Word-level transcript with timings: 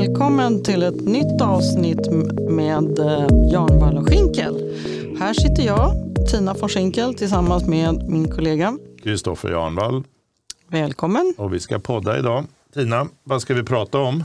Välkommen 0.00 0.62
till 0.62 0.82
ett 0.82 1.00
nytt 1.00 1.40
avsnitt 1.40 2.10
med 2.48 2.98
eh, 2.98 3.26
Jan 3.52 3.78
Wall 3.78 3.98
och 3.98 4.08
Schinkel. 4.08 4.54
Här 5.18 5.34
sitter 5.34 5.62
jag, 5.62 5.92
Tina 6.30 6.54
von 6.54 6.68
Schinkel, 6.68 7.14
tillsammans 7.14 7.66
med 7.66 8.08
min 8.08 8.30
kollega. 8.30 8.78
Kristoffer 9.02 9.50
Janvall. 9.50 10.04
Välkommen. 10.68 11.34
Och 11.38 11.54
vi 11.54 11.60
ska 11.60 11.78
podda 11.78 12.18
idag. 12.18 12.44
Tina, 12.74 13.08
vad 13.24 13.42
ska 13.42 13.54
vi 13.54 13.62
prata 13.62 13.98
om? 13.98 14.24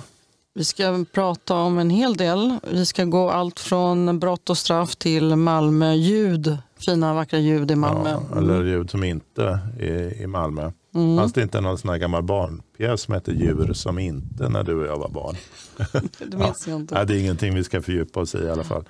Vi 0.53 0.63
ska 0.63 1.05
prata 1.13 1.55
om 1.55 1.77
en 1.77 1.89
hel 1.89 2.17
del. 2.17 2.57
Vi 2.71 2.85
ska 2.85 3.05
gå 3.05 3.29
allt 3.29 3.59
från 3.59 4.19
brott 4.19 4.49
och 4.49 4.57
straff 4.57 4.95
till 4.95 5.35
Malmö 5.35 5.93
ljud. 5.93 6.57
Fina 6.85 7.13
vackra 7.13 7.39
ljud 7.39 7.71
i 7.71 7.75
Malmö. 7.75 8.09
Ja, 8.09 8.37
eller 8.37 8.63
ljud 8.63 8.89
som 8.89 9.03
inte 9.03 9.59
är 9.79 10.21
i 10.21 10.27
Malmö. 10.27 10.71
Mm. 10.95 11.17
Fanns 11.17 11.33
det 11.33 11.41
inte 11.41 11.61
någon 11.61 11.77
sån 11.77 11.89
här 11.89 11.97
gammal 11.97 12.23
barnpjäs 12.23 13.01
som 13.01 13.13
hette 13.13 13.31
Djur 13.31 13.73
som 13.73 13.99
inte 13.99 14.49
när 14.49 14.63
du 14.63 14.79
och 14.79 14.85
jag 14.85 14.97
var 14.97 15.09
barn? 15.09 15.35
det 16.31 16.37
minns 16.37 16.67
ja. 16.67 16.71
jag 16.71 16.81
inte. 16.81 16.95
Nej, 16.95 17.05
det 17.05 17.15
är 17.15 17.19
ingenting 17.19 17.55
vi 17.55 17.63
ska 17.63 17.81
fördjupa 17.81 18.19
oss 18.19 18.35
i 18.35 18.37
i 18.37 18.49
alla 18.49 18.63
fall. 18.63 18.83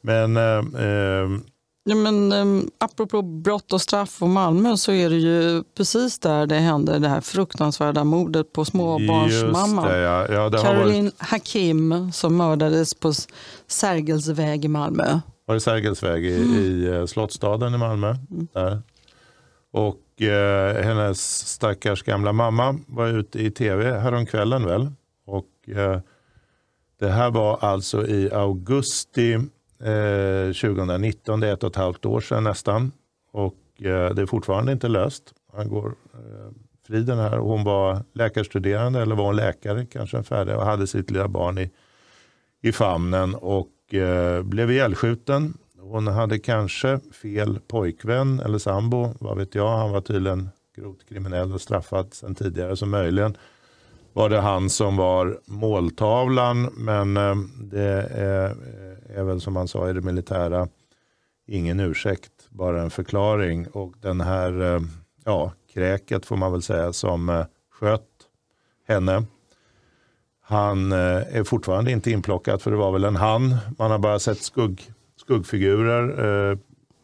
Men, 0.00 0.36
eh, 0.36 0.82
eh 0.86 1.28
Ja, 1.84 1.94
men, 1.94 2.32
um, 2.32 2.70
apropå 2.78 3.22
brott 3.22 3.72
och 3.72 3.80
straff 3.80 4.22
och 4.22 4.28
Malmö 4.28 4.76
så 4.76 4.92
är 4.92 5.10
det 5.10 5.16
ju 5.16 5.62
precis 5.76 6.18
där 6.18 6.46
det 6.46 6.54
hände 6.54 6.98
det 6.98 7.08
här 7.08 7.20
fruktansvärda 7.20 8.04
mordet 8.04 8.52
på 8.52 8.64
småbarnsmamman. 8.64 9.98
Ja. 9.98 10.32
Ja, 10.32 10.50
Caroline 10.50 11.04
varit... 11.04 11.14
Hakim 11.18 12.12
som 12.12 12.36
mördades 12.36 12.94
på 12.94 13.12
Sergels 13.66 14.28
väg 14.28 14.64
i 14.64 14.68
Malmö. 14.68 15.20
Var 15.46 15.54
det 15.54 15.60
Sergels 15.60 16.02
väg 16.02 16.24
i, 16.24 16.36
mm. 16.36 16.58
i 16.58 16.88
uh, 16.88 17.06
Slottstaden 17.06 17.74
i 17.74 17.78
Malmö? 17.78 18.08
Mm. 18.08 18.48
Där. 18.52 18.82
Och 19.72 19.96
Eh, 20.28 20.82
hennes 20.82 21.48
stackars 21.48 22.02
gamla 22.02 22.32
mamma 22.32 22.78
var 22.86 23.08
ute 23.08 23.42
i 23.42 23.50
tv 23.50 23.98
häromkvällen 23.98 24.64
väl. 24.64 24.90
Och 25.26 25.68
eh, 25.68 26.00
det 26.98 27.08
här 27.08 27.30
var 27.30 27.58
alltså 27.60 28.06
i 28.06 28.32
augusti 28.32 29.34
eh, 29.82 30.52
2019, 30.60 31.40
det 31.40 31.48
är 31.48 31.52
ett 31.52 31.62
och 31.62 31.70
ett 31.70 31.76
halvt 31.76 32.06
år 32.06 32.20
sedan 32.20 32.44
nästan. 32.44 32.92
Och 33.32 33.56
eh, 33.78 34.14
det 34.14 34.22
är 34.22 34.26
fortfarande 34.26 34.72
inte 34.72 34.88
löst. 34.88 35.22
Han 35.52 35.68
går 35.68 35.94
eh, 36.14 36.50
fri 36.86 37.02
den 37.02 37.18
här. 37.18 37.36
Hon 37.36 37.64
var 37.64 38.04
läkarstuderande 38.12 39.02
eller 39.02 39.14
var 39.14 39.24
hon 39.24 39.36
läkare, 39.36 39.86
kanske 39.86 40.16
en 40.16 40.24
färdig 40.24 40.56
och 40.56 40.64
hade 40.64 40.86
sitt 40.86 41.10
lilla 41.10 41.28
barn 41.28 41.58
i, 41.58 41.70
i 42.62 42.72
famnen 42.72 43.34
och 43.34 43.94
eh, 43.94 44.42
blev 44.42 44.70
ihjälskjuten. 44.70 45.54
Hon 45.84 46.06
hade 46.06 46.38
kanske 46.38 47.00
fel 47.22 47.58
pojkvän 47.68 48.40
eller 48.40 48.58
sambo, 48.58 49.14
vad 49.20 49.38
vet 49.38 49.54
jag. 49.54 49.76
Han 49.76 49.92
var 49.92 50.00
tydligen 50.00 50.50
grovt 50.76 51.08
kriminell 51.08 51.52
och 51.52 51.60
straffad 51.60 52.14
sedan 52.14 52.34
tidigare. 52.34 52.76
Så 52.76 52.86
möjligen 52.86 53.36
var 54.12 54.28
det 54.28 54.40
han 54.40 54.70
som 54.70 54.96
var 54.96 55.40
måltavlan. 55.46 56.62
Men 56.76 57.16
eh, 57.16 57.34
det 57.60 58.08
är 58.10 58.44
eh, 58.50 59.18
är 59.18 59.22
väl 59.22 59.40
som 59.40 59.52
man 59.52 59.68
sa 59.68 59.90
i 59.90 59.92
det 59.92 60.00
militära 60.00 60.68
ingen 61.46 61.80
ursäkt, 61.80 62.32
bara 62.48 62.82
en 62.82 62.90
förklaring. 62.90 63.66
Och 63.66 63.94
den 64.00 64.20
här, 64.20 64.74
eh, 64.74 64.80
ja, 65.24 65.52
kräket 65.74 66.26
får 66.26 66.36
man 66.36 66.52
väl 66.52 66.62
säga 66.62 66.92
som 66.92 67.44
sköt 67.70 68.08
henne. 68.88 69.24
Han 70.44 70.92
är 70.92 71.44
fortfarande 71.44 71.90
inte 71.90 72.10
inplockad 72.10 72.62
för 72.62 72.70
det 72.70 72.76
var 72.76 72.92
väl 72.92 73.04
en 73.04 73.16
han. 73.16 73.56
Man 73.78 73.90
har 73.90 73.98
bara 73.98 74.18
sett 74.18 74.42
skugg, 74.42 74.92
skuggfigurer. 75.32 76.50
Eh, 76.50 76.58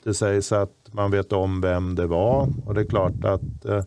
det 0.05 0.15
sägs 0.15 0.53
att 0.53 0.89
man 0.93 1.11
vet 1.11 1.33
om 1.33 1.61
vem 1.61 1.95
det 1.95 2.07
var 2.07 2.49
och 2.67 2.75
det 2.75 2.81
är 2.81 2.85
klart 2.85 3.25
att 3.25 3.65
eh, 3.65 3.83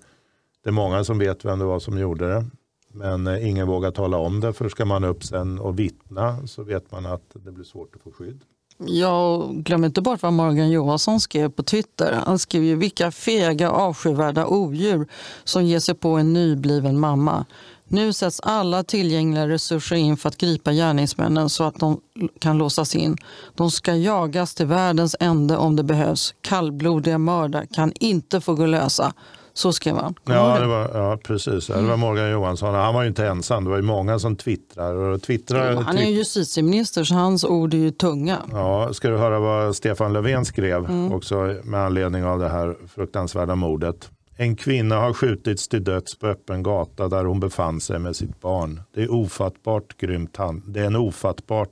det 0.63 0.69
är 0.69 0.71
många 0.71 1.03
som 1.03 1.19
vet 1.19 1.45
vem 1.45 1.59
det 1.59 1.65
var 1.65 1.79
som 1.79 1.99
gjorde 1.99 2.27
det. 2.27 2.45
Men 2.93 3.27
eh, 3.27 3.49
ingen 3.49 3.67
vågar 3.67 3.91
tala 3.91 4.17
om 4.17 4.39
det 4.39 4.53
för 4.53 4.69
ska 4.69 4.85
man 4.85 5.03
upp 5.03 5.23
sen 5.23 5.59
och 5.59 5.79
vittna 5.79 6.47
så 6.47 6.63
vet 6.63 6.91
man 6.91 7.05
att 7.05 7.23
det 7.33 7.51
blir 7.51 7.65
svårt 7.65 7.95
att 7.95 8.01
få 8.01 8.11
skydd. 8.11 8.41
Jag 8.85 9.55
glömmer 9.55 9.87
inte 9.87 10.01
bort 10.01 10.21
vad 10.21 10.33
Morgan 10.33 10.71
Johansson 10.71 11.19
skrev 11.19 11.49
på 11.49 11.63
Twitter. 11.63 12.21
Han 12.25 12.39
skrev 12.39 12.63
ju 12.63 12.75
vilka 12.75 13.11
fega 13.11 13.69
avskyvärda 13.71 14.47
odjur 14.47 15.07
som 15.43 15.65
ger 15.65 15.79
sig 15.79 15.95
på 15.95 16.09
en 16.09 16.33
nybliven 16.33 16.99
mamma. 16.99 17.45
Nu 17.91 18.13
sätts 18.13 18.39
alla 18.39 18.83
tillgängliga 18.83 19.47
resurser 19.47 19.95
in 19.95 20.17
för 20.17 20.29
att 20.29 20.37
gripa 20.37 20.71
gärningsmännen 20.71 21.49
så 21.49 21.63
att 21.63 21.79
de 21.79 22.01
kan 22.39 22.57
låsas 22.57 22.95
in. 22.95 23.17
De 23.55 23.71
ska 23.71 23.95
jagas 23.95 24.55
till 24.55 24.65
världens 24.65 25.15
ände 25.19 25.57
om 25.57 25.75
det 25.75 25.83
behövs. 25.83 26.33
Kallblodiga 26.41 27.17
mördare 27.17 27.67
kan 27.73 27.93
inte 27.99 28.41
få 28.41 28.55
gå 28.55 28.65
lösa. 28.65 29.13
Så 29.53 29.73
skrev 29.73 29.95
han. 29.95 30.15
Ja, 30.25 30.59
det 30.59 30.67
var, 30.67 30.89
ja, 30.93 31.17
precis. 31.23 31.67
Det 31.67 31.81
var 31.81 31.97
Morgan 31.97 32.31
Johansson. 32.31 32.75
Han 32.75 32.93
var 32.93 33.01
ju 33.01 33.07
inte 33.07 33.25
ensam. 33.25 33.63
Det 33.63 33.69
var 33.69 33.77
ju 33.77 33.83
många 33.83 34.19
som 34.19 34.35
twittrar. 34.35 34.95
Och 34.95 35.21
twittrar 35.21 35.75
han 35.75 35.97
är 35.97 36.05
ju 36.05 36.15
justitieminister 36.15 37.03
så 37.03 37.13
hans 37.15 37.43
ord 37.43 37.73
är 37.73 37.77
ju 37.77 37.91
tunga. 37.91 38.37
Ja, 38.51 38.93
ska 38.93 39.09
du 39.09 39.17
höra 39.17 39.39
vad 39.39 39.75
Stefan 39.75 40.13
Löfven 40.13 40.45
skrev 40.45 40.85
mm. 40.85 41.13
också 41.13 41.55
med 41.63 41.79
anledning 41.79 42.25
av 42.25 42.39
det 42.39 42.49
här 42.49 42.75
fruktansvärda 42.95 43.55
mordet. 43.55 44.09
En 44.41 44.55
kvinna 44.55 44.95
har 44.95 45.13
skjutits 45.13 45.67
till 45.67 45.83
döds 45.83 46.19
på 46.19 46.27
öppen 46.27 46.63
gata 46.63 47.07
där 47.07 47.25
hon 47.25 47.39
befann 47.39 47.81
sig 47.81 47.99
med 47.99 48.15
sitt 48.15 48.41
barn. 48.41 48.81
Det 48.93 49.03
är, 49.03 49.11
ofattbart 49.11 49.97
grymt 49.97 50.37
det 50.65 50.79
är 50.79 50.85
en 50.85 50.95
ofattbart 50.95 51.69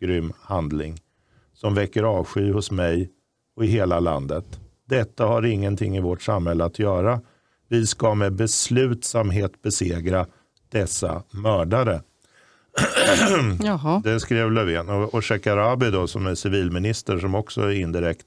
grym 0.00 0.32
handling 0.40 0.96
som 1.54 1.74
väcker 1.74 2.02
avsky 2.02 2.52
hos 2.52 2.70
mig 2.70 3.10
och 3.56 3.64
i 3.64 3.68
hela 3.68 4.00
landet. 4.00 4.44
Detta 4.88 5.26
har 5.26 5.44
ingenting 5.44 5.96
i 5.96 6.00
vårt 6.00 6.22
samhälle 6.22 6.64
att 6.64 6.78
göra. 6.78 7.20
Vi 7.68 7.86
ska 7.86 8.14
med 8.14 8.32
beslutsamhet 8.32 9.62
besegra 9.62 10.26
dessa 10.68 11.22
mördare. 11.30 12.02
Det 14.04 14.20
skrev 14.20 14.52
Löfven. 14.52 14.88
Och, 14.88 15.14
och 15.14 15.24
Shekarabi 15.24 15.90
då, 15.90 16.06
som 16.06 16.26
är 16.26 16.34
civilminister 16.34 17.18
som 17.18 17.34
också 17.34 17.60
är 17.60 17.80
indirekt 17.80 18.26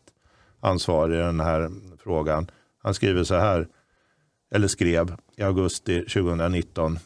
ansvarig 0.60 1.16
i 1.16 1.22
den 1.22 1.40
här 1.40 1.72
frågan. 2.04 2.48
Han 2.86 2.94
skriver 2.94 3.24
så 3.24 3.36
här, 3.36 3.68
eller 4.56 4.68
skrev 4.68 5.16
i 5.38 5.44
augusti 5.44 6.00
2019. 6.00 7.00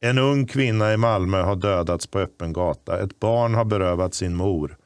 En 0.00 0.18
ung 0.18 0.46
kvinna 0.46 0.92
i 0.92 0.96
Malmö 0.96 1.42
har 1.42 1.56
dödats 1.56 2.06
på 2.06 2.18
öppen 2.18 2.52
gata. 2.52 3.02
Ett 3.02 3.20
barn 3.20 3.54
har 3.54 3.64
berövat 3.64 4.14
sin 4.14 4.34
mor. 4.34 4.76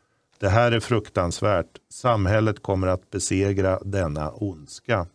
Det 0.40 0.48
här 0.48 0.72
är 0.72 0.80
fruktansvärt. 0.80 1.66
Samhället 1.92 2.62
kommer 2.62 2.86
att 2.86 3.10
besegra 3.10 3.78
denna 3.84 4.30
ondska. 4.30 5.06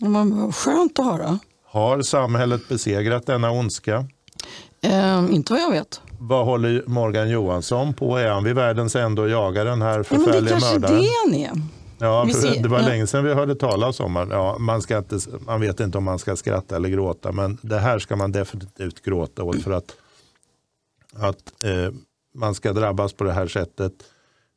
Men 0.00 0.52
skönt 0.52 0.98
att 0.98 1.04
höra. 1.04 1.38
Har 1.66 2.02
samhället 2.02 2.68
besegrat 2.68 3.26
denna 3.26 3.50
ondska? 3.50 4.06
Eh, 4.82 5.24
inte 5.30 5.52
vad 5.52 5.62
jag 5.62 5.70
vet. 5.70 6.00
Vad 6.18 6.46
håller 6.46 6.84
Morgan 6.86 7.30
Johansson 7.30 7.94
på? 7.94 8.16
Är 8.16 8.28
han 8.28 8.44
vid 8.44 8.54
världens 8.54 8.96
ände 8.96 9.22
och 9.22 9.28
jagar 9.28 9.64
den 9.64 9.82
här 9.82 10.02
förfärliga 10.02 10.58
mördaren? 10.58 10.80
Det 10.80 10.86
är 10.86 11.40
det 11.40 11.48
han 11.50 11.60
är. 11.60 11.75
Ja, 11.98 12.28
det 12.62 12.68
var 12.68 12.80
länge 12.80 13.06
sedan 13.06 13.24
vi 13.24 13.34
hörde 13.34 13.54
talas 13.54 14.00
om 14.00 14.14
det. 14.14 14.26
Ja, 14.30 14.56
man, 14.58 14.82
ska 14.82 14.98
inte, 14.98 15.18
man 15.40 15.60
vet 15.60 15.80
inte 15.80 15.98
om 15.98 16.04
man 16.04 16.18
ska 16.18 16.36
skratta 16.36 16.76
eller 16.76 16.88
gråta, 16.88 17.32
men 17.32 17.58
det 17.62 17.78
här 17.78 17.98
ska 17.98 18.16
man 18.16 18.32
definitivt 18.32 19.02
gråta 19.02 19.42
åt 19.42 19.62
för 19.62 19.70
att, 19.70 19.96
att 21.16 21.64
eh, 21.64 21.92
man 22.34 22.54
ska 22.54 22.72
drabbas 22.72 23.12
på 23.12 23.24
det 23.24 23.32
här 23.32 23.46
sättet 23.46 23.92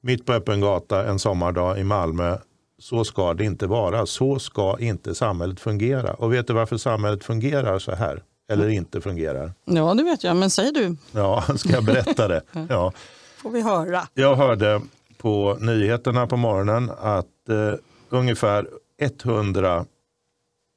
mitt 0.02 0.26
på 0.26 0.34
öppen 0.34 0.62
gata 0.62 1.08
en 1.08 1.20
sommardag 1.20 1.80
i 1.80 1.84
Malmö. 1.84 2.38
Så 2.80 3.04
ska 3.04 3.34
det 3.34 3.44
inte 3.44 3.68
vara. 3.68 4.06
Så 4.06 4.40
ska 4.40 4.80
inte 4.80 5.16
samhället 5.16 5.60
fungera. 5.60 6.14
Och 6.14 6.34
vet 6.34 6.48
du 6.48 6.54
varför 6.54 6.78
samhället 6.78 7.24
fungerar 7.24 7.80
så 7.80 7.96
här? 7.96 8.24
Eller 8.52 8.68
inte 8.68 9.02
fungerar? 9.02 9.54
Ja, 9.66 9.94
det 9.94 10.04
vet 10.04 10.24
jag, 10.24 10.36
men 10.36 10.50
säg 10.50 10.72
du. 10.72 10.96
Ja, 11.12 11.44
ska 11.58 11.70
jag 11.70 11.84
berätta 11.84 12.28
det? 12.28 12.42
Ja. 12.70 12.94
får 13.38 13.50
vi 13.50 13.62
höra. 13.62 14.08
Jag 14.14 14.36
hörde 14.36 14.82
på 15.22 15.58
nyheterna 15.62 16.28
på 16.28 16.38
morgonen 16.38 16.92
att 17.00 17.50
eh, 17.50 17.74
ungefär 18.10 18.68
100 19.02 19.86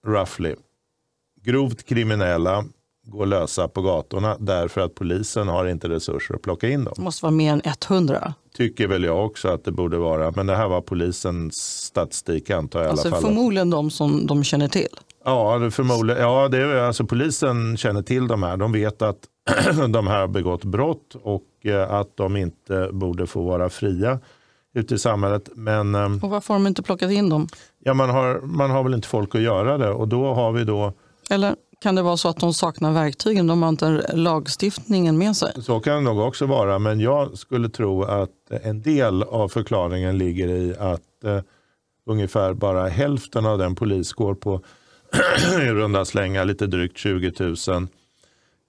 roughly 0.06 0.54
grovt 1.42 1.86
kriminella 1.86 2.64
gå 3.06 3.24
lösa 3.24 3.68
på 3.68 3.82
gatorna 3.82 4.36
därför 4.40 4.80
att 4.80 4.94
polisen 4.94 5.48
har 5.48 5.66
inte 5.66 5.88
resurser 5.88 6.34
att 6.34 6.42
plocka 6.42 6.68
in 6.68 6.84
dem. 6.84 6.92
Det 6.96 7.02
måste 7.02 7.24
vara 7.24 7.30
mer 7.30 7.52
än 7.52 7.62
100. 7.88 8.34
Tycker 8.54 8.88
väl 8.88 9.04
jag 9.04 9.26
också 9.26 9.48
att 9.48 9.64
det 9.64 9.72
borde 9.72 9.98
vara. 9.98 10.30
Men 10.30 10.46
det 10.46 10.56
här 10.56 10.68
var 10.68 10.80
polisens 10.80 11.56
statistik 11.84 12.50
antar 12.50 12.80
jag 12.80 12.90
alltså 12.90 13.08
i 13.08 13.10
alla 13.10 13.20
fall. 13.20 13.30
Förmodligen 13.30 13.70
de 13.70 13.90
som 13.90 14.26
de 14.26 14.44
känner 14.44 14.68
till. 14.68 14.88
Ja, 15.24 15.70
förmodligen, 15.70 16.22
ja 16.22 16.48
det 16.48 16.58
är, 16.58 16.76
alltså 16.76 17.04
polisen 17.04 17.76
känner 17.76 18.02
till 18.02 18.26
de 18.26 18.42
här. 18.42 18.56
De 18.56 18.72
vet 18.72 19.02
att 19.02 19.18
de 19.88 20.06
här 20.06 20.20
har 20.20 20.28
begått 20.28 20.64
brott 20.64 21.16
och 21.22 21.66
eh, 21.66 21.92
att 21.92 22.16
de 22.16 22.36
inte 22.36 22.88
borde 22.92 23.26
få 23.26 23.42
vara 23.42 23.68
fria 23.68 24.18
ute 24.74 24.94
i 24.94 24.98
samhället. 24.98 25.48
Men, 25.54 25.94
ehm, 25.94 26.18
och 26.22 26.30
varför 26.30 26.54
har 26.54 26.60
de 26.60 26.66
inte 26.66 26.82
plockat 26.82 27.10
in 27.10 27.28
dem? 27.28 27.48
Ja, 27.78 27.94
man 27.94 28.10
har, 28.10 28.40
man 28.40 28.70
har 28.70 28.82
väl 28.82 28.94
inte 28.94 29.08
folk 29.08 29.34
att 29.34 29.40
göra 29.40 29.78
det 29.78 29.90
och 29.90 30.08
då 30.08 30.34
har 30.34 30.52
vi 30.52 30.64
då 30.64 30.92
Eller 31.30 31.56
kan 31.82 31.94
det 31.94 32.02
vara 32.02 32.16
så 32.16 32.28
att 32.28 32.40
de 32.40 32.54
saknar 32.54 32.92
verktygen? 32.92 33.46
De 33.46 33.62
har 33.62 33.68
inte 33.68 34.10
lagstiftningen 34.14 35.18
med 35.18 35.36
sig? 35.36 35.52
Så 35.62 35.80
kan 35.80 35.94
det 35.94 36.00
nog 36.00 36.18
också 36.18 36.46
vara. 36.46 36.78
Men 36.78 37.00
jag 37.00 37.38
skulle 37.38 37.68
tro 37.68 38.02
att 38.02 38.30
en 38.62 38.82
del 38.82 39.22
av 39.22 39.48
förklaringen 39.48 40.18
ligger 40.18 40.48
i 40.48 40.74
att 40.78 41.24
eh, 41.24 41.40
ungefär 42.06 42.54
bara 42.54 42.88
hälften 42.88 43.46
av 43.46 43.58
den 43.58 43.74
poliskår 43.74 44.34
på 44.34 44.60
i 45.62 45.68
runda 45.68 46.04
slängar 46.04 46.44
lite 46.44 46.66
drygt 46.66 46.98
20 46.98 47.32
000 47.38 47.56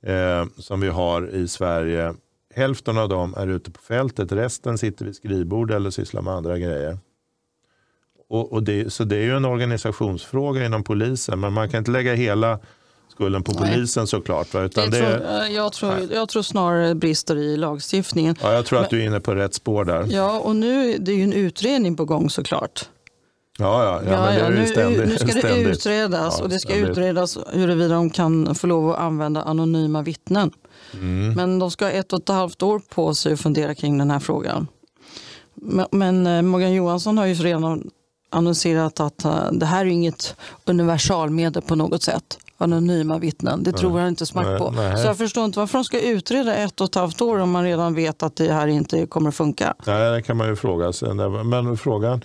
eh, 0.06 0.46
som 0.58 0.80
vi 0.80 0.88
har 0.88 1.36
i 1.36 1.48
Sverige 1.48 2.14
hälften 2.56 2.98
av 2.98 3.10
dem 3.10 3.34
är 3.38 3.48
ute 3.48 3.72
på 3.72 3.82
fältet, 3.82 4.32
resten 4.32 4.78
sitter 4.78 5.06
vid 5.06 5.16
skrivbord 5.16 5.72
eller 5.72 5.90
sysslar 5.90 6.22
med 6.22 6.34
andra 6.34 6.58
grejer. 6.60 6.98
Och, 8.30 8.54
och 8.54 8.64
det, 8.64 8.94
så 8.94 9.04
det 9.04 9.16
är 9.16 9.22
ju 9.24 9.36
en 9.38 9.46
organisationsfråga 9.46 10.66
inom 10.66 10.84
polisen, 10.84 11.40
men 11.40 11.54
man 11.54 11.70
kan 11.70 11.78
inte 11.78 11.92
lägga 11.92 12.14
hela 12.14 12.60
skulden 13.12 13.44
på 13.44 13.52
Nej. 13.52 13.74
polisen 13.74 14.08
såklart. 14.08 14.54
Va? 14.54 14.62
Utan 14.62 14.90
Det 14.90 15.00
det, 15.00 15.18
tror, 15.20 15.42
eh, 15.42 15.48
jag, 15.56 15.74
tror, 15.74 15.94
jag 16.14 16.30
tror 16.30 16.42
snarare 16.42 16.88
det 16.88 16.96
brister 16.96 17.36
i 17.36 17.58
lagstiftningen. 17.58 18.36
ja, 18.42 18.54
jag 18.54 18.66
tror 18.66 18.80
att 18.80 18.90
du 18.90 19.02
är 19.02 19.06
inne 19.06 19.20
på 19.20 19.36
rätt 19.36 19.54
spår 19.54 19.86
där. 19.86 20.06
Ja, 20.10 20.40
och 20.40 20.56
nu 20.56 20.98
det 20.98 21.12
är 21.12 21.16
ju 21.16 21.24
en 21.24 21.34
utredning 21.34 21.96
på 21.96 22.06
gång 22.06 22.30
såklart. 22.30 22.90
Ja, 23.60 23.84
ja, 23.84 24.02
ja, 24.06 24.18
men 24.18 24.36
det 24.36 24.42
är 24.42 24.50
ju 24.52 24.60
nu, 24.60 24.68
ständigt. 24.68 25.08
nu 25.08 25.18
ska 25.18 25.26
det 25.26 25.40
ständigt. 25.40 25.68
utredas 25.68 26.36
Ja, 26.38 26.44
och 26.44 26.50
det 26.50 26.60
ska 26.60 26.70
ständigt. 26.70 26.90
utredas 26.90 27.38
huruvida 27.52 27.94
de 27.94 28.10
kan 28.10 28.56
få 28.56 28.68
lov 28.68 28.92
att 28.92 29.00
använda 29.00 29.42
anonyma 29.42 30.02
vittnen. 30.02 30.52
Mm. 30.94 31.34
Men 31.34 31.60
de 31.60 31.72
ska 31.72 31.86
ha 31.86 31.92
ett 31.92 32.14
och 32.14 32.20
ett 32.20 32.30
halvt 32.30 32.64
år 32.64 32.82
på 32.90 33.16
sig 33.16 33.34
att 33.34 33.40
fundera 33.40 33.76
kring 33.76 33.98
den 33.98 34.12
här 34.12 34.20
frågan. 34.20 34.68
Men, 35.54 35.86
men 35.92 36.28
eh, 36.28 36.42
Morgan 36.42 36.74
Johansson 36.74 37.18
har 37.18 37.26
ju 37.26 37.34
redan 37.34 37.90
annonserat 38.30 39.00
att 39.00 39.26
eh, 39.26 39.52
det 39.52 39.66
här 39.66 39.86
är 39.86 39.90
inget 39.90 40.36
universalmedel 40.66 41.62
på 41.62 41.76
något 41.76 42.04
sätt. 42.04 42.38
Anonyma 42.58 43.18
vittnen, 43.18 43.64
det 43.64 43.72
tror 43.72 44.00
han 44.00 44.08
inte 44.08 44.26
smack 44.26 44.60
på. 44.60 44.72
nej. 44.72 44.98
Så 44.98 45.08
jag 45.08 45.18
förstår 45.18 45.46
inte 45.46 45.60
varför 45.60 45.78
de 45.78 45.84
ska 45.86 46.00
utreda 46.02 46.56
ett 46.56 46.82
och 46.82 46.88
ett 46.88 46.96
halvt 46.96 47.22
år 47.22 47.40
om 47.40 47.52
man 47.52 47.64
redan 47.64 47.96
vet 47.96 48.24
att 48.24 48.36
det 48.36 48.54
här 48.54 48.68
inte 48.68 49.06
kommer 49.06 49.30
att 49.30 49.36
funka. 49.36 49.74
Nej, 49.86 50.12
det 50.12 50.22
kan 50.22 50.38
man 50.38 50.48
ju 50.48 50.56
fråga 50.56 50.94
sig. 50.94 51.14
Men 51.44 51.78
frågan 51.78 52.24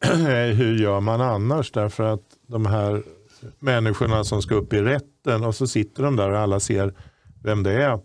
hur 0.54 0.78
gör 0.78 1.00
man 1.00 1.20
annars? 1.20 1.72
Därför 1.72 2.04
att 2.04 2.22
de 2.46 2.66
här 2.66 3.02
människorna 3.58 4.24
som 4.24 4.42
ska 4.42 4.54
upp 4.54 4.72
i 4.72 4.82
rätten 4.82 5.44
och 5.44 5.54
så 5.54 5.66
sitter 5.66 6.02
de 6.02 6.16
där 6.16 6.30
och 6.30 6.38
alla 6.38 6.60
ser 6.60 6.94
vem 7.42 7.62
det 7.62 7.72
är. 7.72 8.00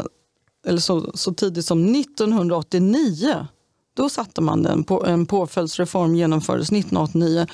eller 0.68 0.80
så, 0.80 1.12
så 1.14 1.34
tidigt 1.34 1.66
som 1.66 1.96
1989. 1.96 3.48
Då 3.96 4.10
satte 4.10 4.42
man 4.42 4.64
den. 4.64 4.84
På, 4.84 5.06
en 5.06 5.26
påföljdsreform 5.26 6.16
genomfördes 6.16 6.72
1989. 6.72 7.48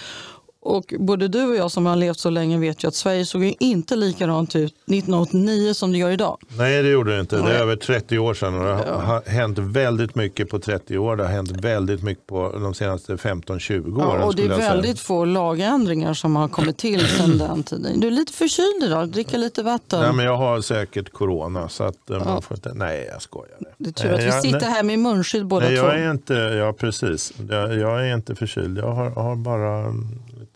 Och 0.63 0.93
både 0.99 1.27
du 1.27 1.43
och 1.49 1.55
jag 1.55 1.71
som 1.71 1.85
har 1.85 1.95
levt 1.95 2.19
så 2.19 2.29
länge 2.29 2.57
vet 2.59 2.83
ju 2.83 2.87
att 2.87 2.95
Sverige 2.95 3.25
såg 3.25 3.43
ju 3.43 3.53
inte 3.59 3.95
likadant 3.95 4.55
ut 4.55 4.73
1989 4.87 5.73
som 5.73 5.91
det 5.91 5.97
gör 5.97 6.11
idag. 6.11 6.37
Nej 6.57 6.83
det 6.83 6.89
gjorde 6.89 7.13
det 7.15 7.19
inte. 7.19 7.35
Det 7.37 7.53
är 7.55 7.61
över 7.61 7.75
30 7.75 8.19
år 8.19 8.33
sedan. 8.33 8.55
Och 8.57 8.63
det 8.65 8.73
har 8.73 9.01
har 9.01 9.21
hänt 9.21 9.57
väldigt 9.57 10.15
mycket 10.15 10.49
på 10.49 10.59
30 10.59 10.97
år. 10.97 11.15
Det 11.15 11.23
har 11.23 11.31
hänt 11.31 11.51
väldigt 11.51 12.03
mycket 12.03 12.27
på 12.27 12.51
de 12.53 12.73
senaste 12.73 13.15
15-20 13.15 13.97
åren. 14.01 14.19
Ja, 14.21 14.25
och 14.25 14.35
det 14.35 14.43
är 14.43 14.47
väldigt 14.47 14.99
få 14.99 15.25
lagändringar 15.25 16.13
som 16.13 16.35
har 16.35 16.47
kommit 16.47 16.77
till 16.77 17.07
sedan 17.07 17.37
den 17.37 17.63
tiden. 17.63 17.99
Du 17.99 18.07
är 18.07 18.11
lite 18.11 18.33
förkyld 18.33 18.83
idag, 18.83 19.09
dricka 19.09 19.37
lite 19.37 19.63
vatten. 19.63 19.99
Nej, 20.01 20.13
men 20.13 20.25
jag 20.25 20.37
har 20.37 20.61
säkert 20.61 21.11
corona. 21.11 21.69
Så 21.69 21.83
att, 21.83 22.09
eh, 22.09 22.25
man 22.25 22.41
får 22.41 22.57
inte... 22.57 22.73
Nej 22.73 23.09
jag 23.13 23.21
skojar. 23.21 23.57
Det 23.77 23.89
är 23.89 23.93
tur 23.93 24.13
att 24.13 24.19
vi 24.19 24.25
jag- 24.25 24.41
sitter 24.41 24.59
nej. 24.59 24.69
här 24.69 24.83
med 24.83 24.99
munskydd 24.99 25.45
båda 25.45 25.65
Nej, 25.65 25.77
två. 25.77 25.85
jag 25.85 25.99
är 25.99 26.11
inte, 26.11 26.33
ja 26.33 26.73
precis. 26.73 27.33
Jag, 27.49 27.77
jag 27.77 28.07
är 28.09 28.13
inte 28.15 28.35
förkyld. 28.35 28.77
Jag 28.77 28.91
har, 28.91 29.09
har 29.09 29.35
bara 29.35 29.93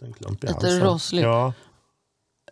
en 0.05 0.13
klump 0.13 0.43
i 0.43 0.47
Lite 0.47 0.59
halsen. 0.67 0.79
rosslig. 0.81 1.23
Ja, 1.23 1.53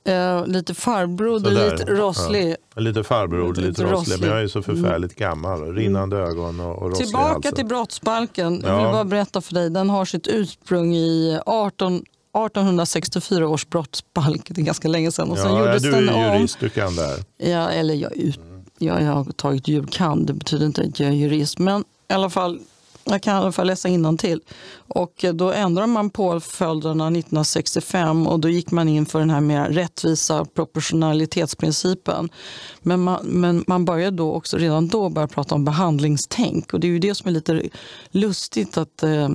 Eh, 0.06 0.46
lite 0.48 0.74
farbror, 0.74 1.40
du 1.40 1.46
Sådär. 1.46 1.86
rosslig. 1.96 2.56
lite 2.76 3.04
farbror, 3.04 3.48
Lite 3.50 3.62
lite, 3.62 3.84
rosslig. 3.84 3.94
rosslig. 4.14 4.20
Men 4.20 4.30
jag 4.30 4.44
är 4.44 4.48
så 4.48 4.62
förfärligt 4.62 5.16
gammal. 5.16 5.74
Rinnande 5.76 6.18
ögon 6.18 6.60
och, 6.60 6.76
och 6.82 6.90
rosslig 6.90 7.04
i 7.04 7.08
Tillbaka 7.08 7.28
halsen. 7.34 7.56
till 7.56 7.66
brottsbalken. 7.66 8.62
Jag 8.64 8.72
Ja. 8.72 8.78
vill 8.84 8.92
bara 8.94 9.04
berätta 9.04 9.42
för 9.42 9.54
dig. 9.54 9.70
Den 9.70 9.90
har 9.90 10.06
sitt 10.06 10.28
ursprung 10.28 10.96
i 10.96 11.40
18, 11.46 12.04
1864 12.34 13.48
års 13.48 13.68
brottsbalk. 13.68 14.48
Det 14.50 14.62
är 14.62 14.66
ganska 14.66 14.88
länge 14.88 15.12
sedan. 15.12 15.32
Och 15.32 15.38
sen 15.38 15.52
ja, 15.54 15.60
ja, 15.60 15.66
gjordes 15.66 15.82
du 15.84 15.90
är 15.96 16.14
om. 16.14 16.34
jurist, 16.36 16.58
du 16.60 16.70
kan 16.70 16.96
det 16.96 17.02
här. 17.06 17.18
Ja, 17.38 17.70
eller 17.70 17.94
jag, 17.94 18.14
ut- 18.16 18.40
jag, 18.78 19.02
jag 19.02 19.12
har 19.12 19.24
tagit 19.24 19.68
jurkand, 19.68 20.28
det 20.28 20.34
betyder 20.34 20.66
inte 20.66 20.82
att 20.82 21.00
jag 21.00 21.10
är 21.10 21.14
jurist. 21.14 21.60
Men 21.60 21.82
i 22.10 22.14
alla 22.14 22.30
fall, 22.30 22.60
jag 23.06 23.22
kan 23.22 23.36
i 23.36 23.38
alla 23.38 23.52
fall 23.52 23.68
läsa 23.68 23.90
till. 24.18 24.42
Och 24.76 25.24
eh, 25.24 25.34
då 25.34 25.52
ändrade 25.52 25.88
man 25.88 26.10
påföljderna 26.10 27.08
1965 27.08 28.28
och 28.28 28.40
då 28.40 28.50
gick 28.50 28.72
man 28.72 28.90
in 28.90 29.06
för 29.06 29.20
den 29.20 29.30
här 29.30 29.42
mer 29.42 29.70
rättvisa 29.70 30.46
proportionalitetsprincipen. 30.46 32.30
Men 32.80 33.00
man, 33.00 33.26
men 33.26 33.64
man 33.68 33.86
började 33.86 34.18
då 34.18 34.34
också 34.34 34.58
redan 34.58 34.88
då 34.88 35.10
börja 35.10 35.28
prata 35.28 35.56
om 35.56 35.66
behandlingstänk. 35.66 36.74
Och 36.74 36.80
det 36.80 36.88
är 36.88 36.92
ju 36.92 37.00
det 37.00 37.16
som 37.16 37.28
är 37.28 37.32
lite 37.32 37.70
lustigt 38.12 38.78
att 38.78 39.04
eh, 39.04 39.30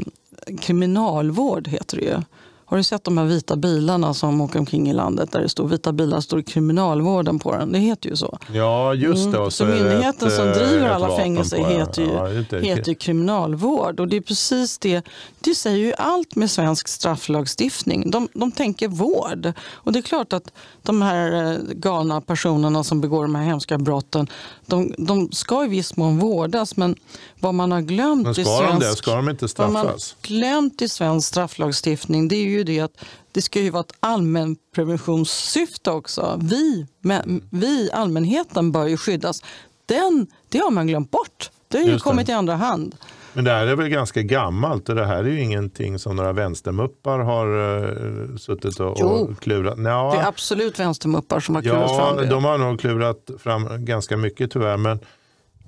kriminalvård 0.61 1.69
heter 1.69 1.97
det 1.97 2.05
ju. 2.05 2.23
Har 2.71 2.77
du 2.77 2.83
sett 2.83 3.05
de 3.05 3.19
här 3.19 3.25
vita 3.25 3.57
bilarna 3.57 4.15
som 4.15 4.41
åker 4.41 4.59
omkring 4.59 4.89
i 4.91 4.93
landet 4.93 5.33
där 5.33 5.41
det 5.41 5.49
står 5.49 5.69
vita 5.69 5.93
bilar 5.93 6.21
står 6.21 6.43
kriminalvården 6.43 7.39
på 7.39 7.53
den? 7.53 7.73
Det 7.73 7.79
heter 7.79 8.11
ju 8.11 8.17
så. 8.17 8.39
Ja, 8.53 8.95
just 8.95 9.33
det. 9.33 9.39
Mm. 9.39 9.51
Så 9.51 9.65
det 9.65 9.71
myndigheten 9.71 10.29
ett, 10.29 10.35
som 10.35 10.49
eh, 10.49 10.55
driver 10.55 10.89
alla 10.89 11.17
fängelser 11.17 11.65
heter 11.65 12.03
ju, 12.03 12.09
Ja, 12.09 12.45
det. 12.51 12.61
heter 12.61 12.89
ju 12.89 12.95
kriminalvård. 12.95 14.01
Och 14.01 14.09
det 14.09 14.17
är 14.17 14.21
precis 14.21 14.79
det. 14.79 15.03
Det 15.41 15.55
säger 15.55 15.79
ju 15.79 15.93
allt 15.99 16.37
med 16.37 16.51
svensk 16.51 16.89
strafflagstiftning. 16.89 18.11
De, 18.11 18.29
de 18.33 18.53
tänker 18.53 18.89
vård. 18.89 19.53
Och 19.71 19.93
det 19.93 19.99
är 19.99 20.03
klart 20.03 20.33
att 20.33 20.53
de 20.83 21.03
här 21.03 21.53
eh, 21.53 21.59
galna 21.73 22.21
personerna 22.21 22.85
som 22.85 23.01
begår 23.01 23.23
de 23.23 23.35
här 23.35 23.45
hemska 23.45 23.79
brotten, 23.79 24.27
de, 24.67 24.95
de 24.99 25.33
ska 25.33 25.65
i 25.65 25.69
viss 25.69 25.97
mån 25.97 26.19
vårdas. 26.19 26.77
Men 26.77 26.95
vad 27.41 27.55
man 27.55 27.73
har 27.73 27.81
glömt 27.81 28.23
Men 28.23 28.33
i 28.33 28.45
ska 28.45 28.61
de 28.63 28.79
det? 28.79 28.85
svensk 28.85 28.99
Ska 28.99 29.15
de 29.15 29.29
inte 29.29 29.47
vad 29.57 29.73
man 29.73 29.89
glömt 30.23 30.83
i 30.83 30.89
svensk 30.89 31.29
strafflagstiftning 31.29 32.29
det 32.29 32.37
är 32.37 32.45
ju 32.45 32.58
det 32.65 32.81
att 32.81 33.05
det 33.33 33.43
ska 33.43 33.61
ju 33.61 33.71
vara 33.71 33.81
ett 33.81 33.95
allmänpreventionssyfte 34.01 35.91
också. 35.91 36.39
Vi, 36.43 36.87
men, 37.01 37.49
vi, 37.51 37.91
allmänheten, 37.93 38.73
bör 38.73 38.87
ju 38.87 38.97
skyddas. 38.97 39.43
Den, 39.87 40.27
det 40.49 40.59
har 40.59 40.71
man 40.71 40.87
glömt 40.87 41.11
bort. 41.11 41.51
Det 41.69 41.79
har 41.79 41.85
ju 41.85 41.91
Just 41.91 42.05
det. 42.05 42.11
kommit 42.11 42.29
i 42.29 42.33
andra 42.33 42.55
hand. 42.55 42.95
Men 43.33 43.45
det 43.45 43.51
här 43.51 43.67
är 43.67 43.77
väl 43.77 43.89
ganska 43.89 44.23
gammalt 44.23 44.89
och 44.89 44.95
det 44.95 45.07
här 45.07 45.25
är 45.25 45.29
ju 45.29 45.41
ingenting 45.41 45.99
som 45.99 46.17
några 46.17 46.33
vänstermuppar 46.33 47.19
har 47.19 47.47
uh, 47.57 48.37
suttit 48.37 48.81
och, 48.81 48.97
Jo. 49.01 49.07
och 49.07 49.41
klurat. 49.41 49.79
Ja, 49.79 50.13
Det 50.15 50.21
är 50.21 50.29
absolut 50.29 50.79
vänstermuppar 50.81 51.41
som 51.41 51.55
har 51.55 51.63
klurat 51.63 51.91
ja, 51.91 51.99
fram 51.99 52.17
det. 52.17 52.27
de 52.27 52.45
har 52.45 52.59
nog 52.59 52.81
klurat 52.81 53.31
fram 53.39 53.85
ganska 53.85 54.17
mycket 54.17 54.51
tyvärr. 54.51 54.77
Men 54.77 54.99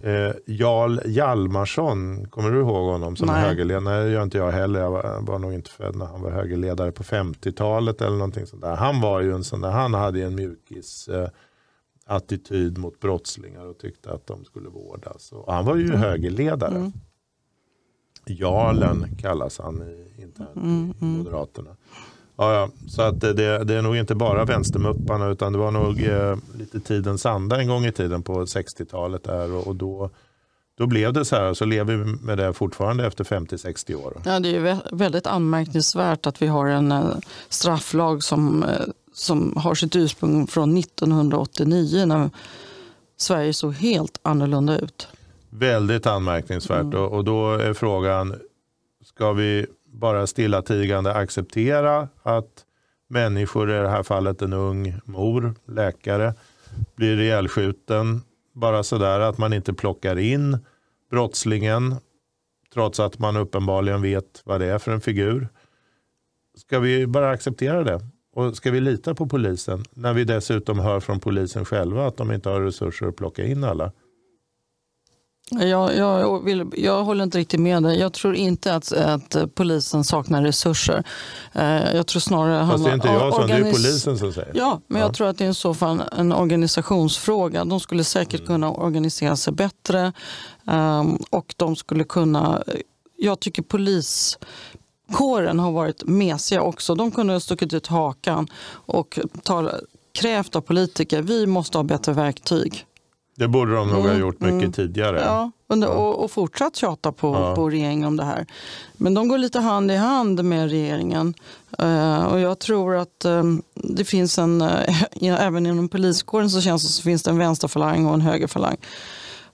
eh, 0.01 0.33
Jarl 0.47 1.01
Hjalmarsson, 1.05 2.27
kommer 2.31 2.51
du 2.51 2.59
ihåg 2.61 2.91
honom 2.91 3.17
som 3.17 3.27
Nej. 3.27 3.41
högerledare? 3.41 4.05
Det 4.05 4.11
gör 4.11 4.23
inte 4.23 4.39
jag 4.39 4.51
heller. 4.51 4.81
Jag 4.81 4.91
var, 4.91 5.21
var 5.21 5.39
nog 5.39 5.53
inte 5.53 5.71
född 5.71 5.97
när 5.97 6.07
han 6.07 6.23
var 6.23 6.31
högerledare 6.31 6.93
på 6.93 7.03
50-talet 7.03 8.01
eller 8.01 8.17
någonting 8.17 8.47
sånt 8.47 8.63
där. 8.63 8.77
Han 8.77 9.01
var 9.01 9.21
ju 9.21 9.33
en 9.33 9.45
sån 9.45 9.61
där, 9.61 9.71
han 9.71 9.95
hade 9.95 10.23
en 10.23 10.35
mjukis 10.35 11.09
eh, 11.09 11.29
attityd 12.07 12.79
mot 12.79 13.01
brottslingar 13.01 13.67
och 13.67 13.79
tyckte 13.79 14.13
att 14.13 14.27
de 14.27 14.45
skulle 14.45 14.69
vårdas. 14.69 15.33
Och 15.33 15.53
han 15.53 15.65
var 15.65 15.77
ju 15.77 15.97
högerledare. 15.97 16.77
Mm. 16.77 16.93
Jarlen 18.27 19.17
kallas 19.17 19.59
han 19.59 19.83
i, 19.83 20.23
internt 20.23 20.57
Mm, 20.57 20.95
i 21.01 21.05
Moderaterna. 21.05 21.77
Ja, 22.41 22.55
ja. 22.55 22.71
Så 22.89 23.03
att 23.03 23.21
det, 23.21 23.65
det, 23.65 23.75
är 23.75 23.83
nog 23.83 23.97
inte 23.97 24.15
bara 24.15 24.45
vänstermupparna 24.45 25.27
utan 25.29 25.53
det 25.53 25.59
var 25.59 25.71
nog 25.71 26.03
eh, 26.03 26.37
lite 26.59 26.81
tidens 26.81 27.27
anda 27.27 27.61
en 27.61 27.69
gång 27.69 27.85
i 27.85 27.93
tiden 27.93 28.23
på 28.23 28.45
60-talet. 28.45 29.25
Där, 29.25 29.53
och, 29.53 29.67
och 29.67 29.77
då, 29.77 30.11
då 30.79 30.87
blev 30.87 31.13
det 31.13 31.25
så 31.25 31.37
här. 31.37 31.55
Så 31.55 31.65
lever 31.65 31.97
vi 31.97 32.05
med 32.05 32.39
det 32.39 32.53
fortfarande 32.53 33.07
efter 33.07 33.25
50-60 33.25 33.95
år. 33.95 34.21
Ja, 34.25 34.41
det 34.41 34.49
är 34.49 34.53
ju 34.53 34.65
vä- 34.65 34.89
väldigt 34.93 35.27
anmärkningsvärt 35.27 36.27
att 36.27 36.43
vi 36.43 36.47
har 36.47 36.67
en 36.67 36.93
eh, 36.93 37.15
strafflag 37.49 38.25
som, 38.25 38.63
eh, 38.63 38.69
som 39.13 39.57
har 39.57 39.75
sitt 39.75 39.97
ursprung 39.97 40.47
från 40.47 40.77
1989 40.77 42.05
när 42.07 42.31
Sverige 43.17 43.53
såg 43.53 43.75
helt 43.75 44.19
annorlunda 44.23 44.79
ut. 44.79 45.09
Väldigt 45.51 46.07
anmärkningsvärt. 46.07 46.95
Och, 46.95 47.13
och 47.13 47.25
då 47.25 47.53
är 47.53 47.75
frågan, 47.75 48.35
ska 49.05 49.33
vi 49.33 49.67
bara 50.01 50.27
stillatigande 50.27 51.15
acceptera 51.15 52.09
att 52.23 52.65
människor, 53.09 53.71
i 53.71 53.73
det 53.73 53.89
här 53.89 54.03
fallet 54.03 54.43
en 54.43 54.53
ung 54.53 55.01
mor, 55.05 55.55
läkare, 55.67 56.35
blir 56.97 57.21
ihjälskjuten 57.21 58.21
bara 58.53 58.83
sådär 58.83 59.21
att 59.21 59.39
man 59.39 59.53
inte 59.53 59.75
plockar 59.75 60.19
in 60.19 60.59
brottslingen 61.11 61.97
trots 62.73 63.01
att 63.01 63.19
man 63.19 63.37
uppenbarligen 63.37 64.03
vet 64.03 64.43
vad 64.45 64.61
det 64.61 64.67
är 64.67 64.79
för 64.79 64.93
en 64.93 65.01
figur. 65.01 65.49
Ska 66.57 66.79
vi 66.79 67.07
bara 67.07 67.31
acceptera 67.31 67.85
det? 67.85 68.01
Och 68.33 68.57
ska 68.57 68.71
vi 68.71 68.81
lita 68.81 69.15
på 69.15 69.27
polisen 69.27 69.85
när 69.91 70.13
vi 70.13 70.25
dessutom 70.25 70.79
hör 70.79 71.01
från 71.01 71.21
polisen 71.21 71.65
själva 71.65 72.07
att 72.07 72.17
de 72.17 72.33
inte 72.33 72.49
har 72.49 72.61
resurser 72.61 73.07
att 73.07 73.17
plocka 73.17 73.45
in 73.45 73.65
alla? 73.65 73.93
Jag, 75.51 75.97
jag, 75.97 76.45
vill, 76.45 76.65
jag 76.77 77.05
håller 77.05 77.25
inte 77.25 77.39
riktigt 77.39 77.61
med 77.61 77.83
dig. 77.83 77.99
Jag 77.99 78.13
tror 78.13 78.35
inte 78.35 78.75
att, 78.75 78.93
att 78.93 79.37
polisen 79.55 80.05
saknar 80.05 80.43
resurser. 80.43 81.05
Eh, 81.53 81.95
jag 81.97 82.07
tror 82.07 82.21
snarare 82.21 82.67
Fast 82.67 82.85
det 82.85 82.91
är 82.91 82.95
inte 82.95 83.09
jag 83.09 83.35
som, 83.35 83.43
organis- 83.45 83.49
det 83.63 83.69
är 83.69 83.73
polisen 83.73 84.19
som 84.19 84.33
säger. 84.33 84.53
Ja, 84.55 84.81
men 84.87 85.01
Ja. 85.01 85.07
jag 85.07 85.15
tror 85.15 85.29
att 85.29 85.39
det 85.39 85.45
är 85.47 85.51
i 85.51 85.55
så 85.55 85.75
fall 85.75 86.03
en 86.19 86.33
organisationsfråga. 86.33 87.65
De 87.65 87.81
skulle 87.81 88.05
säkert 88.05 88.41
Mm. 88.41 88.47
kunna 88.47 88.71
organisera 88.71 89.37
sig 89.37 89.53
bättre 89.53 90.13
ehm, 90.67 91.19
och 91.31 91.55
de 91.57 91.77
skulle 91.77 92.05
kunna... 92.05 92.63
Jag 93.17 93.41
tycker 93.41 93.63
poliskåren 93.63 95.59
har 95.59 95.73
varit 95.73 96.03
mesiga 96.07 96.63
också. 96.63 96.95
De 96.95 97.11
kunde 97.11 97.33
ha 97.33 97.41
stuckit 97.41 97.73
ut 97.75 97.87
hakan 97.87 98.49
och 98.71 99.19
tala, 99.43 99.73
krävt 100.15 100.57
av 100.57 100.61
politiker 100.61 101.23
vi 101.23 101.47
måste 101.47 101.79
ha 101.79 101.83
bättre 101.83 102.13
verktyg. 102.13 102.87
Det 103.41 103.49
borde 103.49 103.75
de 103.75 103.89
nog 103.89 104.03
ha 104.03 104.09
Mm, 104.09 104.21
gjort 104.21 104.41
mycket 104.41 104.53
mm. 104.59 104.73
tidigare. 104.73 105.21
Ja. 105.21 105.51
Och, 105.87 106.25
och 106.25 106.31
fortsatt 106.31 106.77
tjata 106.77 107.13
på, 107.13 107.35
Ja. 107.35 107.55
på 107.55 107.71
regeringen 107.71 108.05
om 108.09 108.17
det 108.17 108.25
här. 108.25 108.47
Men 108.93 109.15
de 109.15 109.29
går 109.29 109.39
lite 109.39 109.61
hand 109.61 109.91
i 109.91 109.97
hand 109.97 110.45
med 110.45 110.71
regeringen. 110.71 111.35
Eh, 111.79 112.25
och 112.25 112.41
jag 112.41 112.59
tror 112.59 112.97
att 112.97 113.25
eh, 113.25 113.43
det 113.75 114.05
finns 114.05 114.39
en, 114.39 114.61
eh, 114.63 115.03
även 115.43 115.67
inom 115.67 115.89
poliskåren 115.89 116.51
så 116.51 116.61
känns 116.61 116.83
det 116.83 116.89
som 116.89 117.03
finns 117.03 117.23
det 117.23 117.31
en 117.31 117.39
vänsterfalang 117.39 118.07
och 118.07 118.15
en 118.15 118.21
högerfalang. 118.21 118.77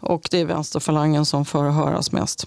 Och 0.01 0.29
det 0.31 0.41
är 0.41 0.45
vänsterfalangen 0.45 1.25
som 1.25 1.45
får 1.45 1.65
höras 1.65 2.13
mest. 2.13 2.47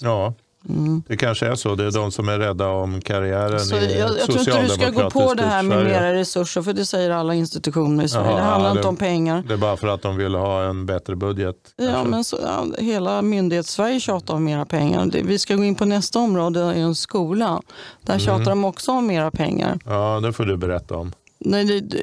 Ja, 0.00 0.34
Mm. 0.68 1.02
det 1.08 1.16
kanske 1.16 1.46
är 1.46 1.54
så. 1.54 1.74
Det 1.74 1.84
är 1.84 1.90
de 1.90 2.12
som 2.12 2.28
är 2.28 2.38
rädda 2.38 2.68
om 2.68 3.00
karriären 3.00 3.60
Så 3.60 3.76
i 3.76 3.98
jag, 3.98 4.10
jag 4.10 4.18
tror 4.26 4.38
inte 4.38 4.62
du 4.62 4.68
ska 4.68 4.90
gå 4.90 5.10
på 5.10 5.34
det 5.34 5.42
här 5.42 5.62
med 5.62 5.78
Sverige. 5.78 6.00
mera 6.00 6.14
resurser 6.14 6.62
för 6.62 6.72
det 6.72 6.86
säger 6.86 7.10
alla 7.10 7.34
institutioner 7.34 8.04
i 8.04 8.08
Sverige. 8.08 8.26
Jaha, 8.30 8.36
det 8.36 8.42
handlar 8.42 8.68
ja, 8.68 8.72
inte 8.72 8.82
det- 8.82 8.88
om 8.88 8.96
pengar. 8.96 9.44
Det 9.48 9.52
är 9.54 9.58
bara 9.58 9.76
för 9.76 9.88
att 9.88 10.02
de 10.02 10.16
vill 10.16 10.34
ha 10.34 10.62
en 10.64 10.86
bättre 10.86 11.16
budget. 11.16 11.56
Ja, 11.76 11.86
kanske. 11.92 12.08
men 12.10 12.24
så, 12.24 12.38
ja, 12.42 12.66
hela 12.78 13.22
myndighets-Sverige 13.22 14.00
tjatar 14.00 14.34
om 14.34 14.44
mera 14.44 14.64
pengar. 14.64 15.06
Det, 15.06 15.22
vi 15.22 15.38
ska 15.38 15.54
gå 15.54 15.64
in 15.64 15.74
på 15.74 15.84
nästa 15.84 16.18
område, 16.18 16.60
det 16.60 16.72
en 16.80 16.94
skola. 16.94 17.60
Där 18.02 18.14
Mm. 18.14 18.20
tjatar 18.26 18.50
de 18.50 18.64
också 18.64 18.92
om 18.92 19.06
mera 19.06 19.30
pengar. 19.30 19.78
ja, 19.86 20.20
det 20.22 20.32
får 20.32 20.44
du 20.44 20.56
berätta 20.56 20.96
om. 20.96 21.12
Nej, 21.44 21.64
det, 21.64 21.80
det, 21.80 21.98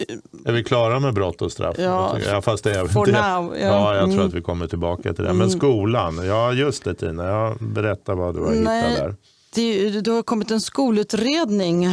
Är 0.46 0.52
vi 0.52 0.64
klara 0.64 1.00
med 1.00 1.14
brott 1.14 1.42
och 1.42 1.52
straff? 1.52 1.76
Ja, 1.80 2.18
ja 2.32 2.42
fast 2.42 2.64
det 2.64 2.72
är 2.72 2.86
for 2.86 3.10
inte. 3.10 3.22
now. 3.22 3.58
Ja, 3.58 3.66
Ja, 3.66 3.96
jag 3.96 4.04
tror 4.04 4.14
mm. 4.14 4.28
att 4.28 4.34
vi 4.34 4.42
kommer 4.42 4.68
tillbaka 4.68 5.14
till 5.14 5.24
det. 5.24 5.34
Men 5.34 5.50
skolan, 5.50 6.26
ja 6.26 6.54
just 6.54 6.84
det 6.84 6.94
Tina, 6.94 7.26
jag 7.26 7.58
berätta 7.60 8.16
vad 8.16 8.36
du 8.36 8.40
har 8.40 8.52
Nej. 8.52 8.90
hittat 8.90 8.98
där. 8.98 9.16
Det, 9.54 10.02
det 10.02 10.12
har 10.12 10.24
kommit 10.24 10.52
en 10.52 10.62
skolutredning 10.62 11.88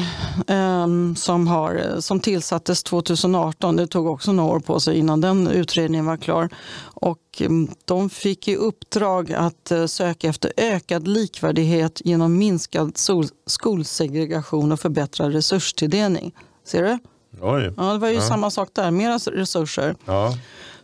ehm, 0.47 1.17
som, 1.17 1.47
har, 1.47 2.01
som 2.01 2.21
tillsattes 2.21 2.83
2018. 2.83 3.77
Det 3.77 3.87
tog 3.87 4.07
också 4.07 4.33
några 4.33 4.57
år 4.57 4.61
på 4.61 4.81
sig 4.81 4.99
innan 4.99 5.21
den 5.21 5.49
utredningen 5.49 6.07
var 6.07 6.17
klar. 6.17 6.49
Och 6.79 7.21
ehm, 7.39 7.69
de 7.85 8.11
fick 8.11 8.49
i 8.49 8.57
uppdrag 8.57 9.33
att 9.33 9.71
eh, 9.71 9.87
söka 9.87 10.29
efter 10.29 10.53
ökad 10.57 11.09
likvärdighet 11.09 12.03
genom 12.05 12.39
minskad 12.39 12.99
sol, 12.99 13.25
skolsegregation 13.47 14.73
och 14.73 14.81
förbättrad 14.81 15.33
resurstilldelning. 15.33 16.33
Ser 16.65 16.83
du? 16.83 16.99
Oj, 17.41 17.73
Ja, 17.77 17.93
det 17.93 17.99
var 17.99 18.09
ju 18.09 18.15
Ja. 18.15 18.21
samma 18.21 18.51
sak 18.51 18.69
där, 18.73 18.91
mera 18.91 19.19
resurser. 19.19 19.95
ja. 20.05 20.35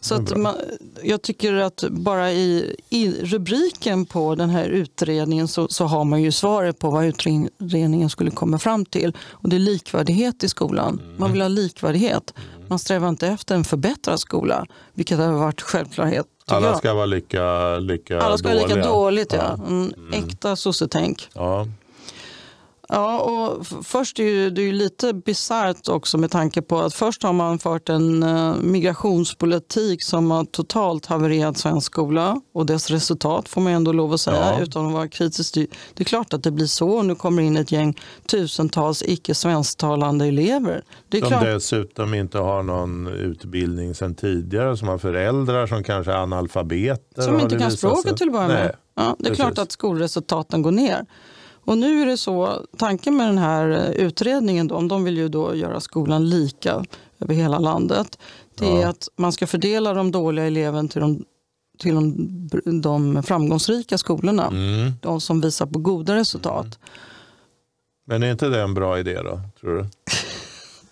Så 0.01 0.15
att 0.15 0.37
man, 0.37 0.55
jag 1.03 1.23
tycker 1.23 1.55
att 1.55 1.85
bara 1.91 2.33
i, 2.33 2.77
i 2.91 3.13
rubriken 3.25 4.07
på 4.07 4.35
den 4.35 4.51
här 4.51 4.65
utredningen 4.65 5.49
så, 5.49 5.69
så 5.69 5.85
har 5.85 6.05
man 6.05 6.23
ju 6.23 6.33
svaret 6.33 6.79
på 6.79 6.91
vad 6.91 7.05
utredningen 7.05 8.11
skulle 8.11 8.31
komma 8.31 8.59
fram 8.59 8.85
till. 8.85 9.17
Och 9.31 9.49
det 9.49 9.57
är 9.57 9.61
likvärdighet 9.61 10.45
i 10.45 10.49
skolan. 10.49 11.01
Mm. 11.05 11.15
Man 11.19 11.33
vill 11.33 11.41
ha 11.41 11.49
likvärdighet. 11.49 12.35
Man 12.69 12.79
strävar 12.79 13.09
inte 13.09 13.27
efter 13.29 13.55
en 13.55 13.65
förbättrad 13.65 14.21
skola, 14.21 14.67
vilket 14.95 15.19
har 15.19 15.33
varit 15.33 15.61
självklarhet. 15.63 16.27
Alla 16.47 16.67
jag. 16.67 16.79
ska 16.79 16.95
vara 16.95 17.07
lika, 17.07 17.77
lika 17.79 18.21
Alla 18.21 18.39
ska 18.39 18.49
vara 18.49 18.59
lika 18.59 18.69
dåliga. 18.69 18.89
dåligt, 18.93 19.33
ja. 19.33 19.55
Mm, 19.69 19.93
Äkta 20.13 20.57
sossetänk. 20.57 21.29
Ja. 21.35 21.67
Ja, 22.95 23.21
och 23.21 23.67
först 23.85 24.19
är 24.19 24.23
ju, 24.25 24.51
det 24.51 24.63
är 24.63 24.67
ju 24.67 24.73
lite 24.73 25.13
bisarrt 25.13 25.89
också 25.89 26.19
med 26.19 26.31
tanke 26.31 26.63
på 26.63 26.79
att 26.81 26.95
först 26.95 27.23
har 27.23 27.33
man 27.33 27.59
fört 27.59 27.89
en 27.89 28.23
eh, 28.23 28.55
migrationspolitik 28.63 30.03
som 30.03 30.31
har 30.31 30.45
totalt 30.45 31.07
havererat 31.07 31.57
svensk 31.59 31.87
skola 31.87 32.41
och 32.55 32.67
dess 32.67 32.91
resultat 32.91 33.49
får 33.49 33.61
man 33.61 33.73
ändå 33.73 33.93
lov 33.93 34.13
att 34.13 34.21
säga 34.21 34.55
Ja. 34.59 34.61
utan 34.63 34.87
att 34.87 34.93
vara 34.93 35.09
kritisk. 35.09 35.55
Det 35.55 35.67
är 35.97 36.05
klart 36.05 36.33
att 36.35 36.43
det 36.43 36.51
blir 36.51 36.67
så. 36.67 37.03
Nu 37.03 37.15
kommer 37.15 37.43
in 37.43 37.57
ett 37.57 37.73
gäng 37.73 37.99
tusentals 38.27 39.03
icke 39.07 39.35
svensktalande 39.35 40.27
elever. 40.27 40.83
Det 41.09 41.17
är 41.17 41.21
Som 41.21 41.29
klart. 41.29 41.45
dessutom 41.45 42.15
inte 42.15 42.39
har 42.39 42.63
någon 42.63 43.07
utbildning 43.07 43.95
sedan 43.95 44.15
tidigare, 44.15 44.77
som 44.77 44.89
har 44.89 44.99
föräldrar 44.99 45.67
som 45.67 45.85
kanske 45.85 46.13
är 46.13 46.17
analfabeter. 46.17 47.23
Som 47.23 47.41
inte 47.41 47.59
kan 47.59 47.71
språket 47.73 48.17
till 48.17 48.27
att 48.29 48.33
börja 48.33 48.49
med. 48.49 48.77
Ja, 48.95 49.17
det 49.19 49.25
är 49.25 49.29
precis. 49.31 49.37
klart 49.45 49.59
att 49.59 49.73
skolresultaten 49.73 50.63
går 50.63 50.71
ner. 50.71 51.07
Och 51.65 51.79
nu 51.79 52.03
är 52.03 52.07
det 52.07 52.17
så, 52.17 52.67
tanken 52.77 53.17
med 53.17 53.27
den 53.29 53.39
här 53.39 53.71
eh, 53.71 53.91
utredningen, 54.07 54.69
då, 54.69 54.81
de 54.81 55.05
vill 55.05 55.17
ju 55.17 55.29
då 55.29 55.55
göra 55.55 55.81
skolan 55.81 56.31
lika 56.31 56.85
över 57.21 57.35
hela 57.35 57.59
landet. 57.59 58.19
Det 58.59 58.67
är 58.67 58.81
Ja. 58.81 58.89
att 58.89 59.09
man 59.17 59.33
ska 59.33 59.47
fördela 59.47 59.95
de 59.95 60.11
dåliga 60.13 60.47
eleverna 60.47 60.89
till 60.89 61.01
de, 61.01 61.25
till 61.79 61.95
de, 61.95 62.81
de 62.83 63.23
framgångsrika 63.23 63.99
skolorna. 63.99 64.47
Mm. 64.47 64.93
De 65.01 65.21
som 65.21 65.41
visar 65.41 65.67
på 65.67 65.79
goda 65.79 66.15
resultat. 66.15 66.79
Men 68.07 68.23
är 68.23 68.31
inte 68.31 68.49
det 68.49 68.61
en 68.63 68.75
bra 68.75 68.99
idé 68.99 69.15
då, 69.23 69.41
tror 69.61 69.77
du? 69.79 69.87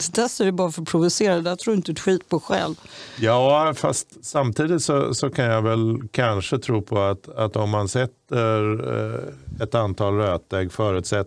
Det 0.06 0.22
där 0.22 0.28
säger 0.28 0.50
du 0.50 0.56
bara 0.56 0.70
för 0.70 0.82
att 0.82 0.88
provocera, 0.88 1.34
det 1.34 1.40
där 1.40 1.56
tror 1.56 1.76
inte 1.76 1.92
ett 1.92 2.00
skit 2.00 2.28
på 2.28 2.40
själv. 2.40 2.74
Ja, 3.18 3.74
fast 3.76 4.24
samtidigt 4.24 4.82
så, 4.82 5.14
så 5.14 5.30
kan 5.30 5.44
jag 5.44 5.62
väl 5.62 5.98
kanske 6.10 6.58
tro 6.58 6.82
på 6.82 6.98
att, 6.98 7.28
att 7.28 7.56
om 7.56 7.70
man 7.70 7.88
sätter 7.88 8.88
eh, 8.94 9.62
ett 9.62 9.74
antal 9.74 10.14
rötägg 10.14 10.72
förutsatt, 10.72 11.26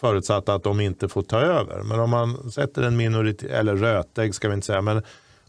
förutsatt 0.00 0.48
att 0.48 0.62
de 0.62 0.80
inte 0.80 1.08
får 1.08 1.22
ta 1.22 1.40
över. 1.40 1.82
Men 1.82 2.00
om 2.00 2.10
man 2.10 2.50
sätter 2.50 2.82
en 2.82 2.96
minoritet, 2.96 3.50
eller 3.50 3.76
rötägg 3.76 4.34
ska 4.34 4.48
vi 4.48 4.54
inte 4.54 4.66
säga, 4.66 4.82
men 4.82 5.02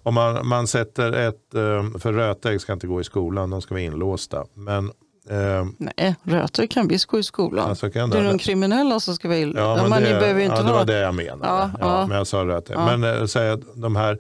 om 0.04 0.14
man, 0.14 0.48
man 0.48 0.68
sätter 0.68 1.12
ett, 1.12 1.54
eh, 1.54 2.00
för 2.00 2.14
rötägg 2.14 2.62
ska 2.62 2.74
inte 2.74 2.88
gå 2.88 3.02
i 3.02 3.04
skolan, 3.04 3.50
de 3.50 3.62
ska 3.62 3.74
vara 3.74 3.84
inlåsta. 3.84 4.46
Men, 4.54 4.92
eh, 5.30 5.66
Nej, 5.78 6.16
röter 6.24 6.68
kan 6.68 6.88
visst 6.88 7.06
gå 7.06 7.20
i 7.20 7.24
skolan. 7.24 7.70
alltså 7.70 7.90
kan 7.90 8.10
det 8.10 8.18
är 8.18 8.24
det, 8.24 8.30
de 8.30 8.38
kriminella 8.38 9.00
som 9.00 9.16
ska 9.16 9.28
vara 9.28 9.38
illa. 9.38 9.60
Ja, 9.60 9.76
men 9.76 9.90
men 9.90 10.04
det, 10.04 10.14
ni 10.14 10.20
behöver 10.20 10.42
inte 10.42 10.56
ja, 10.56 10.64
det 10.64 10.74
var 10.74 10.86
det 10.86 11.00
jag 11.00 11.16
menade. 11.16 11.48
Ja, 11.48 11.72
Ja, 11.80 12.00
ja. 12.00 12.08
Men 12.08 12.18
jag 12.18 12.28
sa 12.28 12.46
rätt. 12.46 12.70
Ja. 12.70 12.98
Men 12.98 13.20
äh, 13.20 13.26
säg 13.26 13.50
att 13.50 13.62
de 13.76 13.96
här 13.96 14.20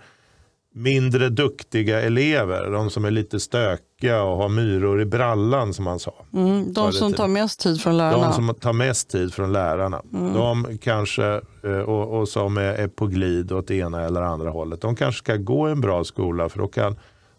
mindre 0.77 1.29
duktiga 1.29 2.01
elever, 2.01 2.71
de 2.71 2.89
som 2.89 3.05
är 3.05 3.11
lite 3.11 3.39
stökiga 3.39 4.21
och 4.23 4.37
har 4.37 4.49
myror 4.49 5.01
i 5.01 5.05
brallan 5.05 5.73
som 5.73 5.85
man 5.85 5.99
sa. 5.99 6.13
Mm, 6.33 6.73
de 6.73 6.91
som 6.91 7.13
tar 7.13 7.27
mest 7.27 7.59
tid 7.59 7.81
från 7.81 7.97
lärarna. 7.97 8.25
De 8.25 8.33
som 8.33 8.55
tar 8.55 8.73
mest 8.73 9.09
tid 9.09 9.33
från 9.33 9.53
lärarna. 9.53 10.01
Mm. 10.13 10.33
De 10.33 10.77
kanske, 10.77 11.41
eh, 11.63 11.71
och, 11.71 12.19
och 12.19 12.29
som 12.29 12.57
är, 12.57 12.61
är 12.61 12.87
på 12.87 13.07
glid 13.07 13.51
åt 13.51 13.71
ena 13.71 14.01
eller 14.01 14.21
andra 14.21 14.49
hållet. 14.49 14.81
De 14.81 14.95
kanske 14.95 15.19
ska 15.19 15.35
gå 15.35 15.69
i 15.69 15.71
en 15.71 15.81
bra 15.81 16.03
skola 16.03 16.49
för 16.49 16.59
då 16.59 16.67
kan 16.67 16.95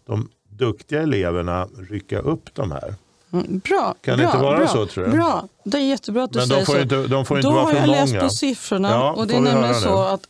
de 0.07 0.29
duktiga 0.49 1.01
eleverna 1.01 1.67
rycka 1.89 2.19
upp 2.19 2.55
de 2.55 2.71
här. 2.71 2.95
Bra. 3.31 3.95
Kan 4.01 4.17
det 4.17 4.23
bra, 4.23 4.31
inte 4.31 4.43
vara 4.43 4.57
bra, 4.57 4.67
så, 4.67 4.85
tror 4.85 5.05
jag? 5.05 5.15
Bra. 5.15 5.47
Det 5.63 5.77
är 5.77 5.81
jättebra 5.81 6.23
att 6.23 6.33
du 6.33 6.39
Men 6.39 6.47
säger 6.47 6.65
får 6.65 6.73
så. 6.73 6.79
inte, 6.81 7.07
de 7.07 7.25
får 7.25 7.37
inte 7.37 7.47
Då 7.47 7.53
vara 7.53 7.63
har 7.63 7.71
för 7.71 7.77
jag 7.77 7.87
många. 7.87 8.01
läst 8.01 8.19
på 8.19 8.29
siffrorna 8.29 8.89
Ja, 8.91 9.11
och 9.11 9.27
det 9.27 9.35
är 9.35 9.41
nämligen 9.41 9.75
så 9.75 10.03
nu? 10.03 10.07
att 10.09 10.27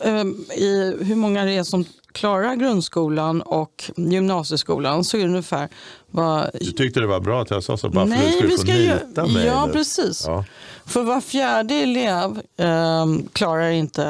ehm, 0.00 0.44
i 0.56 0.96
hur 1.00 1.14
många 1.16 1.44
det 1.44 1.52
är 1.52 1.62
som 1.62 1.84
klarar 2.12 2.54
grundskolan 2.54 3.42
och 3.42 3.90
gymnasieskolan 3.96 5.04
så 5.04 5.16
är 5.16 5.20
det 5.20 5.28
ungefär 5.28 5.68
vad... 6.10 6.50
Du 6.60 6.72
tyckte 6.72 7.00
det 7.00 7.06
var 7.06 7.20
bra 7.20 7.42
att 7.42 7.50
jag 7.50 7.62
sa 7.64 7.76
så 7.76 7.88
bara 7.88 8.06
för 8.06 8.14
att 8.14 8.20
du 8.20 8.24
Nej, 8.26 8.32
skulle 8.32 8.48
vi 8.48 8.56
få 8.56 8.62
ska 8.62 8.76
ju... 8.76 8.94
nita 9.08 9.26
mig. 9.26 9.46
Ja, 9.46 9.66
nu. 9.66 9.72
precis. 9.72 10.24
Ja. 10.26 10.44
För 10.86 11.02
var 11.02 11.20
fjärde 11.20 11.74
elev 11.74 12.40
ehm, 12.56 13.28
klarar 13.32 13.70
inte 13.70 14.02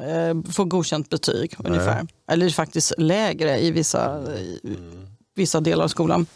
eh, 0.00 0.52
får 0.52 0.64
godkänt 0.64 1.08
betyg 1.10 1.54
ungefär. 1.64 2.06
Eller 2.30 2.50
faktiskt 2.50 2.92
lägre 2.98 3.58
i 3.60 3.70
vissa, 3.70 4.20
i 4.62 4.76
vissa 5.34 5.60
delar 5.60 5.84
av 5.84 5.88
skolan. 5.88 6.26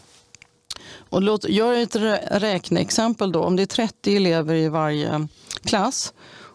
Och 1.12 1.22
låt, 1.22 1.48
gör 1.48 1.74
ett 1.74 1.96
rä- 1.96 2.38
räkneexempel 2.38 3.32
då. 3.32 3.42
Om 3.42 3.56
det 3.56 3.62
är 3.62 3.66
30 3.66 4.16
elever 4.16 4.54
i 4.54 4.68
varje 4.68 5.28
klass 5.64 6.12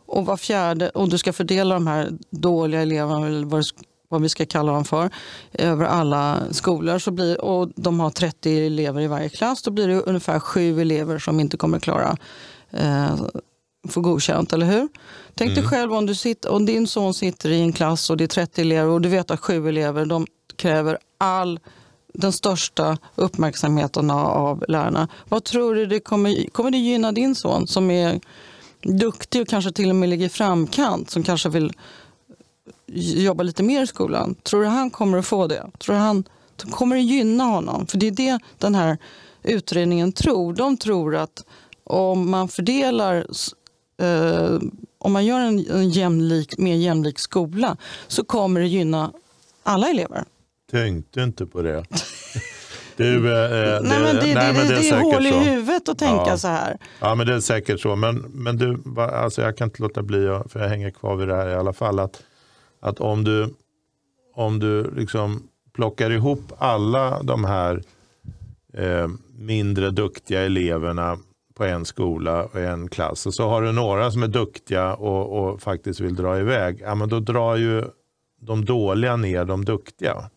och 0.08 0.26
var 0.26 0.38
fjärde 0.38 0.90
och 0.90 1.10
du 1.10 1.18
ska 1.18 1.34
fördela 1.34 1.74
de 1.74 1.88
här 1.88 2.12
dåliga 2.30 2.82
eleverna, 2.82 3.28
eller 3.28 3.46
vad, 3.46 3.64
vad 4.10 4.22
vi 4.22 4.30
ska 4.30 4.46
kalla 4.46 4.72
dem 4.72 4.86
för, 4.86 5.10
över 5.54 5.86
alla 5.86 6.44
skolor 6.52 7.00
så 7.00 7.12
blir, 7.12 7.42
och 7.42 7.70
de 7.76 8.00
har 8.00 8.10
30 8.10 8.66
elever 8.66 9.02
i 9.02 9.08
varje 9.08 9.30
klass, 9.30 9.62
då 9.62 9.72
blir 9.72 9.88
det 9.88 10.02
ungefär 10.02 10.40
sju 10.40 10.82
elever 10.82 11.20
som 11.20 11.40
inte 11.40 11.58
kommer 11.58 11.80
klara 11.80 12.18
eh, 12.72 13.16
få 13.90 14.02
godkänt, 14.02 14.54
eller 14.54 14.66
hur? 14.66 14.88
Tänk 15.36 15.56
dig 15.56 15.64
själv 15.64 15.94
om, 15.94 16.06
du 16.06 16.16
sitter, 16.16 16.52
om 16.52 16.66
din 16.66 16.88
son 16.88 17.14
sitter 17.14 17.50
i 17.50 17.62
en 17.62 17.74
klass 17.74 18.10
och 18.10 18.18
det 18.18 18.24
är 18.24 18.28
30 18.28 18.62
elever 18.62 18.90
och 18.90 19.02
du 19.02 19.10
vet 19.10 19.32
att 19.32 19.40
sju 19.40 19.70
elever 19.70 20.06
de 20.06 20.28
kräver 20.56 20.98
all 21.18 21.60
den 22.14 22.32
största 22.32 22.98
uppmärksamheten 23.16 24.12
av- 24.12 24.66
lärarna. 24.68 25.08
Vad 25.30 25.44
tror 25.44 25.76
du 25.76 25.86
det 25.86 26.00
kommer, 26.00 26.50
kommer 26.50 26.72
det 26.72 26.78
gynna 26.78 27.12
din 27.12 27.36
son 27.36 27.68
som 27.68 27.92
är 27.92 28.20
duktig 28.82 29.42
och 29.42 29.48
kanske 29.48 29.72
till 29.72 29.90
och 29.90 29.96
med 29.96 30.10
ligger 30.10 30.26
i 30.26 30.30
framkant 30.30 31.10
som 31.10 31.24
kanske 31.24 31.50
vill 31.50 31.74
jobba 33.16 33.44
lite 33.44 33.64
mer 33.64 33.84
i 33.84 33.88
skolan. 33.88 34.36
Tror 34.36 34.62
du 34.62 34.68
han 34.68 34.90
kommer 34.90 35.18
att 35.18 35.26
få 35.26 35.48
det? 35.48 35.66
Tror 35.78 35.96
du 35.96 36.02
han 36.02 36.24
kommer 36.70 36.96
det 36.96 37.02
gynna 37.02 37.44
honom? 37.44 37.88
För 37.88 37.98
det 37.98 38.08
är 38.08 38.12
det 38.12 38.40
den 38.58 38.76
här 38.76 38.98
utredningen 39.44 40.12
tror. 40.12 40.54
De 40.54 40.78
tror 40.78 41.16
att 41.16 41.46
om 41.84 42.32
man 42.32 42.48
fördelar 42.48 43.28
eh, 44.02 44.60
om 45.00 45.14
man 45.14 45.26
gör 45.26 45.40
en, 45.40 45.72
en 45.72 45.90
jämlik, 45.90 46.58
mer 46.58 46.76
jämlik 46.76 47.20
skola 47.20 47.78
så 48.08 48.24
kommer 48.24 48.60
det 48.60 48.68
gynna 48.68 49.12
alla 49.64 49.90
elever. 49.90 50.26
Tänkte 50.72 51.22
inte 51.22 51.46
på 51.46 51.62
det. 51.62 51.86
Du, 52.98 53.16
eh, 53.16 53.82
nej, 53.82 54.00
men 54.00 54.16
det, 54.16 54.22
det, 54.22 54.34
nej, 54.34 54.54
men 54.54 54.68
det, 54.68 54.76
det 54.76 54.90
är, 54.90 54.94
är 54.94 55.02
hål 55.02 55.26
i 55.26 55.32
huvudet 55.32 55.90
att 55.90 55.98
tänka 55.98 56.24
ja. 56.28 56.38
så 56.38 56.48
här. 56.48 56.78
Ja, 57.00 57.16
men 57.16 57.28
det 57.28 57.34
är 57.34 57.40
säkert 57.40 57.80
så. 57.80 57.96
Men, 57.96 58.16
men 58.18 58.58
du, 58.58 58.84
alltså 59.02 59.42
jag 59.42 59.58
kan 59.58 59.68
inte 59.68 59.82
låta 59.82 60.04
bli, 60.04 60.42
för 60.50 60.60
jag 60.60 60.70
hänger 60.70 60.92
kvar 60.92 61.16
vid 61.16 61.28
det 61.28 61.36
här 61.36 61.50
i 61.50 61.54
alla 61.54 61.74
fall, 61.74 62.00
att, 62.00 62.24
att 62.82 63.00
om 63.00 63.24
du, 63.24 63.54
om 64.36 64.60
du 64.60 64.92
liksom 64.96 65.48
plockar 65.74 66.12
ihop 66.12 66.54
alla 66.58 67.24
de 67.24 67.46
här 67.46 67.84
eh, 68.74 69.08
mindre 69.38 69.92
duktiga 69.92 70.42
eleverna 70.42 71.18
på 71.56 71.64
en 71.64 71.86
skola 71.86 72.44
och 72.44 72.60
en 72.60 72.90
klass 72.90 73.26
och 73.26 73.34
så 73.34 73.50
har 73.50 73.62
du 73.62 73.72
några 73.72 74.12
som 74.12 74.24
är 74.24 74.28
duktiga 74.28 74.94
och, 74.94 75.40
och 75.40 75.62
faktiskt 75.62 76.00
vill 76.00 76.16
dra 76.16 76.40
iväg, 76.40 76.82
ja, 76.82 76.96
men 76.96 77.10
då 77.10 77.20
drar 77.20 77.56
ju 77.56 77.84
de 78.42 78.66
dåliga 78.66 79.16
ner 79.16 79.46
de 79.46 79.66
duktiga. 79.66 80.30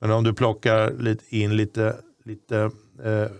Men 0.00 0.10
om 0.10 0.24
du 0.24 0.34
plockar 0.34 0.92
in 1.28 1.56
lite, 1.56 1.96
lite 2.24 2.70
eh, 3.04 3.30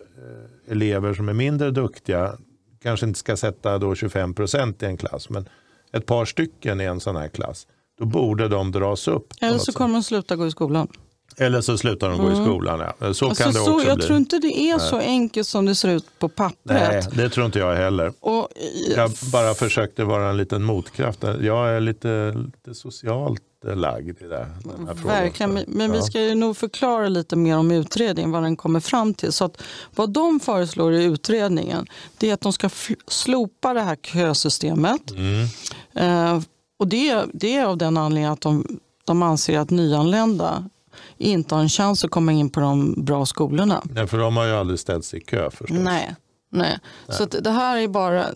elever 0.68 1.14
som 1.14 1.28
är 1.28 1.32
mindre 1.32 1.70
duktiga, 1.70 2.38
kanske 2.82 3.06
inte 3.06 3.18
ska 3.18 3.36
sätta 3.36 3.78
då 3.78 3.94
25 3.94 4.34
procent 4.34 4.82
i 4.82 4.86
en 4.86 4.96
klass, 4.96 5.30
men 5.30 5.48
ett 5.92 6.06
par 6.06 6.24
stycken 6.24 6.80
i 6.80 6.84
en 6.84 7.00
sån 7.00 7.16
här 7.16 7.28
klass, 7.28 7.66
då 7.98 8.04
borde 8.04 8.48
de 8.48 8.72
dras 8.72 9.08
upp. 9.08 9.32
Eller 9.40 9.58
så 9.58 9.72
kommer 9.72 9.94
de 9.94 10.02
sluta 10.02 10.36
gå 10.36 10.46
i 10.46 10.50
skolan. 10.50 10.88
Eller 11.38 11.60
så 11.60 11.78
slutar 11.78 12.08
de 12.08 12.18
gå 12.18 12.26
mm. 12.26 12.42
i 12.42 12.44
skolan. 12.44 12.80
Ja. 12.80 12.94
Så 12.98 13.06
alltså, 13.06 13.44
kan 13.44 13.52
det 13.52 13.60
också 13.60 13.88
jag 13.88 13.96
bli. 13.96 14.06
tror 14.06 14.16
inte 14.16 14.38
det 14.38 14.60
är 14.70 14.76
Nej. 14.76 14.88
så 14.88 14.96
enkelt 14.96 15.48
som 15.48 15.66
det 15.66 15.74
ser 15.74 15.88
ut 15.88 16.18
på 16.18 16.28
pappret. 16.28 16.60
Nej, 16.64 17.02
det 17.12 17.28
tror 17.28 17.46
inte 17.46 17.58
jag 17.58 17.74
heller. 17.74 18.12
Och, 18.20 18.48
jag 18.96 19.10
bara 19.32 19.54
försökte 19.54 20.04
vara 20.04 20.30
en 20.30 20.36
liten 20.36 20.62
motkraft. 20.62 21.24
Jag 21.40 21.68
är 21.68 21.80
lite, 21.80 22.32
lite 22.36 22.74
socialt 22.74 23.42
lagd 23.74 24.22
i 24.22 24.24
det, 24.24 24.46
den 24.64 24.86
här 24.86 24.94
Verkligen, 24.94 25.64
men, 25.66 25.92
vi 25.92 26.02
ska 26.02 26.20
ju 26.20 26.34
nog 26.34 26.56
förklara 26.56 27.08
lite 27.08 27.36
mer 27.36 27.56
om 27.56 27.70
utredningen, 27.70 28.30
vad 28.30 28.42
den 28.42 28.56
kommer 28.56 28.80
fram 28.80 29.14
till. 29.14 29.32
Så 29.32 29.44
att 29.44 29.62
vad 29.94 30.10
de 30.10 30.40
föreslår 30.40 30.92
i 30.92 31.04
utredningen 31.04 31.86
det 32.18 32.30
är 32.30 32.34
att 32.34 32.40
de 32.40 32.52
ska 32.52 32.70
slopa 33.08 33.74
det 33.74 33.80
här 33.80 33.96
kösystemet. 33.96 35.10
Mm. 35.10 35.46
Eh, 35.94 36.42
och 36.78 36.88
det, 36.88 37.24
det 37.32 37.56
är 37.56 37.64
av 37.64 37.78
den 37.78 37.96
anledningen 37.96 38.32
att 38.32 38.40
de, 38.40 38.80
de 39.04 39.22
anser 39.22 39.58
att 39.58 39.70
nyanlända 39.70 40.70
inte 41.18 41.54
har 41.54 41.62
en 41.62 41.68
chans 41.68 42.04
att 42.04 42.10
komma 42.10 42.32
in 42.32 42.50
på 42.50 42.60
de 42.60 43.04
bra 43.04 43.26
skolorna. 43.26 43.82
Nej, 43.84 44.06
för 44.06 44.18
de 44.18 44.36
har 44.36 44.44
ju 44.44 44.52
aldrig 44.52 44.78
ställt 44.78 45.04
sig 45.04 45.18
i 45.18 45.22
kö 45.22 45.50
förstås. 45.50 45.78
Nej, 45.78 46.14
nej. 46.50 46.78
nej. 47.08 47.16
så 47.16 47.24
det 47.24 47.50
här 47.50 47.76
är 47.76 47.88
bara, 47.88 48.26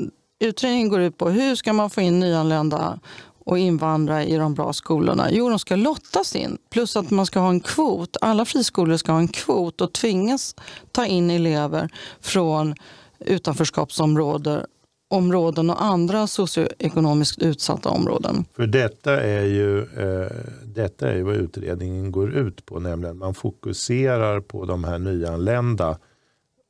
utredningen 0.40 0.88
går 0.88 1.00
ut 1.00 1.18
på 1.18 1.28
hur 1.28 1.54
ska 1.54 1.72
man 1.72 1.90
få 1.90 2.00
in 2.00 2.20
nyanlända 2.20 2.98
och 3.44 3.58
invandrare 3.58 4.26
i 4.26 4.36
de 4.36 4.54
bra 4.54 4.72
skolorna? 4.72 5.28
Jo, 5.30 5.48
de 5.48 5.58
ska 5.58 5.76
lottas 5.76 6.36
in. 6.36 6.58
Plus 6.70 6.96
att 6.96 7.10
man 7.10 7.26
ska 7.26 7.40
ha 7.40 7.50
en 7.50 7.60
kvot. 7.60 8.16
Alla 8.20 8.44
friskolor 8.44 8.96
ska 8.96 9.12
ha 9.12 9.18
en 9.18 9.28
kvot 9.28 9.80
och 9.80 9.92
tvingas 9.92 10.54
ta 10.92 11.06
in 11.06 11.30
elever 11.30 11.90
från 12.20 12.74
utanförskapsområden 13.18 14.64
områden 15.10 15.70
och 15.70 15.82
andra 15.82 16.26
socioekonomiskt 16.26 17.42
utsatta 17.42 17.88
områden. 17.88 18.44
För 18.56 18.66
detta 18.66 19.20
är 19.20 19.44
ju, 19.44 19.78
eh, 19.78 20.30
detta 20.64 21.10
är 21.12 21.22
vad 21.22 21.34
utredningen 21.34 22.12
går 22.12 22.32
ut 22.32 22.66
på, 22.66 22.80
nämligen 22.80 23.18
man 23.18 23.34
fokuserar 23.34 24.40
på 24.40 24.64
de 24.64 24.84
här 24.84 24.98
nyanlända 24.98 25.98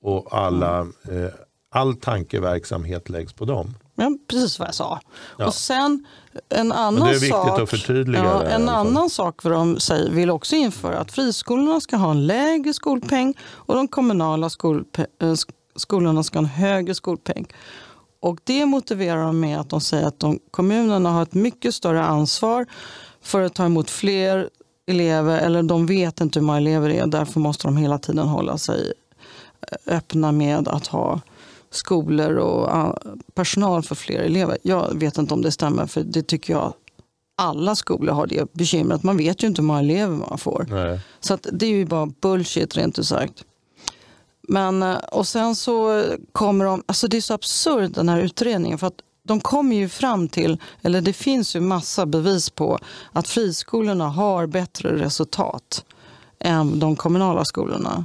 och 0.02 0.28
alla, 0.30 0.78
mm. 0.78 1.24
eh, 1.24 1.30
all 1.70 1.94
tankeverksamhet 1.94 3.08
läggs 3.08 3.32
på 3.32 3.44
dem. 3.44 3.74
Ja, 3.94 4.12
precis 4.30 4.58
vad 4.58 4.68
jag 4.68 4.74
sa. 4.74 5.00
Ja. 5.38 5.46
Och 5.46 5.54
sen 5.54 6.06
en 6.48 6.72
annan 6.72 6.94
Men 6.94 7.02
det 7.02 7.10
är 7.10 7.12
viktigt 7.12 7.30
sak, 7.30 7.60
att 7.60 7.70
förtydliga 7.70 8.24
ja. 8.24 8.42
En 8.42 8.68
annan 8.68 9.10
sak 9.10 9.44
vad 9.44 9.52
de 9.52 9.80
säger, 9.80 10.10
vill 10.10 10.30
också 10.30 10.56
införa 10.56 10.98
att 10.98 11.12
friskolorna 11.12 11.80
ska 11.80 11.96
ha 11.96 12.10
en 12.10 12.26
lägre 12.26 12.74
skolpeng 12.74 13.34
och 13.42 13.74
de 13.74 13.88
kommunala 13.88 14.48
skolpe- 14.48 15.06
eh, 15.22 15.34
skolorna 15.76 16.22
ska 16.22 16.38
ha 16.38 16.44
en 16.44 16.50
högre 16.50 16.94
skolpeng. 16.94 17.46
Och 18.20 18.40
det 18.44 18.66
motiverar 18.66 19.22
de 19.22 19.40
med 19.40 19.60
att 19.60 19.68
de 19.70 19.80
säger 19.80 20.06
att 20.06 20.20
de, 20.20 20.38
kommunerna 20.50 21.10
har 21.10 21.22
ett 21.22 21.34
mycket 21.34 21.74
större 21.74 22.02
ansvar 22.02 22.66
för 23.22 23.42
att 23.42 23.54
ta 23.54 23.64
emot 23.64 23.90
fler 23.90 24.48
elever, 24.86 25.38
eller 25.38 25.62
de 25.62 25.86
vet 25.86 26.20
inte 26.20 26.38
hur 26.38 26.46
många 26.46 26.58
elever 26.58 26.88
det 26.88 26.98
är, 26.98 27.06
därför 27.06 27.40
måste 27.40 27.66
de 27.66 27.76
hela 27.76 27.98
tiden 27.98 28.28
hålla 28.28 28.58
sig 28.58 28.92
eh, 29.60 29.96
öppna 29.96 30.32
med 30.32 30.68
att 30.68 30.86
ha 30.86 31.20
skolor 31.70 32.36
och 32.36 32.98
personal 33.34 33.82
för 33.82 33.94
fler 33.94 34.20
elever. 34.20 34.58
Jag 34.62 35.00
vet 35.00 35.18
inte 35.18 35.34
om 35.34 35.42
det 35.42 35.52
stämmer, 35.52 35.86
för 35.86 36.02
det 36.02 36.22
tycker 36.22 36.52
jag 36.52 36.72
alla 37.36 37.76
skolor 37.76 38.12
har 38.12 38.26
det 38.26 38.52
bekymret. 38.52 39.02
Man 39.02 39.16
vet 39.16 39.42
ju 39.42 39.46
inte 39.46 39.62
hur 39.62 39.66
många 39.66 39.80
elever 39.80 40.16
man 40.16 40.38
får. 40.38 40.66
Nej. 40.70 41.00
Så 41.20 41.38
det 41.52 41.66
är 41.66 41.70
ju 41.70 41.86
bara 41.86 42.06
bullshit 42.06 42.76
rent 42.76 42.98
ut 42.98 43.06
sagt. 43.06 43.44
Men, 44.50 44.82
eh, 44.82 44.96
och 44.96 45.26
sen 45.26 45.54
så 45.54 46.04
kommer 46.32 46.64
de, 46.64 46.82
alltså 46.86 47.08
det 47.08 47.16
är 47.16 47.20
så 47.20 47.34
absurt 47.34 47.94
den 47.94 48.08
här 48.08 48.20
utredningen 48.20 48.78
för 48.78 48.86
att 48.86 49.00
de 49.22 49.40
kommer 49.40 49.76
ju 49.76 49.88
fram 49.88 50.28
till, 50.28 50.58
eller 50.82 51.00
det 51.00 51.12
finns 51.12 51.56
ju 51.56 51.60
massa 51.60 52.06
bevis 52.06 52.50
på 52.50 52.78
att 53.12 53.28
friskolorna 53.28 54.08
har 54.08 54.46
bättre 54.46 54.96
resultat 54.96 55.84
än 56.38 56.78
de 56.78 56.96
kommunala 56.96 57.44
skolorna. 57.44 58.04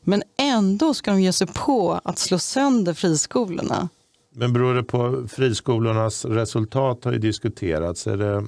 Men 0.00 0.22
ändå 0.38 0.94
ska 0.94 1.10
de 1.10 1.20
ge 1.20 1.32
sig 1.32 1.46
på 1.46 2.00
att 2.04 2.18
slå 2.18 2.38
sönder 2.38 2.94
friskolorna. 2.94 3.88
Men 4.34 4.52
beror 4.52 4.74
det 4.74 4.82
på 4.82 5.28
friskolornas 5.28 6.24
resultat 6.24 7.04
har 7.04 7.12
ju 7.12 7.18
diskuterats. 7.18 8.06
Är 8.06 8.16
det, 8.16 8.46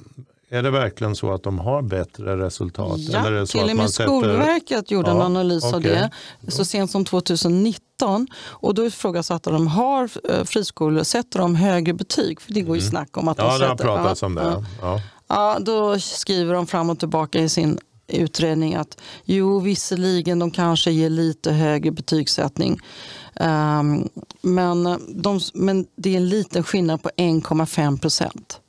är 0.53 0.63
det 0.63 0.71
verkligen 0.71 1.15
så 1.15 1.33
att 1.33 1.43
de 1.43 1.59
har 1.59 1.81
bättre 1.81 2.37
resultat? 2.37 2.99
Ja, 2.99 3.19
Eller 3.19 3.31
är 3.31 3.39
det 3.39 3.47
så 3.47 3.57
till 3.57 3.69
och 3.69 3.75
med 3.75 3.89
Skolverket 3.89 4.77
sätter... 4.77 4.95
gjorde 4.95 5.09
ja, 5.09 5.15
en 5.15 5.21
analys 5.21 5.63
okay. 5.63 5.75
av 5.75 6.09
det 6.41 6.51
så 6.51 6.65
sent 6.65 6.91
som 6.91 7.05
2019. 7.05 8.27
Och 8.45 8.73
då 8.73 8.85
ifrågasatte 8.85 9.49
de, 9.49 9.67
har 9.67 10.09
eh, 10.29 10.43
friskolor, 10.43 11.03
sätter 11.03 11.39
de 11.39 11.55
högre 11.55 11.93
betyg? 11.93 12.41
För 12.41 12.53
det 12.53 12.61
går 12.61 12.75
ju 12.75 12.79
mm. 12.79 12.91
snack 12.91 13.17
om 13.17 13.27
att 13.27 13.37
ja, 13.37 13.43
de 13.43 13.51
sätter... 13.51 13.65
Ja, 13.65 13.75
det 13.75 13.83
har 13.83 13.97
pratats 13.97 14.23
om 14.23 14.35
det. 14.35 14.63
Ja. 14.81 15.01
Ja. 15.27 15.57
då 15.59 15.99
skriver 15.99 16.53
de 16.53 16.67
fram 16.67 16.89
och 16.89 16.99
tillbaka 16.99 17.39
i 17.39 17.49
sin 17.49 17.79
utredning 18.07 18.75
att 18.75 18.97
jo, 19.25 19.59
visserligen 19.59 20.39
de 20.39 20.51
kanske 20.51 20.91
ger 20.91 21.09
lite 21.09 21.51
högre 21.51 21.91
betygssättning. 21.91 22.79
Um, 23.39 24.09
men, 24.41 24.83
de, 25.15 25.39
men 25.53 25.85
det 25.95 26.13
är 26.13 26.17
en 26.17 26.29
liten 26.29 26.63
skillnad 26.63 27.03
på 27.03 27.09
1,5 27.17 27.99
procent. 27.99 28.59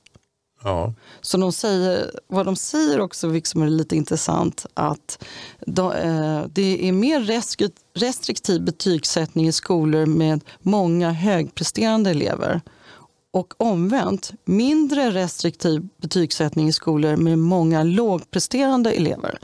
Ja. 0.64 0.94
Så 1.20 1.36
de 1.36 1.52
säger, 1.52 2.10
vad 2.26 2.46
de 2.46 2.56
säger 2.56 3.00
också, 3.00 3.28
vilket 3.28 3.48
som 3.48 3.62
är 3.62 3.68
lite 3.68 3.96
intressant, 3.96 4.66
att 4.74 5.24
de, 5.66 5.92
eh, 5.92 6.42
det 6.52 6.88
är 6.88 6.92
mer 6.92 7.20
restriktiv 7.94 8.62
betygssättning 8.62 9.48
i 9.48 9.52
skolor 9.52 10.06
med 10.06 10.44
många 10.60 11.12
högpresterande 11.12 12.10
elever. 12.10 12.60
Och 13.30 13.54
omvänt, 13.56 14.32
mindre 14.44 15.10
restriktiv 15.10 15.88
betygssättning 15.96 16.68
i 16.68 16.72
skolor 16.72 17.16
med 17.16 17.38
många 17.38 17.82
lågpresterande 17.82 18.92
elever. 18.92 19.38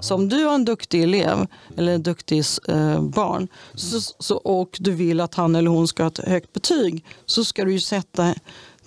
Så 0.00 0.14
om 0.14 0.28
du 0.28 0.44
har 0.44 0.54
en 0.54 0.64
duktig 0.64 1.02
elev 1.02 1.46
eller 1.76 1.92
en 1.92 2.02
duktig 2.02 2.44
eh, 2.68 3.02
barn 3.02 3.48
så, 3.74 4.00
så, 4.18 4.36
och 4.36 4.76
du 4.80 4.92
vill 4.92 5.20
att 5.20 5.34
han 5.34 5.54
eller 5.54 5.70
hon 5.70 5.88
ska 5.88 6.02
ha 6.02 6.08
ett 6.08 6.18
högt 6.18 6.52
betyg 6.52 7.04
så 7.26 7.44
ska 7.44 7.64
du 7.64 7.72
ju 7.72 7.80
sätta 7.80 8.34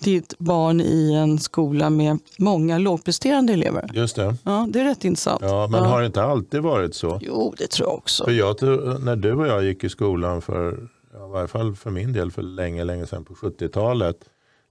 ditt 0.00 0.38
barn 0.38 0.80
i 0.80 1.14
en 1.14 1.38
skola 1.38 1.90
med 1.90 2.18
många 2.38 2.78
lågpresterande 2.78 3.52
elever. 3.52 3.90
Just 3.92 4.16
det. 4.16 4.36
Ja, 4.44 4.66
det 4.70 4.80
är 4.80 4.84
rätt 4.84 5.04
intressant. 5.04 5.40
Ja, 5.42 5.68
men 5.70 5.82
ja. 5.82 5.88
har 5.88 6.00
det 6.00 6.06
inte 6.06 6.22
alltid 6.22 6.60
varit 6.60 6.94
så? 6.94 7.18
Jo, 7.22 7.54
det 7.58 7.66
tror 7.66 7.88
jag 7.88 7.94
också. 7.94 8.24
För 8.24 8.32
jag, 8.32 8.62
när 9.00 9.16
du 9.16 9.32
och 9.32 9.46
jag 9.46 9.64
gick 9.64 9.84
i 9.84 9.88
skolan 9.88 10.42
för, 10.42 10.72
i 11.14 11.32
varje 11.32 11.48
fall 11.48 11.76
för 11.76 11.90
min 11.90 12.12
del, 12.12 12.30
för 12.30 12.42
länge, 12.42 12.84
länge 12.84 13.06
sedan 13.06 13.24
på 13.24 13.34
70-talet 13.34 14.16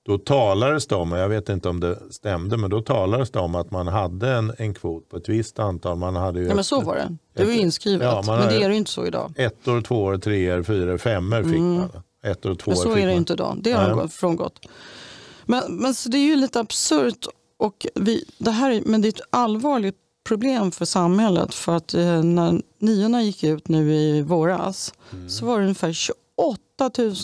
då 0.10 0.18
talades 0.18 0.88
det 0.88 0.96
om, 0.96 1.12
och 1.12 1.18
jag 1.18 1.30
vet 1.30 1.50
inte 1.50 1.70
om 1.70 1.80
det 1.80 1.98
stämde, 2.10 2.58
men 2.58 2.70
då 2.70 2.82
talades 2.82 3.32
det 3.32 3.40
om 3.40 3.56
att 3.56 3.72
man 3.72 3.88
hade 3.88 4.30
en, 4.30 4.54
en 4.58 4.74
kvot 4.74 5.10
på 5.10 5.18
ett 5.18 5.30
visst 5.30 5.60
antal. 5.60 5.98
Man 5.98 6.16
hade 6.16 6.40
ju 6.40 6.48
ja, 6.48 6.56
men 6.56 6.64
så 6.64 6.82
var 6.82 6.96
det. 6.96 7.16
Det 7.34 7.46
var 7.46 7.52
inskrivet. 7.52 8.08
Ja, 8.08 8.24
men 8.26 8.48
det 8.50 8.64
är 8.64 8.70
det 8.70 8.76
inte 8.76 8.92
så 8.92 9.06
idag. 9.06 9.34
Ett 9.36 9.68
år, 9.68 9.82
två 9.82 10.04
år, 10.04 10.18
tre 10.18 10.54
år, 10.54 10.64
fyra 10.64 10.94
år, 10.94 10.98
fem 10.98 11.34
år 11.34 11.44
fick 11.44 11.54
mm. 11.54 11.74
man. 11.74 11.90
Ett 12.24 12.46
år, 12.46 12.56
två 12.56 12.72
men 12.72 12.78
så 12.78 12.92
är 12.92 12.96
det 12.96 13.06
man. 13.06 13.16
inte 13.16 13.34
idag. 13.34 13.58
Det 13.62 13.72
har 13.72 14.08
frångått. 14.08 14.60
Men, 15.50 15.76
men 15.76 15.94
så 15.94 16.10
det 16.10 16.18
är 16.18 16.26
ju 16.26 16.36
lite 16.36 16.60
absurt. 16.60 17.28
Och 17.58 17.88
vi, 17.96 18.26
det 18.38 18.52
här, 18.52 18.84
men 18.86 19.02
det 19.02 19.08
är 19.08 19.10
ett 19.10 19.28
allvarligt 19.30 19.96
problem 20.28 20.72
för 20.72 20.86
samhället. 20.86 21.54
För 21.54 21.76
att 21.76 21.94
eh, 21.94 22.24
när 22.24 22.62
niorna 22.80 23.24
gick 23.24 23.44
ut 23.44 23.68
nu 23.68 23.94
i 23.94 24.22
våras 24.22 24.94
mm. 25.12 25.30
så 25.30 25.46
var 25.46 25.58
det 25.58 25.64
ungefär 25.64 25.94
28 25.94 26.18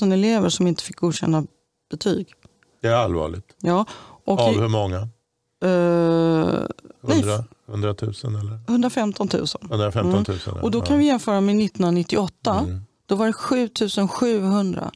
000 0.02 0.12
elever 0.12 0.50
som 0.50 0.68
inte 0.68 0.84
fick 0.84 0.96
godkänna 0.96 1.44
betyg. 1.92 2.34
Det 2.82 2.88
är 2.88 2.96
allvarligt. 2.96 3.56
Ja, 3.62 3.86
och 4.26 4.40
Av 4.40 4.54
i- 4.54 4.58
hur 4.58 4.68
många? 4.68 4.98
eh, 4.98 6.68
nej, 7.02 7.20
100, 7.20 7.44
100 7.68 7.96
000 8.02 8.36
eller? 8.36 8.60
115 8.68 9.30
000. 9.34 9.46
115 9.70 10.26
000? 10.28 10.38
Mm. 10.48 10.64
Och 10.64 10.72
då 10.72 10.82
kan 10.82 10.98
vi 11.00 11.06
jämföra 11.06 11.42
med 11.42 11.56
1998. 11.56 12.66
Mm. 12.68 12.82
Då 13.06 13.16
var 13.16 13.28
det 13.28 13.34
7 13.34 13.70
700. 14.08 14.92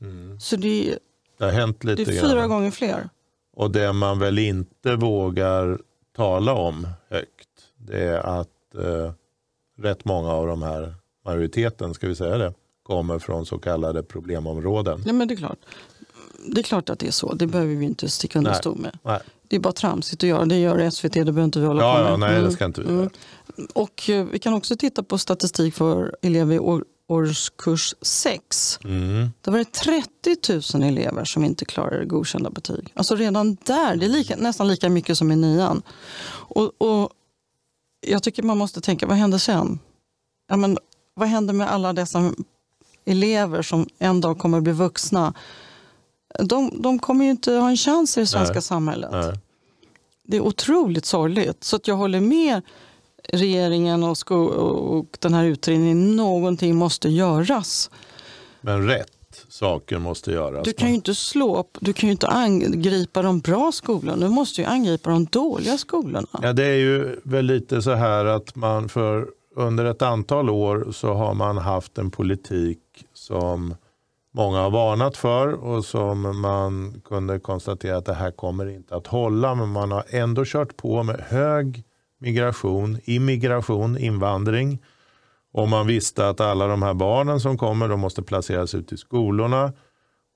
Mm. 0.00 0.40
Så 0.40 0.56
det 0.56 0.88
är, 0.88 0.98
Det 1.46 1.52
har 1.52 1.60
hänt 1.60 1.76
det 1.80 1.94
lite 1.94 2.10
är 2.12 2.20
fyra 2.20 2.34
grann. 2.34 2.48
gånger 2.48 2.70
fler. 2.70 3.08
Och 3.56 3.70
det 3.70 3.92
man 3.92 4.18
väl 4.18 4.38
inte 4.38 4.96
vågar 4.96 5.78
tala 6.16 6.52
om 6.52 6.86
högt 7.10 7.48
det 7.76 8.02
är 8.02 8.18
att 8.40 8.74
eh, 8.74 9.12
rätt 9.78 10.04
många 10.04 10.30
av 10.32 10.46
de 10.46 10.62
här, 10.62 10.94
majoriteten 11.24 11.94
ska 11.94 12.08
vi 12.08 12.14
säga 12.14 12.38
det, 12.38 12.54
kommer 12.82 13.18
från 13.18 13.46
så 13.46 13.58
kallade 13.58 14.02
problemområden. 14.02 15.02
Ja, 15.06 15.12
men 15.12 15.28
det, 15.28 15.34
är 15.34 15.36
klart. 15.36 15.58
det 16.48 16.60
är 16.60 16.62
klart 16.62 16.90
att 16.90 16.98
det 16.98 17.06
är 17.06 17.10
så. 17.10 17.34
Det 17.34 17.46
behöver 17.46 17.74
vi 17.74 17.84
inte 17.84 18.08
sticka 18.08 18.38
under 18.38 18.52
stol 18.52 18.78
med. 18.78 18.98
Nej. 19.02 19.20
Det 19.48 19.56
är 19.56 19.60
bara 19.60 19.72
tramsigt 19.72 20.22
att 20.22 20.28
göra. 20.28 20.44
Det 20.44 20.58
gör 20.58 20.90
SVT, 20.90 21.12
det 21.12 21.24
behöver 21.24 21.44
inte 21.44 21.60
vi 21.60 21.66
hålla 21.66 21.80
på 21.82 21.86
Ja, 21.86 22.02
med. 22.02 22.12
ja, 22.12 22.16
nej 22.16 22.30
det 22.32 22.38
Mm. 22.38 22.50
ska 22.52 22.64
inte 22.64 22.80
vi 22.80 22.88
Mm. 22.88 23.08
Och 23.74 24.10
eh, 24.10 24.24
vi 24.24 24.38
kan 24.38 24.54
också 24.54 24.76
titta 24.76 25.02
på 25.02 25.18
statistik 25.18 25.74
för 25.74 26.16
elever 26.22 26.54
i 26.54 26.58
år, 26.58 26.84
årskurs 27.08 27.94
6. 28.02 28.78
Mm. 28.84 29.28
Då 29.40 29.50
var 29.50 29.58
det 29.58 29.72
30 29.72 30.78
000 30.78 30.88
elever 30.88 31.24
som 31.24 31.44
inte 31.44 31.64
klarade 31.64 32.04
godkända 32.04 32.50
betyg. 32.50 32.92
Alltså 32.94 33.16
redan 33.16 33.56
där, 33.64 33.96
det 33.96 34.06
är 34.06 34.08
lika, 34.10 34.36
nästan 34.36 34.68
lika 34.68 34.88
mycket 34.88 35.18
som 35.18 35.32
i 35.32 35.36
nian. 35.36 35.82
Och, 36.30 36.82
och 36.82 37.10
jag 38.06 38.22
tycker 38.22 38.42
man 38.42 38.58
måste 38.58 38.80
tänka, 38.80 39.06
vad 39.06 39.16
händer 39.16 39.38
sen? 39.38 39.78
Ja, 40.48 40.56
men, 40.56 40.78
vad 41.14 41.28
händer 41.28 41.54
med 41.54 41.70
alla 41.70 41.92
dessa 41.92 42.32
elever 43.04 43.62
som 43.62 43.88
en 43.98 44.20
dag 44.20 44.38
kommer 44.38 44.58
att 44.58 44.64
bli 44.64 44.72
vuxna? 44.72 45.34
De, 46.38 46.82
de 46.82 46.98
kommer 46.98 47.24
ju 47.24 47.30
inte 47.30 47.52
ha 47.52 47.70
en 47.70 47.76
chans 47.76 48.16
i 48.16 48.20
det 48.20 48.26
svenska 48.26 48.54
Nej. 48.54 48.62
samhället. 48.62 49.10
Nej. 49.12 49.38
Det 50.26 50.36
är 50.36 50.40
otroligt 50.40 51.06
sorgligt. 51.06 51.64
Så 51.64 51.76
att 51.76 51.88
jag 51.88 51.96
håller 51.96 52.20
med 52.20 52.62
regeringen 53.32 54.02
och, 54.02 54.18
sko- 54.18 54.46
och 54.46 55.18
den 55.20 55.34
här 55.34 55.44
utredningen. 55.44 56.16
Någonting 56.16 56.76
måste 56.76 57.08
göras. 57.08 57.90
Men 58.60 58.86
rätt 58.86 59.10
saker 59.48 59.98
måste 59.98 60.32
göras. 60.32 60.64
Du 60.64 60.72
kan 60.72 60.88
ju 60.88 60.94
inte 60.94 61.14
slå 61.14 61.64
du 61.80 61.92
kan 61.92 62.06
ju 62.08 62.12
inte 62.12 62.28
angripa 62.28 63.22
de 63.22 63.40
bra 63.40 63.72
skolorna. 63.72 64.16
Du 64.16 64.28
måste 64.28 64.60
ju 64.60 64.66
angripa 64.66 65.10
de 65.10 65.24
dåliga 65.24 65.78
skolorna. 65.78 66.28
Ja, 66.42 66.52
det 66.52 66.64
är 66.64 66.76
ju 66.76 67.20
väl 67.24 67.44
lite 67.44 67.82
så 67.82 67.90
här 67.90 68.24
att 68.24 68.56
man 68.56 68.88
för 68.88 69.26
under 69.56 69.84
ett 69.84 70.02
antal 70.02 70.50
år 70.50 70.92
så 70.92 71.14
har 71.14 71.34
man 71.34 71.58
haft 71.58 71.98
en 71.98 72.10
politik 72.10 72.78
som 73.12 73.74
många 74.32 74.58
har 74.58 74.70
varnat 74.70 75.16
för 75.16 75.52
och 75.52 75.84
som 75.84 76.40
man 76.40 77.02
kunde 77.04 77.38
konstatera 77.38 77.96
att 77.96 78.06
det 78.06 78.14
här 78.14 78.30
kommer 78.30 78.66
inte 78.68 78.96
att 78.96 79.06
hålla. 79.06 79.54
Men 79.54 79.68
man 79.68 79.90
har 79.90 80.04
ändå 80.08 80.44
kört 80.44 80.76
på 80.76 81.02
med 81.02 81.20
hög 81.28 81.84
migration, 82.24 82.98
immigration, 83.04 83.98
invandring. 83.98 84.82
Och 85.52 85.68
man 85.68 85.86
visste 85.86 86.28
att 86.28 86.40
alla 86.40 86.66
de 86.66 86.82
här 86.82 86.94
barnen 86.94 87.40
som 87.40 87.58
kommer 87.58 87.88
de 87.88 88.00
måste 88.00 88.22
placeras 88.22 88.74
ut 88.74 88.92
i 88.92 88.96
skolorna. 88.96 89.72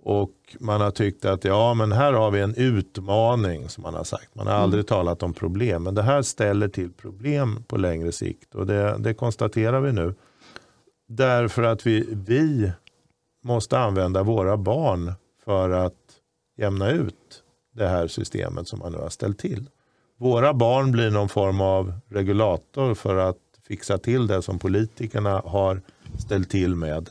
Och 0.03 0.33
man 0.61 0.81
har 0.81 0.91
tyckt 0.91 1.25
att 1.25 1.45
ja, 1.45 1.75
men 1.75 1.93
här 1.93 2.13
har 2.13 2.31
vi 2.31 2.41
en 2.41 2.55
utmaning 2.55 3.69
som 3.69 3.83
man 3.83 3.95
har 3.95 4.05
sagt. 4.05 4.35
Man 4.35 4.47
har 4.47 4.55
aldrig 4.55 4.87
talat 4.87 5.23
om 5.23 5.33
problem, 5.33 5.83
men 5.83 5.95
det 5.95 6.03
här 6.03 6.23
ställer 6.23 6.69
till 6.69 6.93
problem 6.93 7.65
på 7.69 7.77
längre 7.77 8.13
sikt. 8.13 8.55
Och 8.55 8.67
det, 8.67 8.97
det 8.99 9.15
konstaterar 9.15 9.81
vi 9.81 9.93
nu. 9.93 10.15
Därför 11.09 11.63
att 11.63 11.87
vi, 11.87 12.07
vi 12.11 12.73
måste 13.45 13.79
använda 13.79 14.23
våra 14.23 14.57
barn 14.57 15.13
för 15.45 15.71
att 15.71 15.95
jämna 16.57 16.91
ut 16.91 17.43
det 17.75 17.89
här 17.89 18.07
systemet 18.09 18.69
som 18.69 18.79
man 18.79 18.93
nu 18.93 18.99
har 18.99 19.09
ställt 19.09 19.39
till. 19.39 19.69
Våra 20.19 20.55
barn 20.55 20.91
blir 20.93 21.11
någon 21.11 21.29
form 21.29 21.61
av 21.61 21.93
regulator 22.11 22.95
för 22.95 23.17
att 23.17 23.37
fixa 23.69 23.99
till 23.99 24.27
det 24.27 24.43
som 24.43 24.59
politikerna 24.59 25.43
har 25.45 25.81
ställt 26.19 26.51
till 26.51 26.75
med. 26.75 27.09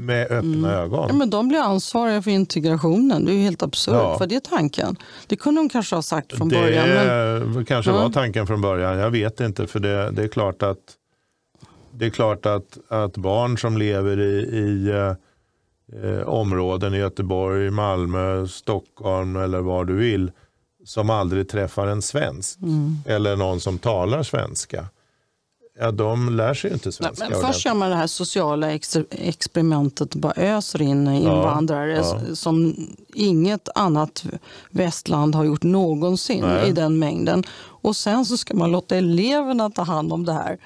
Med 0.00 0.30
öppna 0.30 0.72
ögon. 0.72 1.06
Ja, 1.08 1.14
men 1.14 1.30
de 1.30 1.48
blir 1.48 1.58
ansvariga 1.58 2.22
för 2.22 2.30
integrationen. 2.30 3.24
Det 3.24 3.32
är 3.32 3.34
ju 3.34 3.42
helt 3.42 3.62
absurt. 3.62 3.94
Ja. 3.94 4.18
För 4.18 4.26
det 4.26 4.34
är 4.36 4.40
tanken. 4.40 4.96
Det 5.26 5.36
kunde 5.36 5.60
de 5.60 5.68
kanske 5.68 5.94
ha 5.94 6.02
sagt 6.02 6.36
från 6.36 6.48
början. 6.48 6.88
Men, 6.88 7.54
Det 7.54 7.64
kanske 7.64 7.90
Ja. 7.90 7.96
var 8.02 8.10
tanken 8.10 8.46
från 8.46 8.60
början. 8.60 8.98
Jag 8.98 9.10
vet 9.10 9.40
inte. 9.40 9.66
För 9.66 9.80
det, 9.80 10.10
det 10.10 10.22
är 10.22 10.28
klart 10.28 10.62
att 10.62 10.78
det 11.94 12.06
är 12.06 12.10
klart 12.10 12.46
att, 12.46 12.78
att 12.88 13.16
barn 13.16 13.58
som 13.58 13.76
lever 13.78 14.20
i, 14.20 14.32
i 14.58 14.88
eh, 14.90 16.10
eh, 16.10 16.28
områden 16.28 16.94
i 16.94 16.98
Göteborg, 16.98 17.70
Malmö, 17.70 18.46
Stockholm 18.46 19.36
eller 19.36 19.60
var 19.60 19.84
du 19.84 19.94
vill 19.94 20.30
som 20.84 21.10
aldrig 21.10 21.48
träffar 21.48 21.86
en 21.86 22.02
svensk 22.02 22.58
Mm. 22.62 22.96
eller 23.06 23.36
någon 23.36 23.60
som 23.60 23.78
talar 23.78 24.22
svenska. 24.22 24.86
Ja, 25.78 25.90
de 25.90 26.36
lär 26.36 26.54
sig 26.54 26.70
ju 26.70 26.74
inte 26.74 26.88
Nej, 26.88 26.92
svenska. 26.92 27.28
men 27.30 27.40
först 27.40 27.66
gör 27.66 27.74
man 27.74 27.90
det 27.90 27.96
här 27.96 28.06
sociala 28.06 28.72
ex 28.72 28.96
experimentet 29.10 30.14
och 30.14 30.20
bara 30.20 30.32
öser 30.36 30.82
in 30.82 31.06
invandrare 31.08 31.92
ja. 31.96 32.00
s- 32.30 32.40
som 32.40 32.74
inget 33.14 33.68
annat 33.74 34.24
västland 34.70 35.34
har 35.34 35.44
gjort 35.44 35.62
någonsin 35.62 36.40
Nej. 36.44 36.68
i 36.68 36.72
den 36.72 36.98
mängden. 36.98 37.44
Och 37.64 37.96
sen 37.96 38.24
så 38.24 38.36
ska 38.36 38.54
man 38.54 38.70
låta 38.70 38.96
eleverna 38.96 39.70
ta 39.70 39.82
hand 39.82 40.12
om 40.12 40.24
det 40.24 40.32
här. 40.32 40.58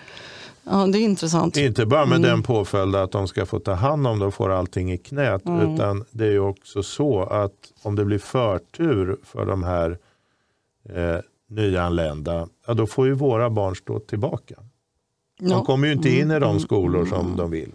Ja, 0.64 0.86
det 0.86 0.98
är 0.98 1.02
intressant. 1.02 1.56
Inte 1.56 1.86
bara 1.86 2.06
med 2.06 2.16
Mm. 2.18 2.30
den 2.30 2.42
påföljden 2.42 3.02
att 3.02 3.12
de 3.12 3.28
ska 3.28 3.46
få 3.46 3.58
ta 3.58 3.72
hand 3.72 4.06
om 4.06 4.18
det 4.18 4.26
och 4.26 4.34
få 4.34 4.52
allting 4.52 4.92
i 4.92 4.98
knät. 4.98 5.46
Mm. 5.46 5.74
Utan 5.74 6.04
det 6.10 6.26
är 6.26 6.38
också 6.38 6.82
så 6.82 7.22
att 7.22 7.52
om 7.82 7.96
det 7.96 8.04
blir 8.04 8.18
förtur 8.18 9.16
för 9.24 9.46
de 9.46 9.62
här 9.62 9.98
eh, 10.94 11.18
nyanlända. 11.50 12.48
Ja, 12.66 12.74
då 12.74 12.86
får 12.86 13.06
ju 13.06 13.12
våra 13.12 13.50
barn 13.50 13.76
stå 13.76 13.98
tillbaka. 14.00 14.54
De 15.40 15.48
Ja. 15.48 15.64
kommer 15.64 15.86
ju 15.86 15.92
inte 15.92 16.08
in 16.10 16.30
i 16.30 16.40
de 16.40 16.60
skolor 16.60 17.06
som 17.06 17.36
de 17.36 17.50
vill. 17.50 17.72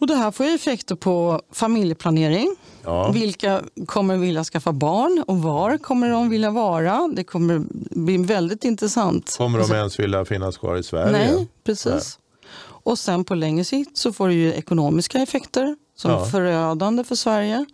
Och 0.00 0.06
det 0.06 0.14
här 0.14 0.30
får 0.30 0.46
ju 0.46 0.52
effekter 0.54 0.94
på 0.94 1.40
familjeplanering. 1.52 2.56
Ja. 2.84 3.10
Vilka 3.12 3.62
kommer 3.86 4.16
vilja 4.16 4.44
skaffa 4.44 4.72
barn 4.72 5.24
och 5.26 5.38
var 5.42 5.78
kommer 5.78 6.10
de 6.10 6.28
vilja 6.30 6.50
vara? 6.50 7.10
Det 7.16 7.24
kommer 7.24 7.62
bli 8.00 8.16
väldigt 8.16 8.64
intressant. 8.64 9.34
Kommer 9.38 9.58
Alltså, 9.58 9.72
de 9.74 9.78
ens 9.78 9.98
vilja 10.00 10.24
finnas 10.24 10.58
kvar 10.58 10.76
i 10.76 10.82
Sverige? 10.82 11.12
Nej, 11.12 11.48
precis. 11.64 12.18
Och 12.82 12.98
sen 12.98 13.24
på 13.24 13.34
längre 13.34 13.64
sikt 13.64 13.96
så 13.96 14.12
får 14.12 14.28
det 14.28 14.34
ju 14.34 14.52
ekonomiska 14.52 15.18
effekter 15.18 15.76
som 15.96 16.10
Ja. 16.10 16.16
Mm. 16.16 16.26
är 16.26 16.30
förödande 16.30 17.04
för 17.04 17.14
Sverige. 17.14 17.64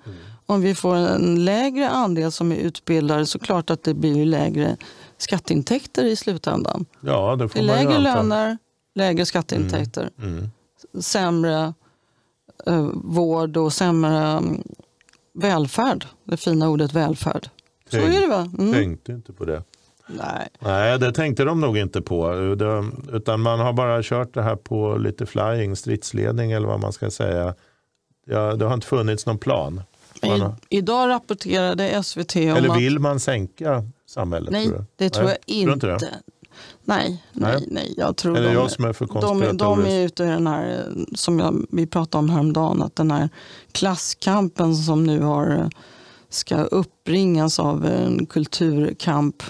Om 0.46 0.60
vi 0.60 0.74
får 0.74 0.94
en 0.96 1.44
lägre 1.44 1.88
andel 1.88 2.32
som 2.32 2.52
är 2.52 2.56
utbildade 2.56 3.26
så 3.26 3.38
klart 3.38 3.70
att 3.70 3.82
det 3.82 3.94
blir 3.94 4.24
lägre 4.26 4.76
skatteintäkter 5.18 6.04
i 6.04 6.16
slutändan. 6.16 6.86
Ja, 7.00 7.36
det 7.36 7.44
Det 7.44 7.48
får 7.48 7.58
är 7.60 7.62
man 7.66 7.76
lägre 7.76 7.98
löner, 7.98 8.58
lägre 8.94 9.26
skatteintäkter, 9.26 10.10
Mm. 10.22 10.50
sämre 11.00 11.74
eh, 12.66 12.88
vård 12.94 13.56
och 13.56 13.72
sämre 13.72 14.18
mm, 14.18 14.62
välfärd. 15.34 16.06
Det 16.24 16.36
fina 16.36 16.68
ordet 16.68 16.92
välfärd. 16.92 17.44
Så 17.44 17.96
Tänk- 17.96 18.14
är 18.14 18.20
det 18.20 18.26
va? 18.26 18.50
Mm. 18.58 18.72
Tänkte 18.72 19.12
inte 19.12 19.32
på 19.32 19.44
det. 19.44 19.62
Nej. 20.08 20.48
Nej, 20.60 20.98
det 20.98 21.12
tänkte 21.12 21.44
de 21.44 21.60
nog 21.60 21.78
inte 21.78 22.02
på. 22.02 22.30
Det- 22.58 23.16
Utan 23.16 23.40
man 23.40 23.60
har 23.60 23.72
bara 23.72 24.02
kört 24.02 24.34
det 24.34 24.42
här 24.42 24.56
på 24.56 24.96
lite 24.96 25.26
flying, 25.26 25.76
stridsledning 25.76 26.52
eller 26.52 26.66
vad 26.68 26.80
man 26.80 26.92
ska 26.92 27.10
säga. 27.10 27.54
Ja, 28.26 28.54
det 28.56 28.64
har 28.64 28.74
inte 28.74 28.86
funnits 28.86 29.26
någon 29.26 29.38
plan. 29.38 29.82
I, 30.26 30.76
idag 30.76 31.08
rapporterade 31.08 32.02
SVT 32.02 32.36
om 32.36 32.42
eller 32.42 32.74
vill 32.74 32.98
man 32.98 33.20
sänka 33.20 33.84
samhället? 34.06 34.50
Nej, 34.52 34.66
tror 34.68 34.84
det 34.96 35.10
tror 35.10 35.24
Nej, 35.24 35.36
jag 35.46 35.80
tror 35.80 35.92
inte. 35.94 36.06
det? 36.06 36.20
Nej, 36.84 37.24
nej, 37.32 37.64
Nej. 37.70 37.94
Jag 37.96 38.16
tror 38.16 38.34
de, 38.34 38.52
jag 38.52 38.70
som 38.70 38.84
är 38.84 38.92
för 38.92 39.06
de, 39.20 39.56
de 39.56 39.84
är 39.86 40.04
ute 40.04 40.24
i 40.24 40.26
den 40.26 40.46
här, 40.46 40.86
som 41.14 41.38
jag, 41.38 41.66
vi 41.70 41.86
pratade 41.86 42.18
om 42.18 42.30
häromdagen, 42.30 42.82
att 42.82 42.96
den 42.96 43.10
här 43.10 43.28
klasskampen 43.72 44.76
som 44.76 45.04
nu 45.04 45.20
har, 45.20 45.70
ska 46.28 46.56
uppringas 46.56 47.58
av 47.58 47.84
en 47.86 48.26
kulturkamp 48.26 49.42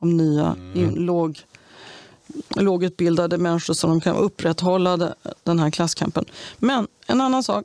om 0.00 0.16
nya 0.16 0.56
Mm. 0.74 0.94
låg, 0.96 1.38
lågutbildade 2.56 3.38
människor 3.38 3.74
som 3.74 3.90
de 3.90 4.00
kan 4.00 4.16
upprätthålla 4.16 4.96
de- 4.96 5.12
den 5.42 5.58
här 5.58 5.70
klasskampen. 5.70 6.24
Men 6.58 6.86
en 7.06 7.20
annan 7.20 7.42
sak, 7.42 7.64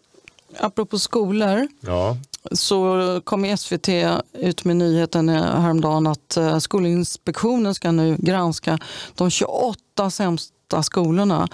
apropå 0.60 1.00
skolor, 1.00 1.68
Ja, 1.82 2.18
så 2.52 3.22
kom 3.24 3.58
SVT 3.58 3.90
ut 4.34 4.66
med 4.66 4.76
nyheten 4.76 5.30
eh, 5.30 5.36
häromdagen 5.42 6.08
att 6.08 6.38
eh, 6.38 6.58
Skolinspektionen 6.58 7.76
ska 7.76 7.92
nu 7.92 8.18
granska 8.20 8.80
de 9.16 9.30
28 9.30 10.10
sämsta 10.10 10.84
skolorna. 10.84 11.48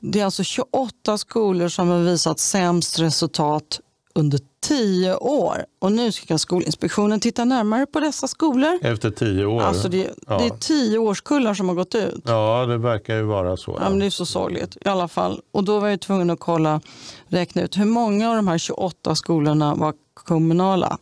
Det 0.00 0.20
är 0.20 0.24
alltså 0.24 0.42
28 0.42 1.18
skolor 1.18 1.68
som 1.68 1.88
har 1.88 1.98
visat 1.98 2.38
sämst 2.38 2.98
resultat 2.98 3.80
under 4.18 4.40
10 4.60 5.14
år. 5.16 5.64
Och 5.78 5.92
nu 5.92 6.12
ska 6.12 6.38
Skolinspektionen 6.38 7.20
titta 7.20 7.44
närmare 7.44 7.86
på 7.86 8.00
dessa 8.00 8.28
skolor. 8.28 8.78
efter 8.82 9.10
tio 9.10 9.44
år. 9.44 9.62
Alltså 9.62 9.88
det, 9.88 10.10
Ja. 10.26 10.38
det 10.38 10.44
är 10.44 10.58
10 10.58 10.98
årskullar 10.98 11.54
som 11.54 11.68
har 11.68 11.76
gått 11.76 11.94
ut. 11.94 12.22
Ja, 12.24 12.66
det 12.66 12.78
verkar 12.78 13.16
ju 13.16 13.22
vara 13.22 13.56
så. 13.56 13.78
Ja, 13.80 13.90
men 13.90 13.98
det 13.98 14.06
är 14.06 14.10
så 14.10 14.26
sorgligt 14.26 14.76
i 14.84 14.88
alla 14.88 15.08
fall. 15.08 15.40
Och 15.52 15.64
då 15.64 15.80
var 15.80 15.88
jag 15.88 16.00
tvungen 16.00 16.30
att 16.30 16.40
kolla, 16.40 16.80
räkna 17.28 17.62
ut 17.62 17.76
hur 17.78 17.84
många 17.84 18.30
av 18.30 18.36
de 18.36 18.48
här 18.48 18.58
28 18.58 19.14
skolorna 19.14 19.74
var 19.74 19.94
kommunala? 20.14 20.98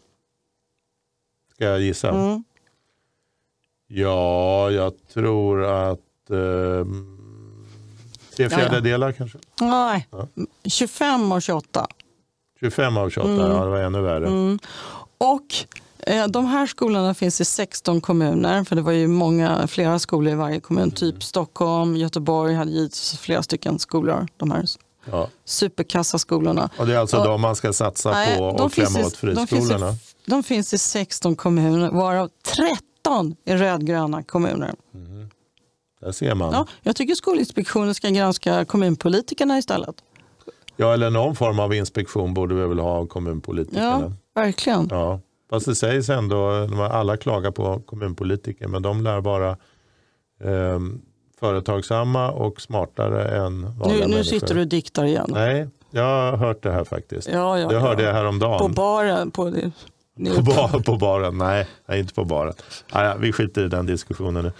Ska 1.54 1.64
jag 1.64 1.80
gissa? 1.80 2.08
Mm. 2.10 2.44
Ja, 3.88 4.70
jag 4.70 4.92
tror 5.14 5.64
att 5.64 6.30
eh, 6.30 6.86
tre 8.36 8.48
fjärdedelar 8.50 9.12
kanske. 9.12 9.38
Nej, 9.60 10.08
Ja. 10.10 10.26
25 10.64 11.32
och 11.32 11.42
28. 11.42 11.86
25 12.60 12.96
av 12.96 13.10
28, 13.10 13.30
Mm. 13.32 13.50
ja, 13.50 13.64
det 13.64 13.70
var 13.70 13.78
ännu 13.78 14.00
värre. 14.00 14.26
Mm. 14.26 14.58
Och 15.18 15.54
eh, 16.06 16.26
de 16.26 16.46
här 16.46 16.66
skolorna 16.66 17.14
finns 17.14 17.40
i 17.40 17.44
16 17.44 18.00
kommuner, 18.00 18.64
för 18.64 18.76
det 18.76 18.82
var 18.82 18.92
ju 18.92 19.08
många, 19.08 19.66
flera 19.66 19.98
skolor 19.98 20.32
i 20.32 20.36
varje 20.36 20.60
kommun. 20.60 20.82
Mm. 20.82 20.94
Typ 20.94 21.22
Stockholm, 21.22 21.96
Göteborg 21.96 22.54
hade 22.54 22.70
givetvis 22.70 23.18
flera 23.18 23.42
stycken 23.42 23.78
skolor. 23.78 24.26
De 24.36 24.50
här 24.50 24.64
Ja. 25.10 25.28
superkassaskolorna. 25.44 26.70
Och 26.78 26.86
det 26.86 26.94
är 26.94 26.98
alltså 26.98 27.16
Ja. 27.16 27.24
de 27.24 27.40
man 27.40 27.56
ska 27.56 27.72
satsa 27.72 28.10
Nej, 28.10 28.38
på 28.38 28.44
och 28.44 28.72
klämma 28.72 29.00
i- 29.00 29.04
åt 29.04 29.20
de 29.20 29.26
finns 29.34 29.42
i- 29.42 29.46
friskolorna. 29.46 29.94
De 30.26 30.42
finns 30.42 30.74
i 30.74 30.78
16 30.78 31.36
kommuner, 31.36 31.90
varav 31.90 32.30
13 32.46 33.36
är 33.44 33.56
rödgröna 33.56 34.22
kommuner. 34.22 34.74
Där 36.00 36.12
ser 36.12 36.34
man. 36.34 36.52
Ja. 36.52 36.66
jag 36.82 36.96
tycker 36.96 37.14
Skolinspektionen 37.14 37.94
ska 37.94 38.08
granska 38.08 38.64
kommunpolitikerna 38.64 39.58
istället. 39.58 39.94
Eller 40.78 41.10
någon 41.10 41.36
form 41.36 41.58
av 41.60 41.74
inspektion 41.74 42.34
borde 42.34 42.54
vi 42.54 42.66
väl 42.66 42.78
ha 42.78 42.90
av 42.90 43.06
kommunpolitikerna. 43.06 43.84
Ja, 44.34 44.42
verkligen. 44.42 44.88
Ja. 44.90 45.20
Fast 45.50 45.66
det 45.66 45.74
sägs 45.74 46.08
ändå, 46.10 46.50
alla 46.90 47.16
klagar 47.16 47.50
på 47.50 47.80
kommunpolitiker, 47.86 48.68
men 48.68 48.82
de 48.82 49.02
lär 49.02 49.20
vara 49.20 49.50
eh, 50.44 50.80
företagsamma 51.40 52.30
och 52.30 52.60
smartare 52.60 53.28
än 53.46 53.62
vanliga 53.78 53.88
Nu, 53.88 53.94
nu 53.94 54.08
människor. 54.08 54.22
sitter 54.22 54.54
du 54.54 54.60
och 54.60 54.66
diktar 54.68 55.04
igen. 55.04 55.26
Nej, 55.28 55.68
jag 55.90 56.02
har 56.30 56.36
hört 56.36 56.62
det 56.62 56.72
här 56.72 56.84
faktiskt. 56.84 57.28
Ja, 57.32 57.58
ja, 57.58 57.68
det 57.68 57.78
hörde 57.78 58.02
ja. 58.02 58.08
jag 58.08 58.14
häromdagen. 58.14 58.58
På 58.58 58.68
baren. 58.68 59.30
På, 59.30 59.50
det- 59.50 59.72
På, 60.36 60.42
bar, 60.42 60.82
på 60.82 60.96
baren? 60.96 61.38
Nej, 61.38 61.66
nej, 61.86 62.00
inte 62.00 62.14
på 62.14 62.24
baren. 62.24 62.54
Ja, 62.92 63.14
vi 63.20 63.32
skiter 63.32 63.64
i 63.64 63.68
den 63.68 63.86
diskussionen 63.86 64.44
nu. 64.44 64.52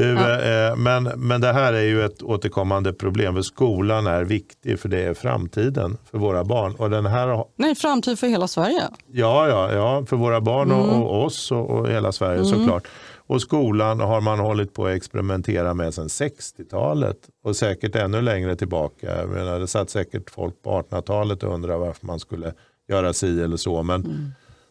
Du, 0.00 0.12
Ja. 0.14 0.40
eh, 0.70 0.76
men, 0.76 1.02
men 1.04 1.40
det 1.40 1.52
här 1.52 1.72
är 1.72 1.82
ju 1.82 2.04
ett 2.04 2.22
återkommande 2.22 2.92
problem. 2.92 3.34
För 3.34 3.42
skolan 3.42 4.06
är 4.06 4.24
viktig 4.24 4.78
för 4.80 4.88
det 4.88 5.02
är 5.02 5.14
framtiden 5.14 5.96
för 6.10 6.18
våra 6.18 6.44
barn. 6.44 6.74
Och 6.74 6.90
den 6.90 7.06
här, 7.06 7.44
Nej, 7.56 7.74
framtid 7.74 8.18
för 8.18 8.26
hela 8.26 8.48
Sverige. 8.48 8.82
ja, 9.12 9.48
ja, 9.48 9.72
ja, 9.72 10.04
för 10.06 10.16
våra 10.16 10.40
barn 10.40 10.72
och, 10.72 10.84
Mm. 10.88 11.02
och 11.02 11.24
oss 11.24 11.52
och, 11.52 11.70
och 11.70 11.88
hela 11.88 12.12
Sverige 12.12 12.44
såklart. 12.44 12.88
Och 13.26 13.42
skolan 13.42 14.00
har 14.00 14.20
man 14.20 14.38
hållit 14.38 14.74
på 14.74 14.86
att 14.86 14.92
experimentera 14.96 15.74
med 15.74 15.94
sedan 15.94 16.08
60-talet 16.08 17.16
och 17.44 17.56
säkert 17.56 17.96
ännu 17.96 18.20
längre 18.22 18.56
tillbaka. 18.56 19.16
Jag 19.20 19.28
menar, 19.28 19.58
det 19.60 19.66
satt 19.66 19.90
säkert 19.90 20.30
folk 20.30 20.62
på 20.62 20.70
1800-talet 20.82 21.42
och 21.42 21.54
undrade 21.54 21.78
varför 21.78 22.06
man 22.06 22.20
skulle 22.20 22.52
göra 22.88 23.12
si 23.12 23.42
eller 23.42 23.56
så. 23.56 23.82
Men, 23.82 24.00
Mm. 24.04 24.30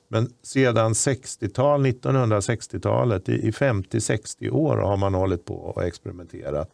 Men 0.10 0.30
sedan 0.44 0.94
60-tal, 0.94 1.86
1960-talet, 1.86 3.30
i, 3.30 3.34
i 3.34 3.52
50-60 3.52 4.50
år 4.50 4.78
har 4.78 4.98
man 4.98 5.14
hållit 5.14 5.46
på 5.46 5.54
och 5.56 5.84
experimenterat. 5.84 6.70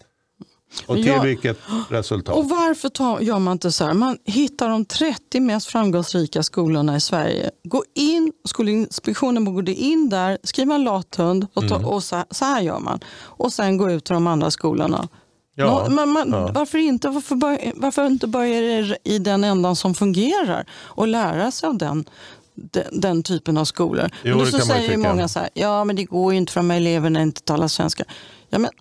Och 0.85 0.95
till 0.95 1.05
Ja. 1.05 1.21
vilket 1.21 1.57
resultat? 1.89 2.35
Och 2.35 2.49
varför 2.49 2.89
tar, 2.89 3.19
gör 3.19 3.39
man 3.39 3.51
inte 3.51 3.71
så 3.71 3.85
här? 3.85 3.93
Man 3.93 4.17
hittar 4.23 4.69
de 4.69 4.85
30 4.85 5.39
mest 5.39 5.67
framgångsrika 5.67 6.43
skolorna 6.43 6.95
i 6.95 6.99
Sverige. 6.99 7.51
Gå 7.63 7.83
in, 7.95 8.31
Skolinspektionen 8.45 9.45
borde 9.45 9.73
in 9.73 10.09
där, 10.09 10.37
skriva 10.43 10.75
en 10.75 10.83
lathund 10.83 11.47
och, 11.53 11.69
ta, 11.69 11.75
och 11.85 12.03
så, 12.03 12.23
så 12.31 12.45
här 12.45 12.61
gör 12.61 12.79
man. 12.79 12.99
Och 13.21 13.53
sen 13.53 13.77
gå 13.77 13.91
ut 13.91 14.05
till 14.05 14.13
de 14.13 14.27
andra 14.27 14.51
skolorna. 14.51 15.07
Ja, 15.55 15.85
Nå, 15.89 15.95
men 15.95 16.09
man, 16.09 16.29
ja. 16.31 16.51
Varför, 16.53 16.77
inte, 16.77 17.09
varför, 17.09 17.35
bör, 17.35 17.71
varför 17.75 18.05
inte 18.05 18.27
börja 18.27 18.95
i 19.03 19.19
den 19.19 19.43
ändan 19.43 19.75
som 19.75 19.93
fungerar 19.93 20.65
och 20.73 21.07
lära 21.07 21.51
sig 21.51 21.67
av 21.69 21.77
den, 21.77 22.05
den, 22.55 22.99
den 23.01 23.23
typen 23.23 23.57
av 23.57 23.65
skolor? 23.65 24.09
Jo, 24.23 24.35
men 24.37 24.45
då 24.45 24.51
så 24.51 24.65
säger 24.65 24.91
ju 24.91 24.97
många 24.97 25.27
så 25.27 25.39
här, 25.39 25.49
ja 25.53 25.83
men 25.83 25.95
det 25.95 26.03
går 26.03 26.33
ju 26.33 26.37
inte 26.37 26.53
för 26.53 26.59
de 26.59 26.69
här 26.69 26.77
eleverna 26.77 27.21
inte 27.21 27.41
talar 27.41 27.67
svenska. 27.67 28.03
Ja, 28.49 28.59
men, 28.59 28.71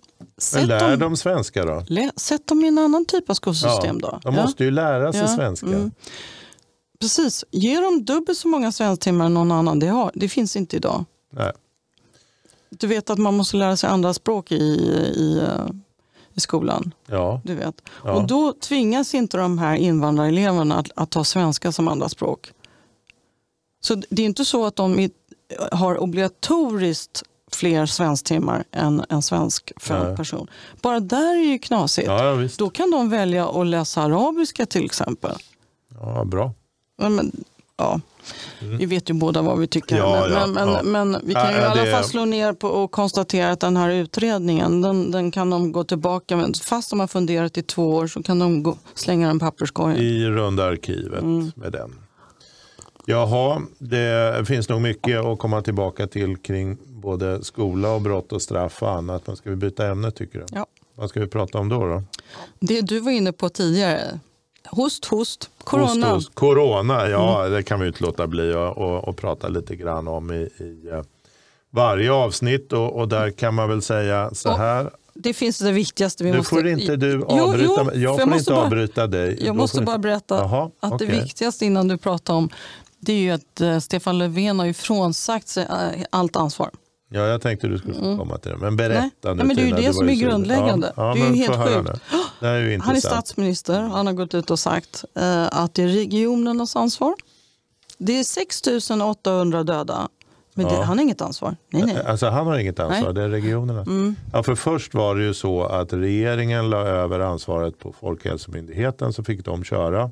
Men 0.53 0.67
lär 0.67 0.89
dem, 0.89 0.99
dem 0.99 1.17
svenska 1.17 1.65
då? 1.65 1.83
lä, 1.87 2.11
sätt 2.15 2.47
dem 2.47 2.65
i 2.65 2.67
en 2.67 2.77
annan 2.77 3.05
typ 3.05 3.29
av 3.29 3.33
skolsystem 3.33 4.01
då. 4.01 4.19
De 4.23 4.35
Ja. 4.35 4.41
måste 4.43 4.63
ju 4.63 4.71
lära 4.71 5.11
sig 5.13 5.21
Ja, 5.21 5.27
svenska. 5.27 5.67
mm. 5.67 5.91
Precis, 6.99 7.45
ge 7.51 7.79
dem 7.79 8.05
dubbelt 8.05 8.37
så 8.37 8.47
många 8.47 8.71
svensktimmar 8.71 9.25
än 9.25 9.33
någon 9.33 9.51
annan. 9.51 9.79
Det, 9.79 9.87
har, 9.87 10.11
det 10.15 10.29
finns 10.29 10.55
inte 10.55 10.75
idag. 10.75 11.05
Nej. 11.33 11.51
Du 12.69 12.87
vet 12.87 13.09
att 13.09 13.17
man 13.17 13.37
måste 13.37 13.57
lära 13.57 13.77
sig 13.77 13.89
andra 13.89 14.13
språk 14.13 14.51
i, 14.51 14.55
i, 14.55 15.41
eh, 15.43 15.65
i 16.33 16.39
skolan. 16.39 16.91
Ja. 17.07 17.41
Du 17.43 17.55
vet. 17.55 17.75
Ja. 18.03 18.13
Och 18.13 18.27
då 18.27 18.53
tvingas 18.53 19.13
inte 19.13 19.37
de 19.37 19.57
här 19.57 19.75
invandrareleverna 19.75 20.75
att, 20.77 20.87
att 20.95 21.09
ta 21.11 21.23
svenska 21.23 21.71
som 21.71 21.87
andra 21.87 22.09
språk. 22.09 22.51
Så 23.85 23.95
det 24.09 24.21
är 24.21 24.25
inte 24.25 24.45
så 24.45 24.65
att 24.65 24.75
de 24.75 25.09
har 25.71 25.97
obligatoriskt 25.97 27.23
fler 27.51 27.85
svensktimmar 27.85 28.63
än 28.71 29.03
en 29.09 29.21
svensk 29.21 29.71
Nej. 29.89 30.15
person. 30.15 30.47
Bara 30.81 30.99
där 30.99 31.35
är 31.35 31.51
ju 31.51 31.59
knasigt. 31.59 32.07
Ja, 32.07 32.41
ja. 32.41 32.49
Då 32.57 32.69
kan 32.69 32.91
de 32.91 33.09
välja 33.09 33.47
att 33.49 33.67
läsa 33.67 34.01
arabiska 34.01 34.65
till 34.65 34.85
exempel. 34.85 35.35
Ja, 35.99 36.23
bra. 36.25 36.51
Men, 36.97 37.31
ja. 37.77 37.99
Vi 38.59 38.85
vet 38.85 39.09
ju 39.09 39.13
båda 39.13 39.41
vad 39.41 39.59
vi 39.59 39.67
tycker. 39.67 39.95
Mm. 39.97 40.09
Ja, 40.31 40.47
men, 40.47 40.51
men, 40.53 40.91
men, 40.91 41.11
men 41.11 41.21
vi 41.27 41.33
kan 41.33 41.51
ju 41.51 41.57
i 41.57 41.61
Ja, 41.61 41.67
alla 41.67 41.83
det- 41.83 41.91
fall 41.91 42.03
slå 42.03 42.25
ner 42.25 42.53
på 42.53 42.67
och 42.67 42.91
konstatera 42.91 43.51
att 43.51 43.59
den 43.59 43.77
här 43.77 43.89
utredningen, 43.89 44.81
den, 44.81 45.11
den 45.11 45.31
kan 45.31 45.49
de 45.49 45.71
gå 45.71 45.83
tillbaka 45.83 46.37
med. 46.37 46.57
Fast 46.63 46.89
de 46.89 46.99
har 46.99 47.07
funderat 47.07 47.57
i 47.57 47.61
två 47.63 47.89
år 47.95 48.07
så 48.07 48.23
kan 48.23 48.39
de 48.39 48.63
gå, 48.63 48.77
slänga 48.95 49.27
den 49.27 49.37
i 49.37 49.39
papperskorgen. 49.39 49.97
I 50.01 50.25
runda 50.25 50.65
arkivet 50.65 51.21
Mm. 51.23 51.51
med 51.55 51.71
den. 51.71 51.93
Jaha, 53.05 53.61
det 53.77 54.47
finns 54.47 54.69
nog 54.69 54.81
mycket 54.81 55.19
att 55.19 55.39
komma 55.39 55.61
tillbaka 55.61 56.07
till 56.07 56.37
kring 56.37 56.77
både 56.87 57.43
skola 57.43 57.91
och 57.91 58.01
brott 58.01 58.31
och 58.31 58.41
straff 58.41 58.83
och 58.83 58.91
annat. 58.91 59.27
Men 59.27 59.35
ska 59.35 59.49
vi 59.49 59.55
byta 59.55 59.87
ämne 59.87 60.11
tycker 60.11 60.39
du? 60.39 60.45
Ja. 60.51 60.65
Vad 60.95 61.09
ska 61.09 61.19
vi 61.19 61.27
prata 61.27 61.57
om 61.57 61.69
då? 61.69 61.85
då? 61.87 62.03
Det 62.59 62.81
du 62.81 62.99
var 62.99 63.11
inne 63.11 63.31
på 63.31 63.49
tidigare, 63.49 64.19
host, 64.69 65.05
host, 65.05 65.49
corona. 65.63 65.91
Mm. 65.91 66.03
Host, 66.03 66.13
host. 66.27 66.35
Corona, 66.35 67.09
ja 67.09 67.47
det 67.49 67.63
kan 67.63 67.79
vi 67.79 67.87
inte 67.87 68.03
låta 68.03 68.27
bli 68.27 68.53
att 68.53 68.77
och, 68.77 69.07
och 69.07 69.17
prata 69.17 69.47
lite 69.47 69.75
grann 69.75 70.07
om 70.07 70.31
i, 70.31 70.35
i 70.63 70.89
eh, 70.91 71.01
varje 71.69 72.11
avsnitt. 72.11 72.73
Och, 72.73 72.95
och 72.99 73.07
där 73.07 73.31
kan 73.31 73.53
man 73.53 73.69
väl 73.69 73.81
säga 73.81 74.29
så 74.33 74.51
här. 74.51 74.91
Det 75.13 75.33
finns 75.33 75.57
det 75.59 75.71
viktigaste 75.71 76.23
vi 76.23 76.31
Nu 76.31 76.37
måste... 76.37 76.55
får 76.55 76.67
inte 76.67 76.95
du 76.95 77.11
Jo, 77.29 77.41
avbryta 77.43 77.73
jo, 77.77 77.83
mig. 77.83 78.01
Jag 78.03 78.15
för 78.19 78.25
får 78.27 78.37
inte 78.37 78.51
bara- 78.51 78.63
avbryta 78.65 79.07
dig. 79.07 79.37
Jag 79.45 79.55
måste 79.55 79.81
bara 79.81 79.97
berätta 79.97 80.35
Jaha, 80.37 80.71
att 80.79 80.99
det 80.99 81.05
okej. 81.05 81.21
viktigaste 81.21 81.65
innan 81.65 81.87
du 81.87 81.97
pratar 81.97 82.33
om 82.33 82.49
det 83.05 83.13
är 83.13 83.17
ju 83.19 83.31
att 83.31 83.61
eh, 83.61 83.79
Stefan 83.79 84.17
Löfven 84.17 84.59
har 84.59 84.65
ju 84.65 84.73
frånsagt 84.73 85.47
sig 85.47 85.63
eh, 85.63 86.03
allt 86.09 86.35
ansvar. 86.35 86.69
Ja, 87.09 87.21
jag 87.21 87.41
tänkte 87.41 87.67
du 87.67 87.77
skulle 87.77 87.93
få 87.93 88.17
komma 88.17 88.37
till 88.37 88.51
det. 88.51 88.57
Men 88.57 88.75
berätta 88.77 89.01
Nej. 89.01 89.09
nu 89.23 89.33
Nej, 89.33 89.45
men 89.45 89.55
det 89.55 89.61
är 89.61 89.65
ju 89.65 89.87
det 89.87 89.93
som 89.93 90.09
är 90.09 90.13
grundläggande. 90.13 90.93
Ja, 90.95 91.13
Det 91.13 91.21
är 91.21 91.29
ju 91.29 91.35
helt 91.35 91.55
sjukt. 91.67 92.01
Det 92.39 92.47
är 92.47 92.59
ju 92.59 92.79
Han 92.79 92.95
är 92.95 92.99
statsminister. 92.99 93.81
Han 93.81 94.07
har 94.07 94.13
gått 94.13 94.33
ut 94.33 94.51
och 94.51 94.59
sagt 94.59 95.05
eh, 95.15 95.47
att 95.51 95.73
det 95.73 95.83
är 95.83 95.87
regionernas 95.87 96.75
ansvar. 96.75 97.13
Det 97.97 98.19
är 98.19 98.23
6 98.23 98.61
800 99.01 99.63
döda. 99.63 100.09
Men 100.53 100.65
det, 100.65 100.73
Ja. 100.73 100.81
han 100.83 100.97
har 100.97 101.03
inget 101.03 101.21
ansvar. 101.21 101.55
Nej, 101.69 101.83
nej. 101.85 102.05
Alltså 102.05 102.25
han 102.27 102.47
har 102.47 102.57
inget 102.57 102.79
ansvar, 102.79 103.03
Nej. 103.05 103.13
det 103.13 103.21
är 103.21 103.29
regionerna. 103.29 103.81
Mm. 103.81 104.15
Ja, 104.33 104.43
för 104.43 104.55
först 104.55 104.93
var 104.93 105.15
det 105.15 105.23
ju 105.23 105.33
så 105.33 105.63
att 105.63 105.93
regeringen 105.93 106.69
la 106.69 106.77
över 106.77 107.19
ansvaret 107.19 107.79
på 107.79 107.93
Folkhälsomyndigheten 107.99 109.13
så 109.13 109.23
fick 109.23 109.45
de 109.45 109.63
köra. 109.63 110.11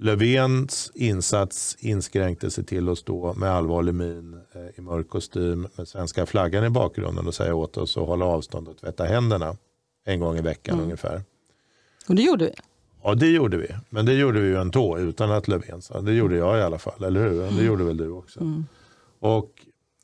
Löfvens 0.00 0.92
insats 0.94 1.76
inskränkte 1.80 2.50
sig 2.50 2.64
till 2.64 2.88
att 2.88 2.98
stå 2.98 3.34
med 3.34 3.50
allvarlig 3.50 3.94
min 3.94 4.40
eh, 4.54 4.78
i 4.78 4.80
mörk 4.80 5.08
kostym 5.08 5.68
med 5.76 5.88
svenska 5.88 6.26
flaggan 6.26 6.64
i 6.64 6.70
bakgrunden 6.70 7.26
och 7.26 7.34
säga 7.34 7.54
åt 7.54 7.76
oss 7.76 7.96
att 7.96 8.06
hålla 8.06 8.24
avstånd 8.24 8.68
och 8.68 8.76
tvätta 8.76 9.04
händerna 9.04 9.56
en 10.04 10.20
gång 10.20 10.36
i 10.36 10.40
veckan 10.40 10.74
Mm. 10.74 10.84
ungefär. 10.84 11.22
Och 12.08 12.14
det 12.14 12.22
gjorde 12.22 12.44
vi. 12.44 12.52
Ja 13.02 13.14
det 13.14 13.26
gjorde 13.28 13.56
vi, 13.56 13.68
men 13.90 14.06
det 14.06 14.12
gjorde 14.14 14.40
vi 14.40 14.48
ju 14.48 14.56
ändå 14.56 14.98
utan 14.98 15.30
att 15.30 15.48
Löfven 15.48 15.82
sa. 15.82 16.00
Det 16.00 16.12
gjorde 16.12 16.36
jag 16.36 16.58
i 16.58 16.62
alla 16.62 16.78
fall, 16.78 17.04
eller 17.04 17.20
hur? 17.28 17.58
Det 17.58 17.64
gjorde 17.64 17.84
väl 17.84 17.96
du 17.96 18.10
också. 18.10 18.40
Mm. 18.40 18.66
Och, 19.20 19.50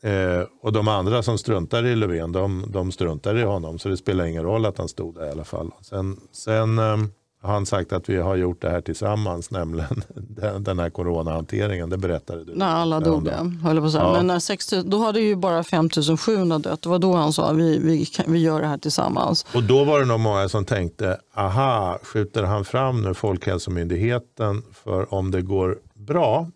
eh, 0.09 0.47
och 0.61 0.73
de 0.73 0.89
andra 0.89 1.23
som 1.23 1.39
struntar 1.39 1.85
i 1.87 1.97
Löfven, 1.97 2.33
de, 2.33 2.65
de 2.69 2.93
struntar 2.93 3.37
i 3.37 3.43
honom. 3.43 3.79
Så 3.79 3.89
det 3.89 3.97
spelar 3.97 4.25
ingen 4.25 4.43
roll 4.43 4.67
att 4.67 4.79
han 4.79 4.89
stod 4.89 5.15
där 5.15 5.27
i 5.27 5.31
alla 5.31 5.45
fall. 5.45 5.71
Sen, 5.83 6.21
sen 6.33 6.79
eh, 6.79 6.97
han 7.45 7.67
sagt 7.67 7.93
att 7.93 8.09
vi 8.09 8.17
har 8.17 8.37
gjort 8.37 8.63
det 8.63 8.71
här 8.71 8.81
tillsammans, 8.81 9.51
nämligen 9.51 10.03
den, 10.65 10.79
här 10.79 10.91
coronahanteringen. 10.91 11.91
Det 11.91 11.97
berättade 11.97 12.45
du. 12.45 12.55
När 12.55 12.67
alla 12.67 13.01
dog, 13.01 13.29
ja, 13.29 13.69
höll 13.69 13.81
på. 13.81 13.91
Ja. 13.95 14.13
Men 14.13 14.27
när 14.27 14.39
6 14.39 14.73
000, 14.73 14.91
då 14.91 14.99
hade 14.99 15.21
ju 15.21 15.37
bara 15.37 15.65
5 15.65 15.89
700 16.19 16.59
dött. 16.59 16.83
Det 16.83 16.89
var 16.89 16.99
då 16.99 17.15
han 17.15 17.33
sa 17.33 17.53
vi, 17.53 17.79
vi, 17.79 18.07
vi 18.27 18.39
gör 18.39 18.61
det 18.61 18.67
här 18.67 18.79
tillsammans. 18.79 19.47
Och 19.55 19.63
då 19.63 19.85
var 19.85 20.01
det 20.01 20.07
nog 20.07 20.21
många 20.21 20.49
som 20.49 20.65
tänkte, 20.65 21.19
aha, 21.35 21.99
skjuter 22.03 22.43
han 22.43 22.65
fram 22.65 23.03
nu 23.03 23.15
Folkhälsomyndigheten 23.15 24.63
för 24.73 25.15
om 25.15 25.31
det 25.31 25.43
går 25.43 25.79
bra 25.95 26.47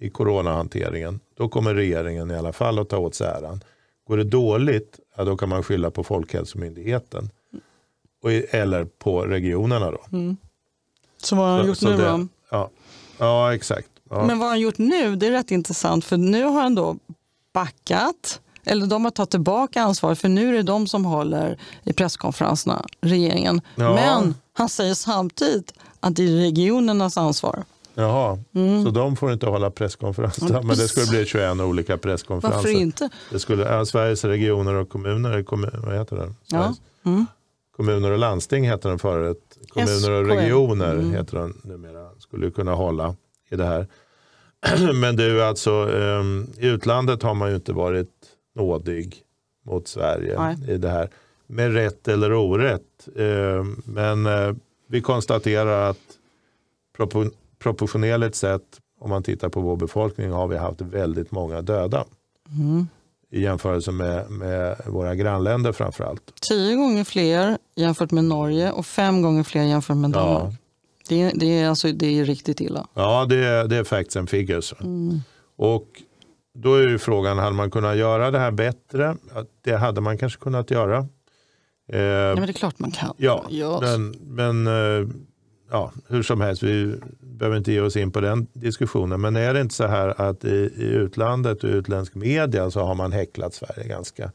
i 0.00 0.10
coronahanteringen, 0.10 1.20
då 1.36 1.48
kommer 1.48 1.74
regeringen 1.74 2.30
i 2.30 2.34
alla 2.34 2.52
fall 2.52 2.78
att 2.78 2.88
ta 2.88 2.98
åt 2.98 3.14
sig 3.14 3.26
äran. 3.26 3.60
Går 4.08 4.16
det 4.16 4.24
dåligt, 4.24 4.98
ja, 5.16 5.24
då 5.24 5.36
kan 5.36 5.48
man 5.48 5.62
skylla 5.62 5.90
på 5.90 6.04
Folkhälsomyndigheten. 6.04 7.30
Eller 8.50 8.84
på 8.84 9.22
regionerna 9.22 9.90
då. 9.90 9.98
Så 11.22 11.36
vad 11.36 11.48
har 11.48 11.56
han 11.58 11.66
gjort 11.66 11.78
så 11.78 11.88
nu 11.90 11.96
det- 11.96 12.08
då? 12.08 12.26
Ja, 12.50 12.70
ja 13.18 13.54
exakt. 13.54 13.88
Ja. 14.10 14.24
Men 14.26 14.38
vad 14.38 14.48
han 14.48 14.60
gjort 14.60 14.78
nu, 14.78 15.16
det 15.16 15.26
är 15.26 15.30
rätt 15.30 15.50
intressant 15.50 16.04
för 16.04 16.16
nu 16.16 16.44
har 16.44 16.62
han 16.62 16.74
då 16.74 16.96
backat, 17.54 18.40
eller 18.64 18.86
de 18.86 19.04
har 19.04 19.10
tagit 19.10 19.30
tillbaka 19.30 19.82
ansvaret 19.82 20.18
för 20.18 20.28
nu 20.28 20.48
är 20.48 20.52
det 20.52 20.62
de 20.62 20.86
som 20.86 21.04
håller 21.04 21.58
i 21.84 21.92
presskonferenserna, 21.92 22.84
regeringen. 23.00 23.60
Ja. 23.74 23.94
Men 23.94 24.34
han 24.52 24.68
säger 24.68 24.94
samtidigt 24.94 25.72
att 26.00 26.16
det 26.16 26.22
är 26.22 26.36
regionernas 26.36 27.16
ansvar. 27.16 27.64
Jaha, 27.94 28.38
så 28.84 28.90
de 28.90 29.16
får 29.16 29.32
inte 29.32 29.46
hålla 29.46 29.70
presskonferenser. 29.70 30.62
Men 30.62 30.76
det 30.76 30.88
skulle 30.88 31.06
bli 31.06 31.26
21 31.26 31.60
olika 31.60 31.98
presskonferenser. 31.98 32.58
Varför 32.58 32.80
inte? 32.80 33.08
Det 33.30 33.38
skulle, 33.40 33.62
ja, 33.64 33.84
Sveriges 33.86 34.24
regioner 34.24 34.74
och 34.74 34.88
kommuner, 34.88 35.42
kommun, 35.42 35.82
vad 35.86 35.94
heter 35.98 36.16
det? 36.16 36.34
Sveriges, 36.50 36.80
Mm. 37.04 37.26
Kommuner 37.78 38.10
och 38.10 38.18
landsting 38.18 38.64
heter 38.64 38.88
den 38.88 38.98
förut. 38.98 39.58
Kommuner 39.68 40.10
och 40.10 40.26
regioner 40.26 40.92
Mm. 40.94 41.10
heter 41.12 41.38
den 41.38 41.60
numera. 41.64 42.08
Skulle 42.18 42.50
kunna 42.50 42.74
hålla 42.74 43.16
i 43.50 43.56
det 43.56 43.64
här. 43.64 43.86
Men 45.00 45.16
du, 45.16 45.42
alltså 45.44 45.70
um, 45.84 46.46
i 46.58 46.66
utlandet 46.66 47.22
har 47.22 47.34
man 47.34 47.48
ju 47.50 47.54
inte 47.54 47.72
varit 47.72 48.10
nådig 48.54 49.22
mot 49.66 49.88
Sverige 49.88 50.38
Nej. 50.38 50.56
i 50.74 50.78
det 50.78 50.88
här. 50.88 51.08
Med 51.46 51.72
rätt 51.72 52.08
eller 52.08 52.32
orätt. 52.32 53.08
Ehm, 53.16 53.82
men 53.84 54.26
eh, 54.26 54.54
vi 54.88 55.00
konstaterar 55.00 55.90
att 55.90 55.98
propor- 56.98 57.32
proportionerligt 57.58 58.34
sett 58.36 58.62
om 59.00 59.10
man 59.10 59.22
tittar 59.22 59.48
på 59.48 59.60
vår 59.60 59.76
befolkning 59.76 60.30
har 60.30 60.48
vi 60.48 60.56
haft 60.56 60.80
väldigt 60.80 61.30
många 61.30 61.62
döda. 61.62 62.04
Mm. 62.58 62.86
I 63.30 63.42
jämförelse 63.42 63.90
med, 63.92 64.30
med 64.30 64.76
våra 64.86 65.14
grannländer 65.14 65.72
framförallt. 65.72 66.40
Tio 66.48 66.76
gånger 66.76 67.04
fler 67.04 67.58
jämfört 67.76 68.10
med 68.10 68.24
Norge 68.24 68.72
och 68.72 68.86
fem 68.86 69.22
gånger 69.22 69.42
fler 69.42 69.62
jämfört 69.62 69.96
med 69.96 70.10
Ja. 70.14 70.20
Danmark. 70.20 70.54
Det, 71.08 71.22
är, 71.22 71.32
det, 71.34 71.46
är 71.60 71.68
alltså, 71.68 71.92
det 71.92 72.06
är 72.20 72.24
riktigt 72.24 72.60
illa. 72.60 72.86
Ja, 72.94 73.24
det 73.28 73.36
är, 73.44 73.64
det 73.68 73.76
är 73.76 73.84
facts 73.84 74.16
and 74.16 74.30
figures. 74.30 74.74
Mm. 74.80 75.20
Och 75.56 75.86
då 76.54 76.74
är 76.74 76.88
ju 76.88 76.98
frågan, 76.98 77.38
hade 77.38 77.56
man 77.56 77.70
kunnat 77.70 77.96
göra 77.96 78.30
det 78.30 78.38
här 78.38 78.50
bättre? 78.50 79.16
Ja, 79.34 79.44
Det 79.64 79.76
hade 79.76 80.00
man 80.00 80.18
kanske 80.18 80.40
kunnat 80.40 80.70
göra. 80.70 80.98
Eh, 81.92 81.98
Ja, 82.00 82.34
men 82.34 82.42
det 82.46 82.50
är 82.50 82.52
klart 82.52 82.78
man 82.78 82.90
kan. 82.90 83.14
ja, 83.16 83.44
Ja. 83.48 83.80
men, 83.82 84.10
men 84.10 84.66
eh, 84.66 85.08
ja, 85.70 85.92
hur 86.08 86.22
som 86.22 86.40
helst, 86.40 86.62
vi 86.62 87.00
behöver 87.20 87.56
inte 87.56 87.72
ge 87.72 87.80
oss 87.80 87.96
in 87.96 88.10
på 88.10 88.20
den 88.20 88.46
diskussionen. 88.52 89.20
Men 89.20 89.36
är 89.36 89.54
det 89.54 89.60
inte 89.60 89.74
så 89.74 89.86
här 89.86 90.20
att 90.20 90.44
i, 90.44 90.72
i 90.76 90.84
utlandet 90.84 91.64
och 91.64 91.70
utländsk 91.70 92.14
media 92.14 92.70
så 92.70 92.80
har 92.80 92.94
man 92.94 93.12
häcklat 93.12 93.54
Sverige 93.54 93.88
ganska 93.88 94.32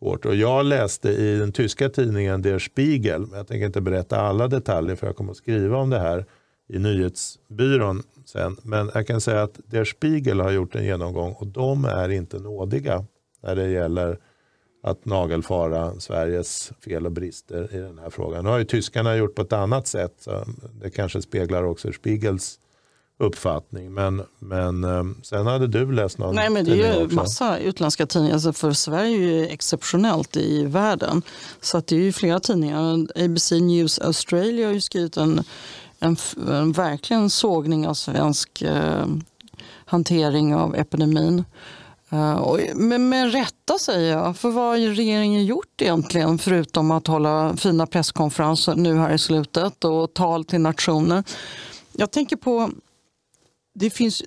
hårt. 0.00 0.24
Och 0.24 0.34
jag 0.34 0.64
läste 0.66 1.10
i 1.10 1.38
den 1.38 1.52
tyska 1.52 1.88
tidningen 1.88 2.42
Der 2.42 2.58
Spiegel, 2.58 3.20
men 3.20 3.38
jag 3.38 3.46
tänker 3.46 3.66
inte 3.66 3.80
berätta 3.80 4.20
alla 4.20 4.48
detaljer 4.48 4.96
för 4.96 5.06
jag 5.06 5.16
kommer 5.16 5.30
att 5.30 5.36
skriva 5.36 5.76
om 5.76 5.90
det 5.90 5.98
här 5.98 6.24
i 6.68 6.78
nyhetsbyrån 6.78 8.02
sen. 8.24 8.56
Men 8.62 8.90
jag 8.94 9.06
kan 9.06 9.20
säga 9.20 9.42
att 9.42 9.60
Der 9.66 9.84
Spiegel 9.84 10.40
har 10.40 10.50
gjort 10.50 10.74
en 10.74 10.84
genomgång 10.84 11.32
och 11.32 11.46
de 11.46 11.84
är 11.84 12.08
inte 12.08 12.38
nådiga 12.38 13.04
när 13.42 13.56
det 13.56 13.68
gäller 13.68 14.18
att 14.82 15.04
nagelfara 15.04 16.00
Sveriges 16.00 16.72
fel 16.84 17.06
och 17.06 17.12
brister 17.12 17.74
i 17.74 17.78
den 17.78 17.98
här 17.98 18.10
frågan. 18.10 18.44
Nu 18.44 18.50
har 18.50 18.58
ju 18.58 18.64
tyskarna 18.64 19.16
gjort 19.16 19.34
på 19.34 19.42
ett 19.42 19.52
annat 19.52 19.86
sätt. 19.86 20.14
Så 20.18 20.44
det 20.82 20.90
kanske 20.90 21.22
speglar 21.22 21.62
också 21.62 21.92
Spiegels 21.92 22.58
uppfattning. 23.18 23.94
Men, 23.94 24.22
men 24.38 24.84
eh, 24.84 25.04
sen 25.22 25.46
hade 25.46 25.66
du 25.66 25.92
läst 25.92 26.18
någon 26.18 26.34
Nej, 26.34 26.50
men 26.50 26.64
det 26.64 26.82
är 26.82 27.00
ju 27.00 27.08
massa 27.08 27.58
utländska 27.58 28.06
tidningar. 28.06 28.34
Alltså 28.34 28.52
för 28.52 28.72
Sverige 28.72 29.16
är 29.16 29.20
ju 29.20 29.46
exceptionellt 29.46 30.36
i 30.36 30.64
världen. 30.64 31.22
Så 31.60 31.78
att 31.78 31.86
det 31.86 31.96
är 31.96 32.00
ju 32.00 32.12
flera 32.12 32.40
tidningar. 32.40 33.06
ABC 33.16 33.50
News 33.50 33.98
Australia 33.98 34.66
har 34.66 34.74
ju 34.74 34.80
skrivit 34.80 35.16
en, 35.16 35.44
en, 35.98 36.16
en 36.48 36.72
verkligen 36.72 37.30
sågning 37.30 37.86
av 37.86 37.94
svensk 37.94 38.62
eh, 38.62 39.06
hantering 39.84 40.54
av 40.54 40.76
epidemin. 40.76 41.44
Eh, 42.10 42.74
men 42.74 43.08
med 43.08 43.32
rätta 43.32 43.78
säger 43.78 44.16
jag, 44.16 44.36
för 44.36 44.50
vad 44.50 44.64
har 44.64 44.94
regeringen 44.94 45.44
gjort 45.44 45.82
egentligen 45.82 46.38
förutom 46.38 46.90
att 46.90 47.06
hålla 47.06 47.56
fina 47.56 47.86
presskonferenser 47.86 48.74
nu 48.74 48.96
här 48.96 49.14
i 49.14 49.18
slutet 49.18 49.84
och 49.84 50.14
tal 50.14 50.44
till 50.44 50.60
nationer. 50.60 51.24
Jag 51.92 52.10
tänker 52.10 52.36
på, 52.36 52.70
det 53.74 53.90
finns, 53.90 54.22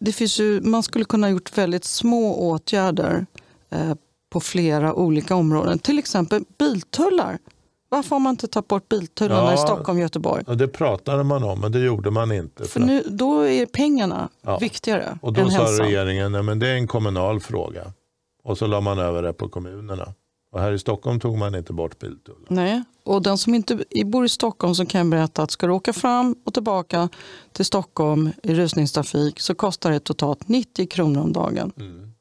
det 0.00 0.12
finns 0.12 0.40
ju, 0.40 0.60
man 0.60 0.82
skulle 0.82 1.04
kunna 1.04 1.26
ha 1.26 1.32
gjort 1.32 1.58
väldigt 1.58 1.84
små 1.84 2.34
åtgärder 2.34 3.26
eh, 3.70 3.94
på 4.30 4.40
flera 4.40 4.94
olika 4.94 5.34
områden. 5.34 5.78
Till 5.78 5.98
exempel 5.98 6.44
biltullar. 6.58 7.38
Varför 7.88 8.10
har 8.10 8.20
man 8.20 8.30
inte 8.30 8.46
tagit 8.48 8.68
bort 8.68 8.88
biltullarna 8.88 9.42
Ja. 9.50 9.54
i 9.54 9.56
Stockholm 9.56 9.98
och 9.98 10.02
Göteborg? 10.02 10.44
Det 10.56 10.68
pratade 10.68 11.24
man 11.24 11.42
om, 11.44 11.60
men 11.60 11.72
det 11.72 11.78
gjorde 11.80 12.10
man 12.10 12.32
inte. 12.32 12.64
För 12.64 12.80
nu, 12.80 13.02
då 13.06 13.40
är 13.42 13.66
pengarna 13.66 14.28
Ja. 14.42 14.58
viktigare 14.58 15.18
och 15.22 15.32
då 15.32 15.40
än 15.40 15.50
sa 15.50 15.56
hälsan. 15.58 15.86
regeringen 15.86 16.34
att 16.48 16.60
det 16.60 16.68
är 16.68 16.74
en 16.74 16.86
kommunal 16.86 17.40
fråga. 17.40 17.92
Och 18.44 18.58
så 18.58 18.66
la 18.66 18.80
man 18.80 18.98
över 18.98 19.22
det 19.22 19.32
på 19.32 19.48
kommunerna. 19.48 20.14
Och 20.52 20.60
här 20.60 20.72
i 20.72 20.78
Stockholm 20.78 21.20
tog 21.20 21.38
man 21.38 21.54
inte 21.54 21.72
bort 21.72 21.98
biltullar. 21.98 22.46
Nej, 22.48 22.82
och 23.04 23.22
den 23.22 23.38
som 23.38 23.54
inte 23.54 23.78
bor 24.04 24.24
i 24.24 24.28
Stockholm 24.28 24.74
så 24.74 24.86
kan 24.86 24.98
jag 24.98 25.08
berätta 25.10 25.42
att 25.42 25.50
ska 25.50 25.66
du 25.66 25.72
åka 25.72 25.92
fram 25.92 26.36
och 26.44 26.54
tillbaka 26.54 27.08
till 27.52 27.64
Stockholm 27.64 28.30
i 28.42 28.54
rusningstrafik 28.54 29.40
så 29.40 29.54
kostar 29.54 29.90
det 29.90 30.00
totalt 30.00 30.48
90 30.48 30.86
kronor 30.86 31.20
om 31.22 31.32
dagen. 31.32 31.72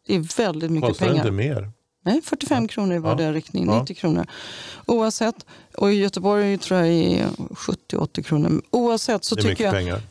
Det 0.07 0.15
är 0.15 0.37
väldigt 0.37 0.71
mycket 0.71 0.89
Kostar 0.89 1.05
pengar. 1.05 1.17
inte 1.19 1.31
mer? 1.31 1.71
Nej, 2.07 2.21
45 2.21 2.67
kronor 2.67 2.95
i 2.95 2.99
vardera 2.99 3.33
riktning, 3.33 3.65
Ja. 3.65 3.79
90 3.81 3.95
kronor. 3.95 4.25
Oavsett, 4.85 5.45
och 5.77 5.93
i 5.93 5.95
Göteborg 5.95 6.57
tror 6.57 6.79
jag 6.79 6.87
är 6.89 7.27
70-80 7.51 8.23
kronor. 8.23 8.61
Oavsett 8.71 9.23
så 9.25 9.35
Det 9.35 9.41
tycker 9.41 9.63
jag 9.63 9.73
pengar. 9.73 10.01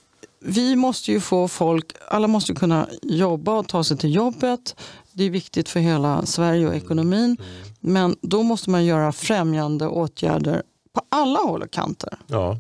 vi 0.41 0.77
måste 0.77 1.13
ju 1.13 1.21
få 1.21 1.49
folk, 1.49 1.93
alla 2.09 2.27
måste 2.29 2.53
ju 2.53 2.59
kunna 2.59 2.89
jobba 3.03 3.53
och 3.59 3.69
ta 3.69 3.85
sig 3.85 3.97
till 3.97 4.15
jobbet. 4.15 4.77
Det 5.13 5.25
är 5.25 5.31
viktigt 5.31 5.69
för 5.69 5.81
hela 5.81 6.27
Sverige 6.27 6.69
och 6.69 6.75
ekonomin. 6.75 7.37
Men 7.81 8.17
då 8.21 8.43
måste 8.43 8.71
man 8.71 8.85
göra 8.85 9.13
främjande 9.13 9.87
åtgärder 9.89 10.63
på 10.93 11.01
alla 11.09 11.39
håll 11.39 11.63
och 11.63 11.71
kanter. 11.71 12.19
Ja, 12.27 12.59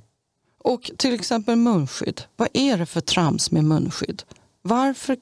Och 0.58 0.90
till 0.96 1.14
exempel 1.14 1.56
munskydd. 1.56 2.22
Vad 2.36 2.48
är 2.52 2.78
det 2.78 2.86
för 2.86 3.00
trams 3.00 3.50
med 3.50 3.64
munskydd? 3.64 4.22
Varför? 4.62 5.16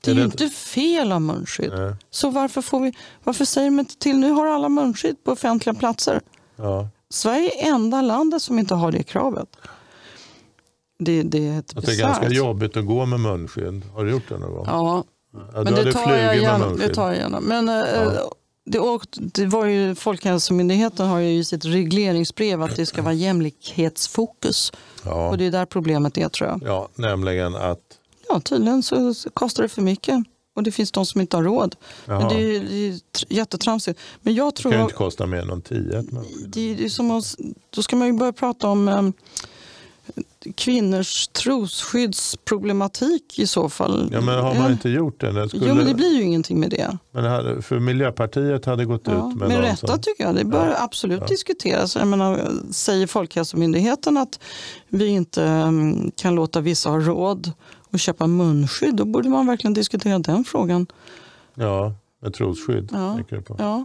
Det 0.00 0.10
är 0.10 0.14
Är 0.14 0.16
ju 0.18 0.20
det- 0.26 0.44
inte 0.44 0.48
fel 0.56 1.12
av 1.12 1.20
munskydd. 1.20 1.72
nej, 1.76 1.94
Så 2.10 2.30
varför, 2.30 2.62
får 2.62 2.80
vi, 2.80 2.92
varför 3.24 3.44
säger 3.44 3.70
man 3.70 3.78
inte 3.78 3.96
till? 3.98 4.18
Nu 4.18 4.30
har 4.30 4.46
alla 4.46 4.68
munskydd 4.68 5.24
på 5.24 5.32
offentliga 5.32 5.74
platser. 5.74 6.20
ja. 6.56 6.88
Sverige 7.12 7.50
är 7.66 7.70
enda 7.74 8.02
landet 8.02 8.42
som 8.42 8.58
inte 8.58 8.74
har 8.74 8.92
det 8.92 9.02
kravet. 9.02 9.48
Det, 10.98 11.22
det 11.22 11.48
är 11.48 11.58
Att 11.58 11.86
det 11.86 11.92
är 11.92 11.98
ganska 11.98 12.28
jobbigt 12.28 12.76
att 12.76 12.86
gå 12.86 13.06
med 13.06 13.20
munskydd. 13.20 13.82
Har 13.94 14.04
du 14.04 14.10
gjort 14.10 14.28
det 14.28 14.38
någon 14.38 14.52
gång? 14.54 14.64
Ja, 14.68 15.04
Ja, 15.32 15.62
men 15.62 15.74
det 15.74 15.92
tar, 15.92 16.16
jag 16.16 16.36
gärna, 16.36 16.68
det 16.68 16.94
tar 16.94 17.06
jag 17.08 17.16
gärna. 17.16 17.40
Men 17.40 17.68
eh, 17.68 17.74
Ja. 17.74 18.32
det, 18.64 18.78
och, 18.78 19.06
det 19.10 19.46
var 19.46 19.66
ju, 19.66 19.94
Folkhälsomyndigheten 19.94 21.06
har 21.06 21.18
ju 21.18 21.28
i 21.38 21.44
sitt 21.44 21.64
regleringsbrev 21.64 22.62
att 22.62 22.76
det 22.76 22.86
ska 22.86 23.02
vara 23.02 23.14
jämlikhetsfokus. 23.14 24.72
Ja. 25.04 25.28
Och 25.28 25.38
det 25.38 25.44
är 25.46 25.50
där 25.50 25.66
problemet 25.66 26.18
är 26.18 26.28
tror 26.28 26.48
jag. 26.50 26.62
ja, 26.64 26.88
nämligen 26.94 27.54
att... 27.56 27.78
Ja, 28.30 28.40
tydligen 28.40 28.82
så 28.82 29.14
kostar 29.34 29.62
det 29.62 29.68
för 29.68 29.82
mycket. 29.82 30.24
Och 30.56 30.62
det 30.62 30.72
finns 30.72 30.92
de 30.92 31.06
som 31.06 31.20
inte 31.20 31.36
har 31.36 31.44
råd. 31.44 31.76
Men 32.06 32.28
det 32.28 32.34
är, 32.34 32.60
det 32.60 32.68
det 32.68 32.88
är 32.88 32.94
jättetramsigt. 33.28 34.00
Men 34.22 34.34
jag 34.34 34.54
tror... 34.54 34.72
kan 34.72 34.80
ju 34.80 34.84
inte 34.84 34.96
kosta 34.96 35.26
mer 35.26 35.52
än 35.52 35.62
10 35.62 35.98
ett 35.98 36.12
munskydd. 36.12 36.48
Det, 36.48 36.74
det 36.74 36.84
är 36.84 36.88
som 36.88 37.10
att, 37.10 37.34
då 37.70 37.82
ska 37.82 37.96
man 37.96 38.06
ju 38.06 38.12
börja 38.12 38.32
prata 38.32 38.68
om 38.68 38.88
um, 38.88 39.12
kvinnors 40.54 41.28
trosskyddsproblematik 41.28 43.38
i 43.38 43.46
så 43.46 43.68
fall. 43.68 44.08
Ja, 44.12 44.20
men 44.20 44.38
har 44.38 44.54
man 44.54 44.72
inte 44.72 44.88
gjort 44.88 45.20
det? 45.20 45.32
det 45.32 45.48
skulle, 45.48 45.68
Jo, 45.68 45.74
men 45.74 45.86
det 45.86 45.94
blir 45.94 46.14
ju 46.16 46.22
ingenting 46.22 46.60
med 46.60 46.70
det. 46.70 46.98
men 47.12 47.24
det 47.24 47.30
hade, 47.30 47.62
för 47.62 47.78
Miljöpartiet 47.78 48.64
hade 48.64 48.84
gått 48.84 49.02
Ja, 49.04 49.30
ut 49.30 49.36
med 49.36 49.48
med 49.48 49.60
rätta 49.60 49.86
som- 49.86 50.00
tycker 50.00 50.24
jag. 50.24 50.34
Det 50.34 50.44
bör 50.44 50.66
Ja. 50.68 50.76
absolut 50.84 51.20
Ja. 51.20 51.26
diskuteras. 51.26 51.96
Jag 51.96 52.06
menar, 52.08 52.50
säger 52.72 53.06
Folkhälsomyndigheten 53.06 54.16
att 54.16 54.40
vi 54.88 55.06
inte 55.06 55.42
mm, 55.44 56.10
kan 56.16 56.34
låta 56.34 56.60
vissa 56.60 56.90
ha 56.90 56.98
råd 56.98 57.52
att 57.92 58.00
köpa 58.00 58.26
munskydd, 58.26 58.94
då 58.96 59.04
borde 59.04 59.28
man 59.28 59.46
verkligen 59.46 59.74
diskutera 59.74 60.18
den 60.18 60.44
frågan. 60.44 60.86
Ja, 61.54 61.94
med 62.22 62.34
trosskydd. 62.34 62.88
Ja, 62.92 63.14
tänker 63.14 63.36
du 63.36 63.42
på. 63.42 63.56
ja. 63.58 63.84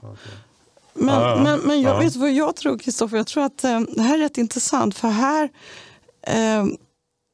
Men, 0.93 1.15
ja. 1.21 1.39
men, 1.43 1.59
men 1.59 1.81
jag 1.81 1.95
Ja. 1.95 1.99
vet 1.99 2.15
vad 2.15 2.31
jag 2.31 2.55
tror, 2.55 2.77
Kristoffer? 2.77 3.17
Jag 3.17 3.27
tror 3.27 3.43
att 3.43 3.63
eh, 3.63 3.79
det 3.79 4.01
här 4.01 4.15
är 4.15 4.19
rätt 4.19 4.37
intressant. 4.37 4.97
För 4.97 5.07
här, 5.07 5.49
eh, 6.21 6.65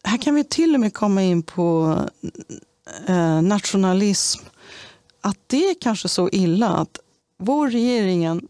här 0.03 0.17
kan 0.21 0.35
vi 0.35 0.43
till 0.43 0.73
och 0.73 0.79
med 0.79 0.93
komma 0.93 1.23
in 1.23 1.43
på 1.43 1.97
eh, 3.07 3.41
nationalism. 3.41 4.43
Att 5.21 5.37
det 5.47 5.69
är 5.69 5.75
kanske 5.81 6.07
så 6.09 6.29
illa 6.31 6.69
att 6.69 6.99
vår 7.37 7.69
regeringen 7.69 8.47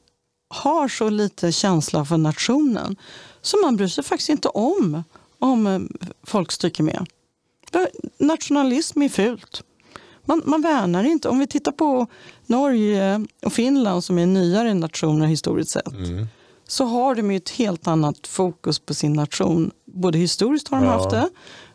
har 0.50 0.88
så 0.88 1.10
lite 1.10 1.52
känsla 1.52 2.06
för 2.06 2.18
nationen 2.18 2.96
så 3.42 3.58
man 3.58 3.76
bryr 3.78 3.88
sig 3.88 4.04
faktiskt 4.04 4.30
inte 4.30 4.48
om 4.48 5.04
om 5.40 5.68
eh, 5.68 5.80
folk 6.24 6.52
stryker 6.52 6.84
med. 6.84 7.06
Nationalism 8.18 9.02
är 9.02 9.10
fult. 9.10 9.64
Man, 10.26 10.42
man 10.46 10.62
värnar 10.62 11.04
inte. 11.04 11.30
Om 11.30 11.40
vi 11.40 11.48
tittar 11.48 11.72
på 11.72 12.08
Norge 12.46 13.26
och 13.46 13.54
Finland 13.54 14.04
som 14.04 14.20
är 14.20 14.26
nyare 14.26 14.74
nationer 14.74 15.26
historiskt 15.26 15.72
sett 15.72 15.88
Mm. 15.94 16.28
så 16.68 16.86
har 16.86 17.16
de 17.16 17.32
ju 17.32 17.38
ett 17.38 17.50
helt 17.50 17.88
annat 17.88 18.28
fokus 18.28 18.80
på 18.80 18.94
sin 18.94 19.14
nation. 19.14 19.72
Både 19.86 20.18
historiskt 20.18 20.68
har 20.68 20.78
de 20.78 20.86
Ja. 20.86 20.92
haft 20.92 21.10
det 21.10 21.30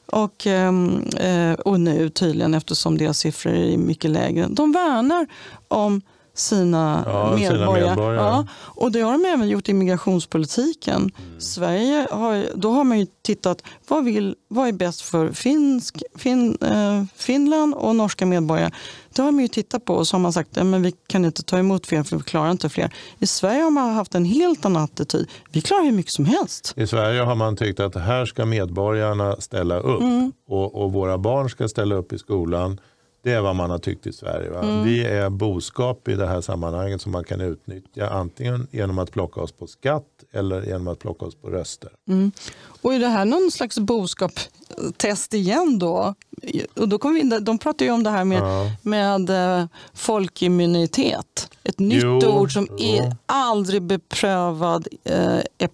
Och, 0.06 0.46
ehm, 0.46 1.02
eh, 1.02 1.52
och 1.52 1.80
nu 1.80 2.08
tydligen 2.10 2.54
eftersom 2.54 2.98
deras 2.98 3.18
siffror 3.18 3.52
är 3.52 3.76
mycket 3.76 4.10
lägre. 4.10 4.46
De 4.50 4.72
värnar 4.72 5.26
om 5.68 6.02
sina 6.38 7.02
Ja, 7.06 7.36
sina 7.38 7.50
medborgare. 7.50 7.88
medborgare. 7.88 8.16
Ja, 8.26 8.46
och 8.64 8.92
det 8.92 9.00
har 9.00 9.12
de 9.12 9.24
även 9.24 9.48
gjort 9.48 9.68
i 9.68 9.72
migrationspolitiken. 9.72 10.96
Mm. 10.96 11.40
Sverige 11.40 12.06
har, 12.10 12.44
då 12.54 12.70
har 12.70 12.84
man 12.84 12.98
ju 13.00 13.06
tittat, 13.22 13.62
vad, 13.88 14.04
vill, 14.04 14.34
vad 14.48 14.68
är 14.68 14.72
bäst 14.72 15.00
för 15.00 15.32
finsk, 15.32 16.02
fin, 16.16 16.58
eh, 16.62 17.04
Finland 17.16 17.74
och 17.74 17.96
norska 17.96 18.26
medborgare? 18.26 18.70
Det 19.14 19.22
har 19.22 19.32
man 19.32 19.42
ju 19.42 19.48
tittat 19.48 19.84
på 19.84 19.94
och 19.94 20.06
så 20.08 20.14
har 20.16 20.20
man 20.20 20.32
sagt 20.32 20.58
att 20.58 20.66
vi 20.66 20.92
kan 21.06 21.24
inte 21.24 21.42
ta 21.42 21.58
emot 21.58 21.86
fler 21.86 22.02
för 22.02 22.16
vi 22.16 22.22
klarar 22.22 22.50
inte 22.50 22.68
fler. 22.68 22.94
I 23.18 23.26
Sverige 23.26 23.62
har 23.62 23.70
man 23.70 23.94
haft 23.94 24.14
en 24.14 24.24
helt 24.24 24.64
annan 24.64 24.82
attityd. 24.84 25.28
Vi 25.52 25.60
klarar 25.60 25.84
hur 25.84 25.92
mycket 25.92 26.12
som 26.12 26.24
helst. 26.24 26.72
I 26.76 26.86
Sverige 26.86 27.20
har 27.22 27.34
man 27.34 27.56
tyckt 27.56 27.80
att 27.80 27.94
här 27.94 28.26
ska 28.26 28.44
medborgarna 28.44 29.36
ställa 29.38 29.78
upp 29.78 30.00
Mm. 30.00 30.32
och, 30.48 30.82
och 30.82 30.92
våra 30.92 31.18
barn 31.18 31.50
ska 31.50 31.68
ställa 31.68 31.94
upp 31.94 32.12
i 32.12 32.18
skolan. 32.18 32.80
Det 33.26 33.32
är 33.32 33.40
vad 33.40 33.56
man 33.56 33.70
har 33.70 33.78
tyckt 33.78 34.06
i 34.06 34.12
Sverige. 34.12 34.58
Mm. 34.58 34.84
Vi 34.84 35.04
är 35.04 35.30
boskap 35.30 36.08
i 36.08 36.14
det 36.14 36.26
här 36.26 36.40
sammanhanget 36.40 37.00
som 37.00 37.12
man 37.12 37.24
kan 37.24 37.40
utnyttja 37.40 38.08
antingen 38.10 38.66
genom 38.70 38.98
att 38.98 39.10
plocka 39.10 39.40
oss 39.40 39.52
på 39.52 39.66
skatt 39.66 40.02
eller 40.32 40.62
genom 40.62 40.88
att 40.88 40.98
plocka 40.98 41.24
oss 41.24 41.34
på 41.34 41.50
röster. 41.50 41.90
Och 42.82 42.94
är 42.94 42.98
det 42.98 43.06
här 43.06 43.24
någon 43.24 43.50
slags 43.50 43.78
boskapstest 43.78 45.34
igen 45.34 45.78
då? 45.78 46.14
Och 46.74 46.88
då 46.88 46.98
kommer 46.98 47.22
vi 47.22 47.38
de 47.40 47.58
pratar 47.58 47.84
ju 47.86 47.92
om 47.92 48.02
det 48.02 48.10
här 48.10 48.24
med, 48.24 48.38
Ja. 48.42 48.70
med 48.82 49.30
eh, 49.30 49.66
folkimmunitet. 49.94 51.50
Ett 51.64 51.78
nytt 51.78 52.02
Jo, 52.02 52.20
ord 52.26 52.52
som 52.52 52.68
jo. 52.70 52.76
är 52.78 53.16
aldrig 53.26 53.82
beprövad. 53.82 54.88
Eh, 55.04 55.36
eh, 55.58 55.68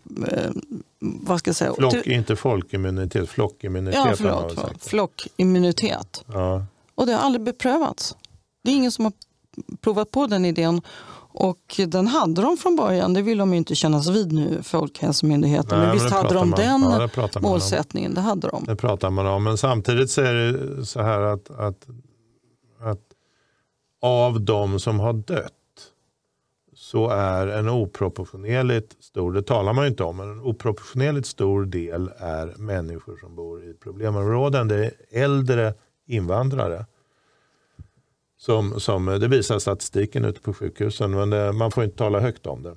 vad 0.98 1.38
ska 1.38 1.48
jag 1.48 1.56
säga? 1.56 1.74
Flock, 1.74 2.06
inte 2.06 2.36
folkimmunitet, 2.36 3.28
flockimmunitet 3.28 4.00
ja, 4.06 4.14
förlåt. 4.16 4.82
Flockimmunitet. 4.82 6.24
Ja. 6.32 6.66
Och 6.94 7.06
det 7.06 7.12
har 7.12 7.20
aldrig 7.20 7.42
beprövats. 7.42 8.16
Det 8.64 8.70
är 8.70 8.74
ingen 8.74 8.92
som 8.92 9.04
har 9.04 9.12
provat 9.80 10.10
på 10.10 10.26
den 10.26 10.44
idén. 10.44 10.80
Och 11.34 11.80
den 11.88 12.06
hade 12.06 12.42
de 12.42 12.56
från 12.56 12.76
början, 12.76 13.14
det 13.14 13.22
vill 13.22 13.38
de 13.38 13.50
ju 13.52 13.56
inte 13.56 13.74
kännas 13.74 14.08
vid 14.08 14.32
nu, 14.32 14.62
Folkhälsomyndigheten. 14.62 15.78
Nej, 15.78 15.86
men 15.86 15.92
visst 15.92 16.04
men 16.04 16.12
hade 16.12 16.34
de 16.34 16.50
man- 16.50 16.58
den 16.58 16.82
ja, 16.82 16.98
det 16.98 17.16
man 17.18 17.30
om. 17.34 17.42
målsättningen, 17.42 18.14
det 18.14 18.20
hade 18.20 18.48
de. 18.48 18.64
Det 18.64 18.76
pratar 18.76 19.10
man 19.10 19.26
om. 19.26 19.44
Men 19.44 19.58
samtidigt 19.58 20.10
så 20.10 20.20
är 20.22 20.34
det 20.34 20.86
så 20.86 21.00
här 21.02 21.20
att, 21.20 21.50
att, 21.50 21.86
att 22.80 23.00
av 24.02 24.40
de 24.40 24.80
som 24.80 25.00
har 25.00 25.12
dött 25.12 25.52
så 26.74 27.08
är 27.08 27.46
en 27.46 27.68
oproportionerligt 27.68 29.04
stor, 29.04 29.32
det 29.32 29.42
talar 29.42 29.72
man 29.72 29.84
ju 29.84 29.90
inte 29.90 30.04
om, 30.04 30.16
men 30.16 30.30
en 30.30 30.40
oproportionerligt 30.40 31.26
stor 31.26 31.64
del 31.64 32.10
är 32.18 32.54
människor 32.56 33.16
som 33.16 33.36
bor 33.36 33.64
i 33.64 33.74
problemområden. 33.74 34.68
Det 34.68 34.84
är 34.84 34.92
äldre 35.10 35.74
invandrare. 36.06 36.86
Som, 38.38 38.80
som, 38.80 39.06
det 39.06 39.28
visar 39.28 39.58
statistiken 39.58 40.24
ute 40.24 40.40
på 40.40 40.54
sjukhusen, 40.54 41.10
men 41.10 41.30
det, 41.30 41.52
man 41.52 41.70
får 41.70 41.84
inte 41.84 41.96
tala 41.96 42.20
högt 42.20 42.46
om 42.46 42.62
det. 42.62 42.74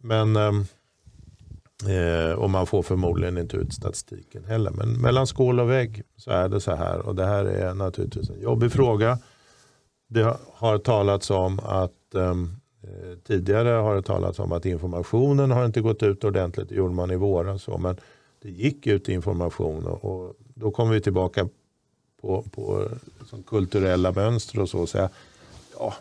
Men, 0.00 0.36
ehm, 0.36 0.64
eh, 1.88 2.32
och 2.32 2.50
man 2.50 2.66
får 2.66 2.82
förmodligen 2.82 3.38
inte 3.38 3.56
ut 3.56 3.72
statistiken 3.72 4.44
heller. 4.44 4.70
Men 4.70 5.00
mellan 5.00 5.26
skål 5.26 5.60
och 5.60 5.70
vägg 5.70 6.02
så 6.16 6.30
är 6.30 6.48
det 6.48 6.60
så 6.60 6.74
här. 6.74 6.98
Och 6.98 7.14
det 7.14 7.24
här 7.24 7.44
är 7.44 7.74
naturligtvis 7.74 8.30
en 8.30 8.40
jobbig 8.40 8.72
fråga. 8.72 9.18
Det 10.08 10.36
har 10.54 10.78
talats 10.78 11.30
om 11.30 11.60
att 11.60 12.14
ehm, 12.14 12.50
eh, 12.82 13.18
tidigare 13.26 13.68
har 13.68 13.94
det 13.94 14.02
talats 14.02 14.38
om 14.38 14.52
att 14.52 14.66
informationen 14.66 15.50
har 15.50 15.64
inte 15.64 15.80
gått 15.80 16.02
ut 16.02 16.24
ordentligt. 16.24 16.68
Det 16.68 16.74
gjorde 16.74 16.94
man 16.94 17.10
i 17.10 17.16
våras. 17.16 17.68
Men 17.78 17.96
det 18.42 18.50
gick 18.50 18.86
ut 18.86 19.08
information 19.08 19.86
och, 19.86 20.04
och 20.04 20.34
då 20.54 20.70
kommer 20.70 20.92
vi 20.92 21.00
tillbaka 21.00 21.48
på, 22.22 22.44
på 22.52 22.88
liksom 23.18 23.42
kulturella 23.42 24.12
mönster 24.12 24.58
och 24.60 24.68
så. 24.68 24.78
och 24.78 24.88
säga, 24.88 25.08
ja, 25.78 25.94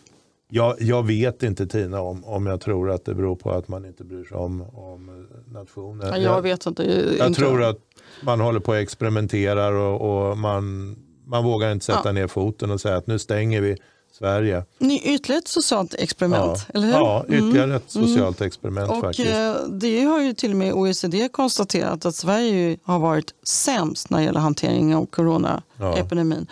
jag, 0.50 0.82
jag 0.82 1.08
vet 1.08 1.44
inte 1.44 1.68
Tina 1.68 2.02
om, 2.02 2.26
om 2.26 2.46
jag 2.46 2.62
tror 2.62 2.92
att 2.92 3.06
det 3.06 3.14
beror 3.16 3.36
på 3.36 3.52
att 3.52 3.68
man 3.68 3.86
inte 3.86 4.04
bryr 4.04 4.24
sig 4.24 4.38
om, 4.38 4.62
om 4.62 5.28
nationen. 5.52 6.08
Ja, 6.08 6.18
jag 6.18 6.42
vet 6.42 6.66
inte. 6.66 6.84
Jag 7.18 7.28
inte. 7.28 7.40
tror 7.40 7.64
att 7.64 7.78
man 8.24 8.40
håller 8.40 8.60
på 8.60 8.72
och 8.72 8.78
experimenterar 8.78 9.72
och, 9.74 10.30
och 10.30 10.38
man, 10.38 10.96
man 11.26 11.44
vågar 11.44 11.72
inte 11.72 11.86
sätta 11.86 12.02
Ja. 12.06 12.12
ner 12.12 12.28
foten 12.28 12.72
och 12.72 12.82
säga 12.82 12.96
att 12.96 13.08
nu 13.08 13.20
stänger 13.20 13.62
vi 13.62 13.78
Sverige. 14.22 14.64
Ny, 14.80 15.00
ytterligare 15.04 15.40
ett 15.42 15.48
socialt 15.48 15.94
experiment, 15.94 16.66
eller 16.74 16.88
hur? 16.88 16.94
ja 16.94 17.26
ytterligare 17.28 17.64
Mm. 17.64 17.76
ett 17.78 17.84
socialt 17.92 18.42
experiment 18.42 18.90
Och 18.92 19.00
faktiskt. 19.00 19.30
eh, 19.30 19.54
det 19.72 20.02
har 20.04 20.22
ju 20.22 20.34
till 20.34 20.52
och 20.52 20.58
med 20.58 20.74
OECD 20.74 21.30
konstaterat 21.30 22.06
att 22.06 22.16
Sverige 22.16 22.78
har 22.84 23.00
varit 23.00 23.34
sämst 23.44 24.10
när 24.10 24.18
det 24.18 24.24
gäller 24.24 24.40
hanteringen 24.40 24.98
av 24.98 25.06
coronaepidemin. 25.06 26.48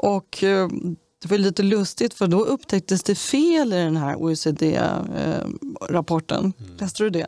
Och 0.00 0.44
eh, 0.44 0.68
det 1.22 1.30
var 1.30 1.38
lite 1.38 1.62
lustigt 1.62 2.14
för 2.14 2.26
då 2.26 2.44
upptäcktes 2.44 3.02
det 3.02 3.14
fel 3.14 3.72
i 3.72 3.76
den 3.76 3.96
här 3.96 4.16
OECD-rapporten. 5.08 6.52
Läste 6.78 7.02
du 7.02 7.10
det? 7.10 7.26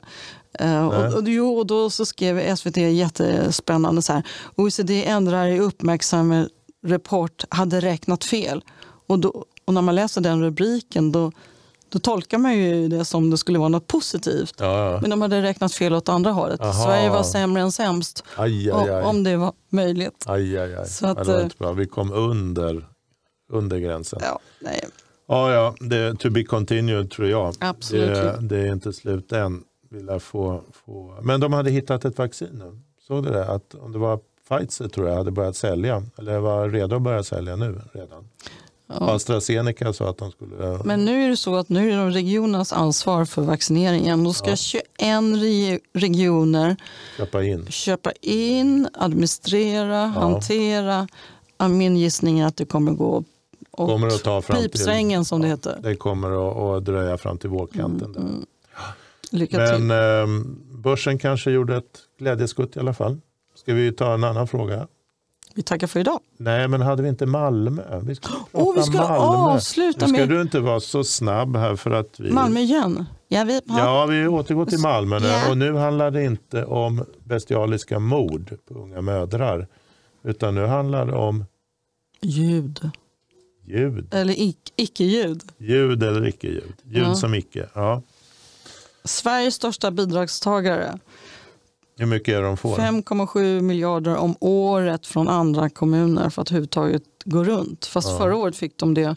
Eh, 0.58 0.86
och, 0.88 1.14
och, 1.14 1.22
jo, 1.28 1.58
och 1.58 1.66
då 1.66 1.90
så 1.90 2.06
skrev 2.06 2.56
SVT 2.56 2.76
jättespännande 2.76 4.02
så 4.02 4.12
här. 4.12 4.22
OECD 4.56 5.04
ändrar 5.06 5.46
i 5.46 5.60
uppmärksam 5.60 6.46
rapport 6.86 7.44
hade 7.48 7.80
räknat 7.80 8.24
fel. 8.24 8.64
Och, 9.06 9.18
då, 9.18 9.44
och 9.70 9.74
när 9.74 9.82
man 9.82 9.94
läser 9.94 10.20
den 10.20 10.42
rubriken 10.42 11.12
då, 11.12 11.32
då 11.88 11.98
tolkar 11.98 12.38
man 12.38 12.58
ju 12.58 12.88
det 12.88 13.04
som 13.04 13.30
det 13.30 13.38
skulle 13.38 13.58
vara 13.58 13.68
något 13.68 13.86
positivt. 13.86 14.54
Ja, 14.58 14.92
ja. 14.92 15.00
Men 15.00 15.10
de 15.10 15.22
hade 15.22 15.42
räknat 15.42 15.72
fel 15.74 15.94
åt 15.94 16.08
andra 16.08 16.30
hållet. 16.30 16.60
Aha. 16.60 16.72
Sverige 16.72 17.10
var 17.10 17.22
sämre 17.22 17.62
än 17.62 17.72
sämst. 17.72 18.24
Aj, 18.36 18.70
aj, 18.70 18.90
aj. 18.90 19.02
Om 19.02 19.24
det 19.24 19.36
var 19.36 19.52
möjligt. 19.68 20.24
aj, 20.26 20.58
aj, 20.58 20.74
aj. 20.74 20.88
Så 20.88 21.06
att, 21.06 21.18
det 21.18 21.24
var 21.24 21.38
eh, 21.38 21.44
inte 21.44 21.56
bra. 21.58 21.72
Vi 21.72 21.86
kom 21.86 22.12
under, 22.12 22.86
under 23.52 23.78
gränsen. 23.78 24.18
Ja, 24.22 24.38
nej. 24.60 24.84
Ja, 25.28 25.52
ja, 25.52 25.74
det, 25.80 26.14
to 26.14 26.30
be 26.30 26.44
continued 26.44 27.10
tror 27.10 27.28
jag. 27.28 27.54
Absolut. 27.60 28.08
Det, 28.08 28.38
det 28.40 28.58
är 28.58 28.72
inte 28.72 28.92
slut 28.92 29.32
än. 29.32 29.64
Få, 30.20 30.62
få... 30.72 31.18
Men 31.22 31.40
de 31.40 31.52
hade 31.52 31.70
hittat 31.70 32.04
ett 32.04 32.18
vaccin 32.18 32.48
nu. 32.52 32.80
Såg 33.06 33.24
du 33.24 33.30
det? 33.30 33.48
Att 33.48 33.74
om 33.74 33.92
det 33.92 33.98
var 33.98 34.20
Pfizer 34.48 34.88
tror 34.88 35.08
jag 35.08 35.16
hade 35.16 35.30
börjat 35.30 35.56
sälja. 35.56 36.02
Eller 36.18 36.38
var 36.38 36.68
redo 36.68 36.96
att 36.96 37.02
börja 37.02 37.22
sälja 37.22 37.56
nu 37.56 37.80
redan. 37.92 38.28
Ja. 39.00 39.10
AstraZeneca 39.14 39.92
sa 39.92 40.10
att 40.10 40.18
de 40.18 40.30
skulle... 40.30 40.78
Men 40.84 41.04
nu 41.04 41.24
är 41.24 41.28
det 41.28 41.36
så 41.36 41.56
att 41.56 41.68
nu 41.68 41.92
är 41.92 41.96
det 41.96 42.10
regionernas 42.10 42.72
ansvar 42.72 43.24
för 43.24 43.42
vaccineringen. 43.42 44.24
Då 44.24 44.32
ska 44.32 44.50
Ja. 44.50 44.56
21 44.56 44.82
re- 44.98 45.78
regioner 45.94 46.76
köpa 47.16 47.42
in. 47.44 47.66
köpa 47.66 48.12
in, 48.20 48.88
administrera, 48.94 50.06
hantera. 50.06 51.08
Ja, 51.58 51.68
Min 51.68 51.96
gissning 51.96 52.38
är 52.40 52.46
att 52.46 52.56
det 52.56 52.64
kommer 52.64 52.92
gå 52.92 53.24
åt 53.70 53.88
Kommer 53.88 54.06
att 54.06 54.22
ta 54.24 54.42
fram 54.42 54.56
till- 54.60 54.70
pipsvängen 54.70 55.24
som 55.24 55.40
det 55.42 55.48
heter. 55.48 55.78
Det 55.82 55.96
kommer 55.96 56.50
att, 56.50 56.78
att 56.78 56.84
dröja 56.84 57.18
fram 57.18 57.38
till 57.38 57.48
vårkanten. 57.50 58.12
där. 58.12 58.24
Lycka 59.38 59.66
till. 59.74 59.84
Men 59.84 60.22
eh, 60.22 60.44
börsen 60.72 61.18
kanske 61.18 61.50
gjorde 61.50 61.76
ett 61.76 61.98
glädjeskutt 62.18 62.76
i 62.76 62.78
alla 62.80 62.94
fall. 62.94 63.20
Ska 63.54 63.74
vi 63.74 63.92
ta 63.92 64.14
en 64.14 64.24
annan 64.24 64.48
fråga? 64.48 64.88
Vi 65.60 65.64
tackar 65.64 65.86
för 65.86 66.00
idag. 66.00 66.20
Nej, 66.36 66.68
men 66.68 66.80
hade 66.80 67.02
vi 67.02 67.08
inte 67.08 67.26
Malmö? 67.26 68.00
Vi 68.02 68.16
prata 68.16 68.36
Åh, 68.52 68.74
vi 68.76 68.82
ska 68.82 68.92
Malmö. 68.98 69.14
avsluta 69.16 70.06
Nu 70.06 70.12
ska 70.12 70.20
med 70.20 70.28
du 70.28 70.42
inte 70.42 70.60
vara 70.60 70.80
så 70.80 71.04
snabb 71.04 71.56
här 71.56 71.76
för 71.76 71.90
att 71.90 72.20
vi... 72.20 72.30
Malmö 72.30 72.60
igen. 72.60 73.04
Ja, 73.28 73.44
vi, 73.44 73.60
Ja, 73.64 74.06
vi 74.06 74.26
återgår 74.26 74.66
till 74.66 74.78
Malmö 74.78 75.18
nu. 75.18 75.26
Ja. 75.26 75.50
Och 75.50 75.58
nu 75.58 75.74
handlar 75.74 76.10
det 76.10 76.24
inte 76.24 76.64
om 76.64 77.04
bestialiska 77.24 77.98
mord 77.98 78.56
på 78.68 78.74
unga 78.74 79.00
mödrar. 79.00 79.66
Utan 80.24 80.54
nu 80.54 80.66
handlar 80.66 81.06
det 81.06 81.12
om 81.12 81.44
Ljud. 82.22 82.90
ljud. 83.64 84.14
Eller 84.14 84.34
ic- 84.34 84.72
icke-ljud. 84.76 85.42
Ljud 85.58 86.02
eller 86.02 86.26
icke-ljud. 86.28 86.74
Ljud 86.84 87.02
Ja. 87.06 87.14
som 87.14 87.34
icke. 87.34 87.66
Ja. 87.74 88.02
Sveriges 89.04 89.54
största 89.54 89.90
bidragstagare. 89.90 90.98
Hur 92.00 92.06
mycket 92.06 92.34
är 92.34 92.42
de 92.42 92.56
får? 92.56 92.76
5,7 92.76 93.60
miljarder 93.60 94.16
om 94.16 94.34
året 94.40 95.06
från 95.06 95.28
andra 95.28 95.70
kommuner 95.70 96.30
för 96.30 96.42
att 96.42 96.48
överhuvudtaget 96.48 97.02
gå 97.24 97.44
runt. 97.44 97.86
Fast 97.86 98.08
Ja. 98.08 98.18
förra 98.18 98.36
året 98.36 98.56
fick 98.56 98.76
de 98.78 98.94
det. 98.94 99.16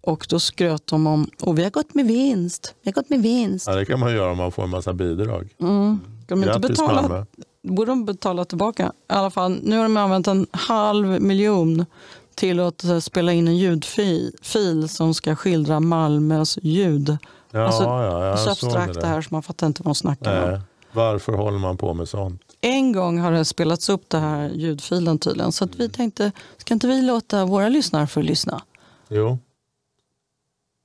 Och 0.00 0.26
då 0.28 0.40
skröt 0.40 0.86
de 0.86 1.06
om 1.06 1.30
och 1.40 1.58
vi 1.58 1.62
har 1.62 1.70
gått 1.70 1.94
med 1.94 2.06
vinst. 2.06 2.74
Vi 2.82 2.90
har 2.90 2.92
gått 2.92 3.10
med 3.10 3.22
vinst. 3.22 3.66
Ja, 3.66 3.74
det 3.74 3.84
kan 3.84 4.00
man 4.00 4.12
göra 4.14 4.30
om 4.30 4.36
man 4.36 4.52
får 4.52 4.62
en 4.64 4.70
massa 4.70 4.92
bidrag. 4.92 5.48
Mm. 5.60 6.00
Ska 6.24 6.34
de 6.34 6.38
inte 6.42 6.48
Grattis 6.52 6.68
betala, 6.68 7.02
Malmö. 7.02 7.24
borde 7.62 7.90
de 7.90 8.04
betala 8.04 8.44
tillbaka. 8.44 8.86
I 8.86 9.12
alla 9.12 9.30
fall, 9.30 9.58
nu 9.62 9.76
har 9.76 9.82
de 9.82 9.96
använt 9.96 10.26
en 10.28 10.46
halv 10.50 11.20
miljon 11.22 11.86
till 12.34 12.60
att 12.60 12.84
eh, 12.84 12.98
spela 12.98 13.32
in 13.32 13.48
en 13.48 13.56
ljudfil 13.56 14.32
fil 14.42 14.88
som 14.88 15.14
ska 15.14 15.36
skildra 15.36 15.80
Malmös 15.80 16.58
ljud. 16.62 17.16
Ja, 17.50 17.66
Alltså, 17.66 17.82
ja, 17.82 18.36
så 18.36 18.50
abstrakt 18.50 18.94
det. 18.94 19.00
det 19.00 19.06
här 19.06 19.22
så 19.22 19.28
man 19.30 19.42
fattar 19.42 19.66
inte 19.66 19.82
vad 19.82 19.90
de 19.90 19.94
snackar 19.94 20.52
om. 20.54 20.60
Varför 20.92 21.32
håller 21.32 21.58
man 21.58 21.76
på 21.76 21.94
med 21.94 22.08
sånt? 22.08 22.42
En 22.60 22.92
gång 22.92 23.18
har 23.18 23.32
det 23.32 23.44
spelats 23.44 23.88
upp 23.88 24.08
det 24.08 24.18
här 24.18 24.50
ljudfilen 24.50 25.18
tydligen. 25.18 25.52
Så 25.52 25.64
att 25.64 25.76
vi 25.76 25.88
tänkte, 25.88 26.32
ska 26.56 26.74
inte 26.74 26.86
vi 26.86 27.02
låta 27.02 27.44
våra 27.44 27.68
lyssnare 27.68 28.06
få 28.06 28.20
lyssna? 28.20 28.62
Jo, 29.08 29.38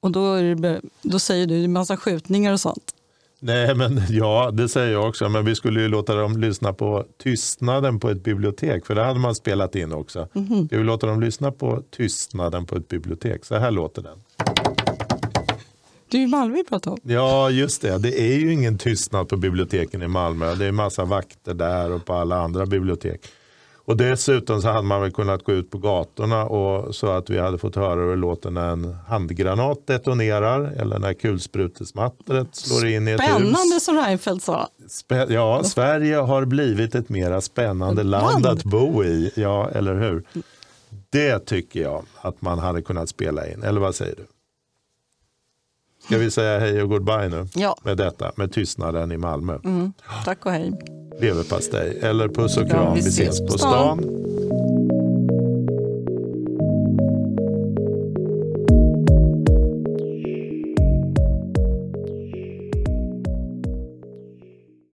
Och 0.01 0.11
då, 0.11 0.35
det, 0.35 0.81
då 1.01 1.19
säger 1.19 1.47
du 1.47 1.63
en 1.63 1.73
massa 1.73 1.97
skjutningar 1.97 2.53
och 2.53 2.59
sånt. 2.59 2.93
Nej, 3.39 3.75
men 3.75 4.01
ja, 4.09 4.51
det 4.53 4.69
säger 4.69 4.93
jag 4.93 5.07
också. 5.09 5.29
Men 5.29 5.45
vi 5.45 5.55
skulle 5.55 5.81
ju 5.81 5.87
låta 5.87 6.15
dem 6.15 6.37
lyssna 6.37 6.73
på 6.73 7.05
tystnaden 7.23 7.99
på 7.99 8.09
ett 8.09 8.23
bibliotek. 8.23 8.85
För 8.85 8.95
det 8.95 9.03
hade 9.03 9.19
man 9.19 9.35
spelat 9.35 9.75
in 9.75 9.93
också. 9.93 10.27
Mhm. 10.33 10.67
Ska 10.67 10.77
vi 10.77 10.83
låta 10.83 11.07
dem 11.07 11.21
lyssna 11.21 11.51
på 11.51 11.83
tystnaden 11.89 12.65
på 12.65 12.75
ett 12.75 12.87
bibliotek? 12.87 13.45
Så 13.45 13.55
här 13.55 13.71
låter 13.71 14.01
den. 14.01 14.17
Det 16.09 16.17
är 16.17 16.21
ju 16.21 16.27
Malmö 16.27 16.55
vi 16.55 16.63
pratar 16.63 16.91
om. 16.91 16.97
Ja, 17.03 17.49
just 17.49 17.81
det. 17.81 17.97
Det 17.97 18.21
är 18.21 18.37
ju 18.37 18.53
ingen 18.53 18.77
tystnad 18.77 19.29
på 19.29 19.37
biblioteken 19.37 20.01
i 20.01 20.07
Malmö. 20.07 20.55
Det 20.55 20.65
är 20.65 20.71
massa 20.71 21.05
vakter 21.05 21.53
där 21.53 21.91
och 21.91 22.05
på 22.05 22.13
alla 22.13 22.35
andra 22.41 22.65
bibliotek. 22.65 23.21
Och 23.85 23.97
dessutom 23.97 24.61
så 24.61 24.67
hade 24.67 24.87
man 24.87 25.01
väl 25.01 25.11
kunnat 25.11 25.43
gå 25.43 25.51
ut 25.51 25.71
på 25.71 25.77
gatorna 25.77 26.45
och 26.45 26.95
så 26.95 27.07
att 27.07 27.29
vi 27.29 27.39
hade 27.39 27.57
fått 27.57 27.75
höra 27.75 28.01
hur 28.01 28.09
det 28.09 28.15
låter 28.15 28.49
när 28.51 28.69
en 28.69 28.95
handgranat 29.07 29.87
detonerar 29.87 30.71
eller 30.77 30.99
när 30.99 31.13
kulsprutesmattret 31.13 32.55
slår 32.55 32.87
in 32.87 33.07
i 33.07 33.11
ett 33.11 33.19
hus. 33.21 33.27
Spännande 33.29 33.79
som 33.79 33.97
Reinfeldt 33.97 34.43
sa. 34.43 34.69
Spä- 34.89 35.31
ja, 35.33 35.63
Sverige 35.63 36.15
har 36.15 36.45
blivit 36.45 36.95
ett 36.95 37.09
mera 37.09 37.41
spännande 37.41 38.03
land 38.03 38.45
att 38.45 38.63
bo 38.63 39.03
i. 39.03 39.31
Ja, 39.35 39.69
eller 39.69 39.95
hur? 39.95 40.23
Det 41.09 41.39
tycker 41.39 41.81
jag 41.81 42.03
att 42.21 42.41
man 42.41 42.59
hade 42.59 42.81
kunnat 42.81 43.09
spela 43.09 43.47
in. 43.47 43.63
Eller 43.63 43.79
vad 43.81 43.95
säger 43.95 44.15
du? 44.15 44.25
Ska 46.07 46.17
vi 46.17 46.31
säga 46.31 46.59
hej 46.59 46.81
och 46.83 46.89
goodbye 46.89 47.29
nu 47.29 47.47
Ja, 47.55 47.77
med 47.83 47.97
detta, 47.97 48.31
med 48.35 48.51
tystnaden 48.53 49.11
i 49.11 49.17
Malmö? 49.17 49.59
mm. 49.63 49.93
tack 50.25 50.45
och 50.45 50.51
hej. 50.51 50.71
Leverpastej 51.21 51.99
eller 52.01 52.27
puss 52.27 52.57
och 52.57 52.63
Ja, 52.63 52.69
kram, 52.69 52.93
vi 52.93 53.01
vi 53.01 53.07
ses 53.09 53.39
på 53.41 53.57
stan. 53.57 53.99